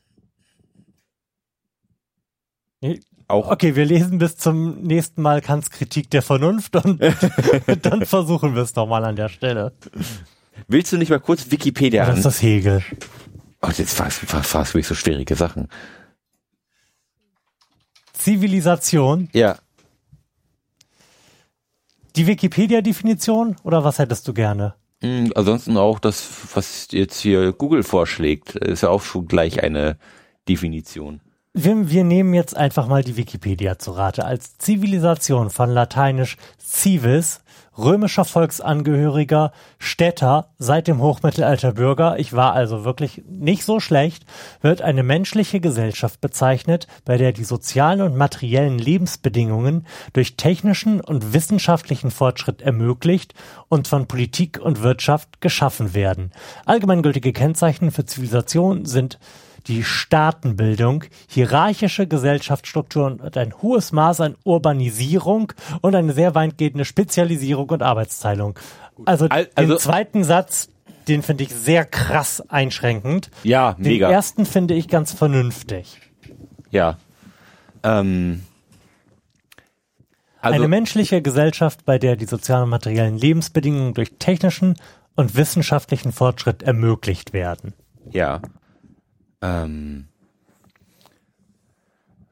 auch. 3.28 3.50
Okay, 3.50 3.76
wir 3.76 3.84
lesen 3.84 4.18
bis 4.18 4.36
zum 4.36 4.82
nächsten 4.82 5.22
Mal 5.22 5.40
Kants 5.40 5.70
Kritik 5.70 6.10
der 6.10 6.22
Vernunft 6.22 6.76
und 6.76 7.00
dann 7.82 8.06
versuchen 8.06 8.54
wir 8.54 8.62
es 8.62 8.74
nochmal 8.74 9.04
an 9.04 9.16
der 9.16 9.28
Stelle. 9.28 9.72
Willst 10.68 10.92
du 10.92 10.98
nicht 10.98 11.10
mal 11.10 11.20
kurz 11.20 11.50
Wikipedia 11.50 12.02
ja, 12.02 12.08
Das 12.08 12.18
ist 12.18 12.24
das 12.24 12.42
Hegel. 12.42 12.82
Oh, 13.62 13.70
jetzt 13.76 13.96
fragst, 13.96 14.18
fragst 14.18 14.74
du 14.74 14.78
mich 14.78 14.86
so 14.86 14.94
schwierige 14.94 15.34
Sachen. 15.36 15.68
Zivilisation. 18.12 19.28
Ja. 19.32 19.56
Die 22.16 22.26
Wikipedia-Definition 22.26 23.56
oder 23.64 23.84
was 23.84 23.98
hättest 23.98 24.28
du 24.28 24.34
gerne? 24.34 24.74
Mhm, 25.02 25.32
ansonsten 25.34 25.76
auch 25.76 25.98
das, 25.98 26.28
was 26.54 26.88
jetzt 26.92 27.20
hier 27.20 27.52
Google 27.52 27.82
vorschlägt, 27.82 28.54
ist 28.56 28.82
ja 28.82 28.88
auch 28.88 29.02
schon 29.02 29.26
gleich 29.26 29.62
eine 29.62 29.98
Definition. 30.48 31.20
Wir, 31.56 31.88
wir 31.88 32.02
nehmen 32.02 32.34
jetzt 32.34 32.56
einfach 32.56 32.88
mal 32.88 33.04
die 33.04 33.16
Wikipedia 33.16 33.78
zu 33.78 33.92
Rate. 33.92 34.24
Als 34.24 34.58
Zivilisation 34.58 35.50
von 35.50 35.70
lateinisch 35.70 36.36
civis, 36.58 37.42
römischer 37.78 38.24
Volksangehöriger, 38.24 39.52
Städter, 39.78 40.48
seit 40.58 40.88
dem 40.88 41.00
Hochmittelalter 41.00 41.74
Bürger, 41.74 42.18
ich 42.18 42.32
war 42.32 42.54
also 42.54 42.84
wirklich 42.84 43.22
nicht 43.28 43.64
so 43.64 43.78
schlecht, 43.78 44.26
wird 44.62 44.82
eine 44.82 45.04
menschliche 45.04 45.60
Gesellschaft 45.60 46.20
bezeichnet, 46.20 46.88
bei 47.04 47.18
der 47.18 47.30
die 47.30 47.44
sozialen 47.44 48.00
und 48.00 48.16
materiellen 48.16 48.80
Lebensbedingungen 48.80 49.86
durch 50.12 50.36
technischen 50.36 51.00
und 51.00 51.34
wissenschaftlichen 51.34 52.10
Fortschritt 52.10 52.62
ermöglicht 52.62 53.32
und 53.68 53.86
von 53.86 54.08
Politik 54.08 54.58
und 54.60 54.82
Wirtschaft 54.82 55.40
geschaffen 55.40 55.94
werden. 55.94 56.32
Allgemeingültige 56.66 57.32
Kennzeichen 57.32 57.92
für 57.92 58.04
Zivilisation 58.04 58.86
sind 58.86 59.20
die 59.66 59.82
Staatenbildung, 59.82 61.04
hierarchische 61.28 62.06
Gesellschaftsstrukturen 62.06 63.20
und 63.20 63.36
ein 63.36 63.54
hohes 63.62 63.92
Maß 63.92 64.20
an 64.20 64.36
Urbanisierung 64.44 65.52
und 65.80 65.94
eine 65.94 66.12
sehr 66.12 66.34
weitgehende 66.34 66.84
Spezialisierung 66.84 67.70
und 67.70 67.82
Arbeitsteilung. 67.82 68.58
Also, 69.04 69.28
also 69.28 69.50
den 69.56 69.78
zweiten 69.78 70.24
Satz, 70.24 70.68
den 71.08 71.22
finde 71.22 71.44
ich 71.44 71.50
sehr 71.50 71.84
krass 71.84 72.42
einschränkend. 72.48 73.30
Ja, 73.42 73.74
mega. 73.78 74.08
Den 74.08 74.14
ersten 74.14 74.46
finde 74.46 74.74
ich 74.74 74.88
ganz 74.88 75.12
vernünftig. 75.12 76.00
Ja. 76.70 76.98
Ähm, 77.82 78.42
also, 80.40 80.56
eine 80.56 80.68
menschliche 80.68 81.22
Gesellschaft, 81.22 81.84
bei 81.84 81.98
der 81.98 82.16
die 82.16 82.26
sozialen 82.26 82.64
und 82.64 82.70
materiellen 82.70 83.16
Lebensbedingungen 83.16 83.94
durch 83.94 84.12
technischen 84.18 84.76
und 85.16 85.36
wissenschaftlichen 85.36 86.12
Fortschritt 86.12 86.62
ermöglicht 86.62 87.32
werden. 87.32 87.72
Ja. 88.10 88.40
Ähm, 89.44 90.06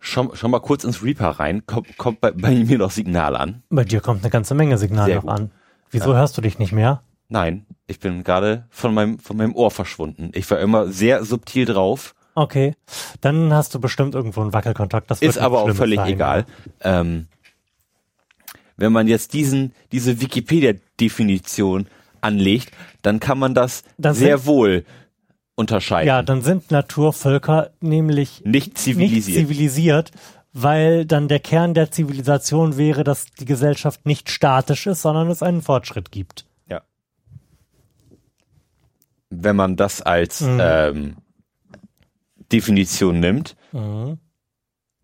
schau, 0.01 0.31
schau 0.35 0.49
mal 0.49 0.61
kurz 0.61 0.85
ins 0.85 1.03
Reaper 1.03 1.29
rein. 1.29 1.67
Kommt, 1.67 1.99
kommt 1.99 2.21
bei, 2.23 2.31
bei 2.31 2.55
mir 2.55 2.79
noch 2.79 2.91
Signal 2.91 3.37
an? 3.37 3.63
Bei 3.69 3.85
dir 3.85 4.01
kommt 4.01 4.23
eine 4.23 4.31
ganze 4.31 4.55
Menge 4.55 4.79
Signal 4.79 5.15
noch 5.17 5.27
an. 5.27 5.51
Wieso 5.91 6.13
ja. 6.13 6.19
hörst 6.19 6.39
du 6.39 6.41
dich 6.41 6.59
nicht 6.59 6.73
mehr? 6.73 7.03
Nein, 7.29 7.67
ich 7.87 8.01
bin 8.01 8.25
gerade 8.25 8.67
von 8.71 8.95
meinem, 8.95 9.19
von 9.19 9.37
meinem 9.37 9.55
Ohr 9.55 9.71
verschwunden. 9.71 10.31
Ich 10.35 10.51
war 10.51 10.59
immer 10.59 10.89
sehr 10.89 11.25
subtil 11.25 11.67
drauf. 11.67 12.15
Okay, 12.35 12.75
dann 13.21 13.53
hast 13.53 13.75
du 13.75 13.81
bestimmt 13.81 14.15
irgendwo 14.15 14.41
einen 14.41 14.55
Wackelkontakt. 14.55 15.11
Das 15.11 15.21
ist 15.21 15.39
aber 15.39 15.61
auch 15.61 15.75
völlig 15.75 15.99
sein, 15.99 16.13
egal. 16.15 16.47
Ähm, 16.81 17.29
wenn 18.79 18.93
man 18.93 19.07
jetzt 19.07 19.35
diesen, 19.35 19.75
diese 19.93 20.21
Wikipedia-Definition 20.23 21.89
anlegt, 22.23 22.73
dann 23.03 23.21
kann 23.21 23.39
man 23.39 23.53
das 23.55 23.85
dann 23.99 24.15
sehr 24.15 24.47
wohl 24.47 24.85
unterscheiden. 25.55 26.09
Ja, 26.09 26.23
dann 26.23 26.43
sind 26.43 26.71
Naturvölker 26.71 27.71
nämlich 27.81 28.43
nicht 28.45 28.79
zivilisiert. 28.79 29.27
nicht 29.27 29.49
zivilisiert, 29.49 30.11
weil 30.53 31.07
dann 31.07 31.29
der 31.29 31.41
Kern 31.41 31.75
der 31.75 31.91
Zivilisation 31.91 32.77
wäre, 32.77 33.05
dass 33.05 33.27
die 33.27 33.45
Gesellschaft 33.45 34.07
nicht 34.07 34.31
statisch 34.31 34.87
ist, 34.87 35.03
sondern 35.03 35.31
es 35.31 35.43
einen 35.43 35.63
Fortschritt 35.63 36.11
gibt. 36.11 36.47
Ja. 36.69 36.83
Wenn 39.31 39.57
man 39.57 39.77
das 39.77 40.03
als 40.03 40.41
mhm. 40.43 40.59
ähm, 40.61 41.17
Definition 42.53 43.21
nimmt. 43.21 43.57
Mhm. 43.73 44.19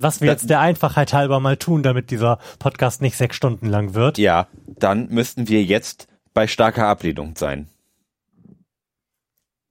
Was 0.01 0.21
wir 0.21 0.29
jetzt 0.29 0.49
der 0.49 0.61
Einfachheit 0.61 1.13
halber 1.13 1.41
mal 1.41 1.57
tun, 1.57 1.83
damit 1.83 2.13
dieser 2.13 2.39
Podcast 2.61 3.03
nicht 3.03 3.17
sechs 3.17 3.35
Stunden 3.35 3.67
lang 3.67 3.95
wird. 3.95 4.17
Ja, 4.17 4.47
dann 4.67 5.09
müssten 5.09 5.49
wir 5.49 5.65
jetzt 5.65 6.07
bei 6.35 6.47
starker 6.47 6.87
Ablehnung 6.87 7.35
sein. 7.37 7.69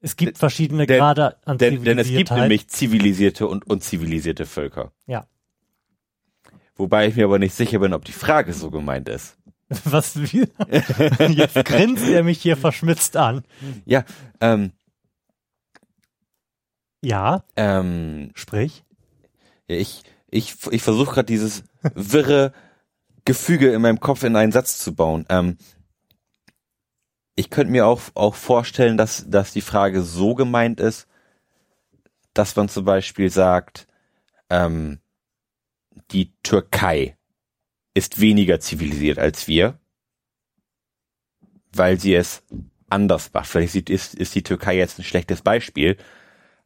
Es 0.07 0.15
gibt 0.15 0.37
verschiedene 0.37 0.85
denn, 0.85 0.99
Grade 0.99 1.35
an 1.43 1.57
denn, 1.57 1.83
denn 1.83 1.99
es 1.99 2.07
gibt 2.07 2.31
nämlich 2.31 2.69
zivilisierte 2.69 3.45
und 3.45 3.67
unzivilisierte 3.67 4.45
Völker. 4.45 4.93
Ja. 5.05 5.27
Wobei 6.77 7.07
ich 7.07 7.17
mir 7.17 7.25
aber 7.25 7.39
nicht 7.39 7.53
sicher 7.53 7.79
bin, 7.79 7.93
ob 7.93 8.05
die 8.05 8.13
Frage 8.13 8.53
so 8.53 8.71
gemeint 8.71 9.09
ist. 9.09 9.37
Was? 9.83 10.15
Jetzt 11.27 11.65
grinst 11.65 12.07
er 12.07 12.23
mich 12.23 12.41
hier 12.41 12.55
verschmitzt 12.55 13.17
an. 13.17 13.43
Ja, 13.83 14.05
ähm, 14.39 14.71
ja. 17.01 17.43
Ähm, 17.57 18.31
Sprich. 18.33 18.85
Ich 19.67 20.03
ich, 20.29 20.55
ich 20.71 20.81
versuche 20.81 21.15
gerade 21.15 21.25
dieses 21.25 21.65
wirre 21.93 22.53
Gefüge 23.25 23.73
in 23.73 23.81
meinem 23.81 23.99
Kopf 23.99 24.23
in 24.23 24.37
einen 24.37 24.53
Satz 24.53 24.77
zu 24.77 24.95
bauen. 24.95 25.25
Ähm, 25.27 25.57
ich 27.37 27.51
könnte 27.51 27.71
mir 27.71 27.85
auch, 27.85 28.01
auch 28.15 28.35
vorstellen, 28.35 28.97
dass, 28.97 29.29
dass 29.29 29.53
die 29.53 29.61
Frage 29.61 30.01
so 30.01 30.33
gemeint 30.33 30.79
ist, 30.79 31.07
dass 32.33 32.55
man 32.55 32.67
zum 32.67 32.83
Beispiel 32.83 33.29
sagt, 33.29 33.87
ähm, 34.49 34.99
die 36.11 36.33
Türkei 36.41 37.15
ist 37.93 38.19
weniger 38.19 38.59
zivilisiert 38.59 39.19
als 39.19 39.47
wir, 39.47 39.79
weil 41.71 41.99
sie 41.99 42.15
es 42.15 42.43
anders 42.89 43.31
macht. 43.33 43.47
Vielleicht 43.47 43.89
ist, 43.91 44.15
ist 44.15 44.33
die 44.33 44.43
Türkei 44.43 44.75
jetzt 44.75 44.97
ein 44.97 45.03
schlechtes 45.03 45.43
Beispiel, 45.43 45.97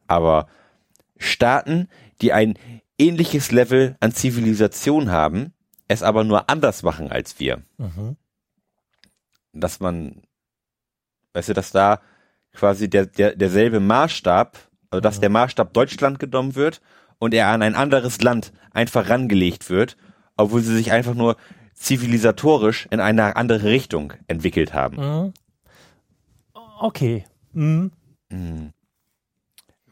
aber 0.07 0.47
Staaten, 1.17 1.89
die 2.21 2.31
ein 2.31 2.57
ähnliches 2.97 3.51
Level 3.51 3.97
an 3.99 4.13
Zivilisation 4.13 5.11
haben, 5.11 5.53
es 5.89 6.01
aber 6.01 6.23
nur 6.23 6.49
anders 6.49 6.81
machen 6.81 7.11
als 7.11 7.39
wir. 7.39 7.61
Mhm. 7.77 8.15
Dass 9.51 9.81
man, 9.81 10.21
weißt 11.33 11.49
du, 11.49 11.53
dass 11.53 11.71
da 11.71 12.01
quasi 12.53 12.89
der, 12.89 13.05
der, 13.05 13.35
derselbe 13.35 13.79
Maßstab, 13.79 14.57
also 14.89 15.01
dass 15.01 15.19
der 15.19 15.29
Maßstab 15.29 15.73
Deutschland 15.73 16.19
genommen 16.19 16.55
wird 16.55 16.81
und 17.19 17.33
er 17.33 17.47
an 17.47 17.61
ein 17.61 17.75
anderes 17.75 18.21
Land 18.21 18.51
einfach 18.71 19.09
rangelegt 19.09 19.69
wird, 19.69 19.97
obwohl 20.37 20.61
sie 20.61 20.75
sich 20.75 20.91
einfach 20.91 21.13
nur 21.13 21.37
zivilisatorisch 21.73 22.87
in 22.91 22.99
eine 22.99 23.35
andere 23.35 23.63
Richtung 23.63 24.13
entwickelt 24.27 24.73
haben. 24.73 24.97
Mhm. 24.97 25.33
Okay. 26.79 27.25
Mhm. 27.53 27.91
mhm. 28.29 28.71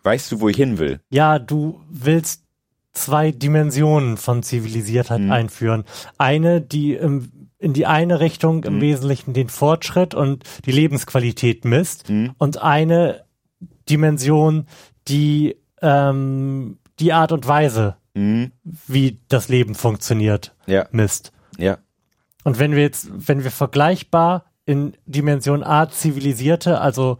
Weißt 0.01 0.31
du, 0.31 0.39
wo 0.39 0.47
ich 0.47 0.55
hin 0.55 0.77
will? 0.77 1.01
Ja, 1.09 1.39
du 1.39 1.81
willst 1.89 2.45
zwei 2.93 3.31
Dimensionen 3.31 4.17
von 4.17 4.43
Zivilisiertheit 4.43 5.21
mhm. 5.21 5.31
einführen. 5.31 5.83
Eine, 6.17 6.61
die 6.61 6.93
im, 6.93 7.38
in 7.59 7.73
die 7.73 7.85
eine 7.85 8.19
Richtung 8.19 8.63
im 8.63 8.77
mhm. 8.77 8.81
Wesentlichen 8.81 9.33
den 9.33 9.49
Fortschritt 9.49 10.15
und 10.15 10.43
die 10.65 10.71
Lebensqualität 10.71 11.65
misst 11.65 12.09
mhm. 12.09 12.31
und 12.37 12.61
eine 12.61 13.25
Dimension, 13.89 14.65
die 15.07 15.57
ähm, 15.81 16.79
die 16.99 17.13
Art 17.13 17.31
und 17.31 17.47
Weise, 17.47 17.97
mhm. 18.13 18.51
wie 18.87 19.19
das 19.27 19.49
Leben 19.49 19.75
funktioniert, 19.75 20.55
ja. 20.65 20.87
misst. 20.91 21.31
Ja. 21.57 21.77
Und 22.43 22.59
wenn 22.59 22.71
wir 22.71 22.81
jetzt, 22.81 23.09
wenn 23.11 23.43
wir 23.43 23.51
vergleichbar 23.51 24.45
in 24.65 24.95
Dimension 25.05 25.63
A 25.63 25.89
zivilisierte, 25.89 26.79
also 26.79 27.17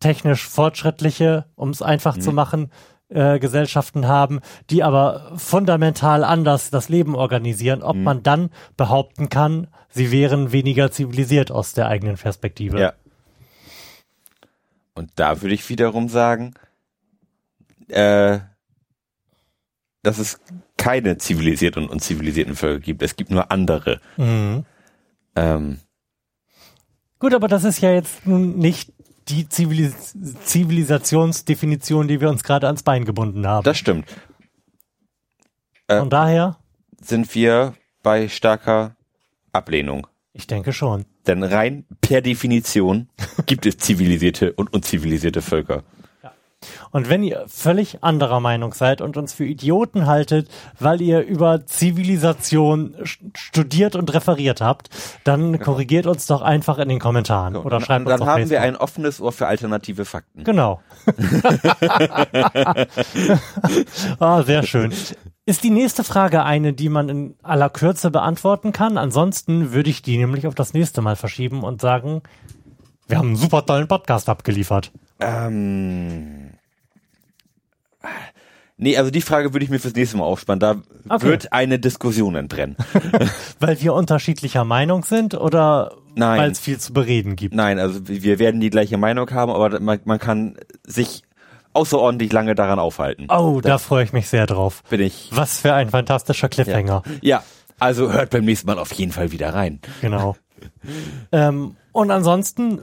technisch 0.00 0.46
fortschrittliche, 0.46 1.46
um 1.54 1.70
es 1.70 1.82
einfach 1.82 2.18
zu 2.18 2.30
mhm. 2.30 2.36
machen, 2.36 2.70
äh, 3.08 3.38
Gesellschaften 3.38 4.08
haben, 4.08 4.40
die 4.70 4.82
aber 4.82 5.32
fundamental 5.36 6.24
anders 6.24 6.70
das 6.70 6.88
Leben 6.88 7.14
organisieren, 7.14 7.82
ob 7.82 7.96
mhm. 7.96 8.02
man 8.02 8.22
dann 8.22 8.50
behaupten 8.76 9.28
kann, 9.28 9.68
sie 9.90 10.10
wären 10.10 10.52
weniger 10.52 10.90
zivilisiert 10.90 11.50
aus 11.50 11.74
der 11.74 11.88
eigenen 11.88 12.16
Perspektive. 12.16 12.80
Ja. 12.80 12.92
Und 14.94 15.10
da 15.16 15.42
würde 15.42 15.54
ich 15.54 15.68
wiederum 15.68 16.08
sagen, 16.08 16.54
äh, 17.88 18.38
dass 20.02 20.18
es 20.18 20.40
keine 20.76 21.18
zivilisierten 21.18 21.84
und 21.84 21.90
unzivilisierten 21.90 22.56
Völker 22.56 22.80
gibt. 22.80 23.02
Es 23.02 23.16
gibt 23.16 23.30
nur 23.30 23.50
andere. 23.50 24.00
Mhm. 24.16 24.64
Ähm, 25.34 25.80
Gut, 27.18 27.34
aber 27.34 27.48
das 27.48 27.64
ist 27.64 27.80
ja 27.80 27.92
jetzt 27.92 28.26
nun 28.26 28.58
nicht 28.58 28.92
die 29.28 29.48
Zivilis 29.48 30.14
Zivilisationsdefinition, 30.44 32.08
die 32.08 32.20
wir 32.20 32.28
uns 32.30 32.44
gerade 32.44 32.66
ans 32.66 32.82
Bein 32.82 33.04
gebunden 33.04 33.46
haben. 33.46 33.64
Das 33.64 33.78
stimmt. 33.78 34.06
Äh, 35.86 35.98
Von 35.98 36.10
daher 36.10 36.58
sind 37.00 37.34
wir 37.34 37.74
bei 38.02 38.28
starker 38.28 38.96
Ablehnung. 39.52 40.06
Ich 40.32 40.46
denke 40.46 40.72
schon. 40.72 41.04
Denn 41.26 41.42
rein 41.42 41.84
per 42.00 42.20
Definition 42.20 43.08
gibt 43.46 43.66
es 43.66 43.78
zivilisierte 43.78 44.52
und 44.52 44.72
unzivilisierte 44.72 45.42
Völker. 45.42 45.84
Und 46.90 47.08
wenn 47.08 47.22
ihr 47.22 47.44
völlig 47.48 48.02
anderer 48.02 48.40
Meinung 48.40 48.74
seid 48.74 49.00
und 49.00 49.16
uns 49.16 49.32
für 49.32 49.44
Idioten 49.44 50.06
haltet, 50.06 50.48
weil 50.78 51.00
ihr 51.00 51.20
über 51.20 51.66
Zivilisation 51.66 52.96
studiert 53.34 53.96
und 53.96 54.12
referiert 54.12 54.60
habt, 54.60 54.90
dann 55.24 55.52
genau. 55.52 55.64
korrigiert 55.64 56.06
uns 56.06 56.26
doch 56.26 56.42
einfach 56.42 56.78
in 56.78 56.88
den 56.88 56.98
Kommentaren 56.98 57.56
oder 57.56 57.80
schreibt 57.80 58.06
dann 58.06 58.12
uns 58.12 58.20
Dann 58.20 58.28
haben 58.28 58.40
Facebook. 58.40 58.50
wir 58.50 58.62
ein 58.62 58.76
offenes 58.76 59.20
Ohr 59.20 59.32
für 59.32 59.46
alternative 59.46 60.04
Fakten. 60.04 60.44
Genau. 60.44 60.80
ah, 64.18 64.42
sehr 64.42 64.62
schön. 64.62 64.92
Ist 65.46 65.62
die 65.62 65.70
nächste 65.70 66.04
Frage 66.04 66.44
eine, 66.44 66.72
die 66.72 66.88
man 66.88 67.10
in 67.10 67.34
aller 67.42 67.68
Kürze 67.68 68.10
beantworten 68.10 68.72
kann? 68.72 68.96
Ansonsten 68.96 69.72
würde 69.72 69.90
ich 69.90 70.00
die 70.00 70.16
nämlich 70.16 70.46
auf 70.46 70.54
das 70.54 70.72
nächste 70.72 71.02
Mal 71.02 71.16
verschieben 71.16 71.62
und 71.62 71.82
sagen, 71.82 72.22
wir 73.08 73.18
haben 73.18 73.28
einen 73.28 73.36
super 73.36 73.64
tollen 73.64 73.88
Podcast 73.88 74.28
abgeliefert. 74.28 74.90
Ähm, 75.20 76.50
Nee, 78.76 78.96
also 78.96 79.10
die 79.10 79.20
Frage 79.20 79.52
würde 79.52 79.64
ich 79.64 79.70
mir 79.70 79.78
fürs 79.78 79.94
nächste 79.94 80.16
Mal 80.16 80.24
aufspannen. 80.24 80.58
Da 80.58 81.14
okay. 81.14 81.26
wird 81.26 81.52
eine 81.52 81.78
Diskussion 81.78 82.34
entbrennen. 82.34 82.76
weil 83.60 83.80
wir 83.80 83.94
unterschiedlicher 83.94 84.64
Meinung 84.64 85.04
sind 85.04 85.34
oder 85.34 85.92
weil 86.16 86.50
es 86.50 86.58
viel 86.58 86.78
zu 86.78 86.92
bereden 86.92 87.36
gibt? 87.36 87.54
Nein, 87.54 87.78
also 87.78 88.00
wir 88.08 88.38
werden 88.38 88.60
die 88.60 88.70
gleiche 88.70 88.98
Meinung 88.98 89.30
haben, 89.30 89.52
aber 89.52 89.78
man, 89.78 90.00
man 90.04 90.18
kann 90.18 90.56
sich 90.84 91.22
außerordentlich 91.72 92.32
lange 92.32 92.56
daran 92.56 92.80
aufhalten. 92.80 93.26
Oh, 93.28 93.60
da, 93.62 93.70
da 93.70 93.78
freue 93.78 94.04
ich 94.04 94.12
mich 94.12 94.28
sehr 94.28 94.46
drauf. 94.46 94.82
Bin 94.90 95.00
ich. 95.00 95.30
Was 95.32 95.60
für 95.60 95.72
ein 95.74 95.90
fantastischer 95.90 96.48
Cliffhanger. 96.48 97.02
Ja, 97.20 97.38
ja 97.38 97.44
also 97.78 98.12
hört 98.12 98.30
beim 98.30 98.44
nächsten 98.44 98.66
Mal 98.66 98.78
auf 98.78 98.92
jeden 98.92 99.12
Fall 99.12 99.32
wieder 99.32 99.54
rein. 99.54 99.80
Genau. 100.00 100.36
ähm, 101.32 101.76
und 101.92 102.10
ansonsten 102.10 102.82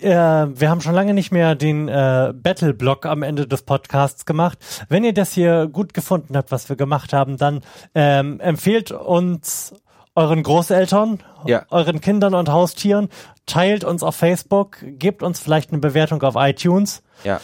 äh, 0.00 0.10
wir 0.10 0.70
haben 0.70 0.80
schon 0.80 0.94
lange 0.94 1.14
nicht 1.14 1.32
mehr 1.32 1.54
den 1.54 1.88
äh, 1.88 2.32
Battle-Block 2.34 3.06
am 3.06 3.22
Ende 3.22 3.46
des 3.46 3.62
Podcasts 3.62 4.24
gemacht. 4.26 4.58
Wenn 4.88 5.04
ihr 5.04 5.14
das 5.14 5.32
hier 5.32 5.66
gut 5.66 5.94
gefunden 5.94 6.36
habt, 6.36 6.52
was 6.52 6.68
wir 6.68 6.76
gemacht 6.76 7.12
haben, 7.12 7.36
dann 7.36 7.60
ähm, 7.94 8.40
empfehlt 8.40 8.92
uns 8.92 9.74
euren 10.14 10.42
Großeltern, 10.42 11.20
ja. 11.46 11.64
euren 11.70 12.00
Kindern 12.00 12.34
und 12.34 12.48
Haustieren, 12.48 13.08
teilt 13.46 13.84
uns 13.84 14.02
auf 14.02 14.16
Facebook, 14.16 14.78
gebt 14.82 15.22
uns 15.22 15.40
vielleicht 15.40 15.70
eine 15.70 15.80
Bewertung 15.80 16.22
auf 16.22 16.34
iTunes. 16.36 17.02
Ja. 17.24 17.40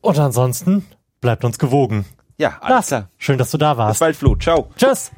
Und 0.00 0.18
ansonsten 0.18 0.86
bleibt 1.20 1.44
uns 1.44 1.58
gewogen. 1.58 2.06
Ja, 2.36 2.58
alles 2.60 2.70
Lars, 2.70 2.86
klar. 2.86 3.08
Schön, 3.18 3.38
dass 3.38 3.50
du 3.50 3.58
da 3.58 3.76
warst. 3.76 3.94
Bis 3.94 4.00
bald, 4.00 4.16
Flo. 4.16 4.36
Ciao. 4.36 4.70
Tschüss. 4.76 5.10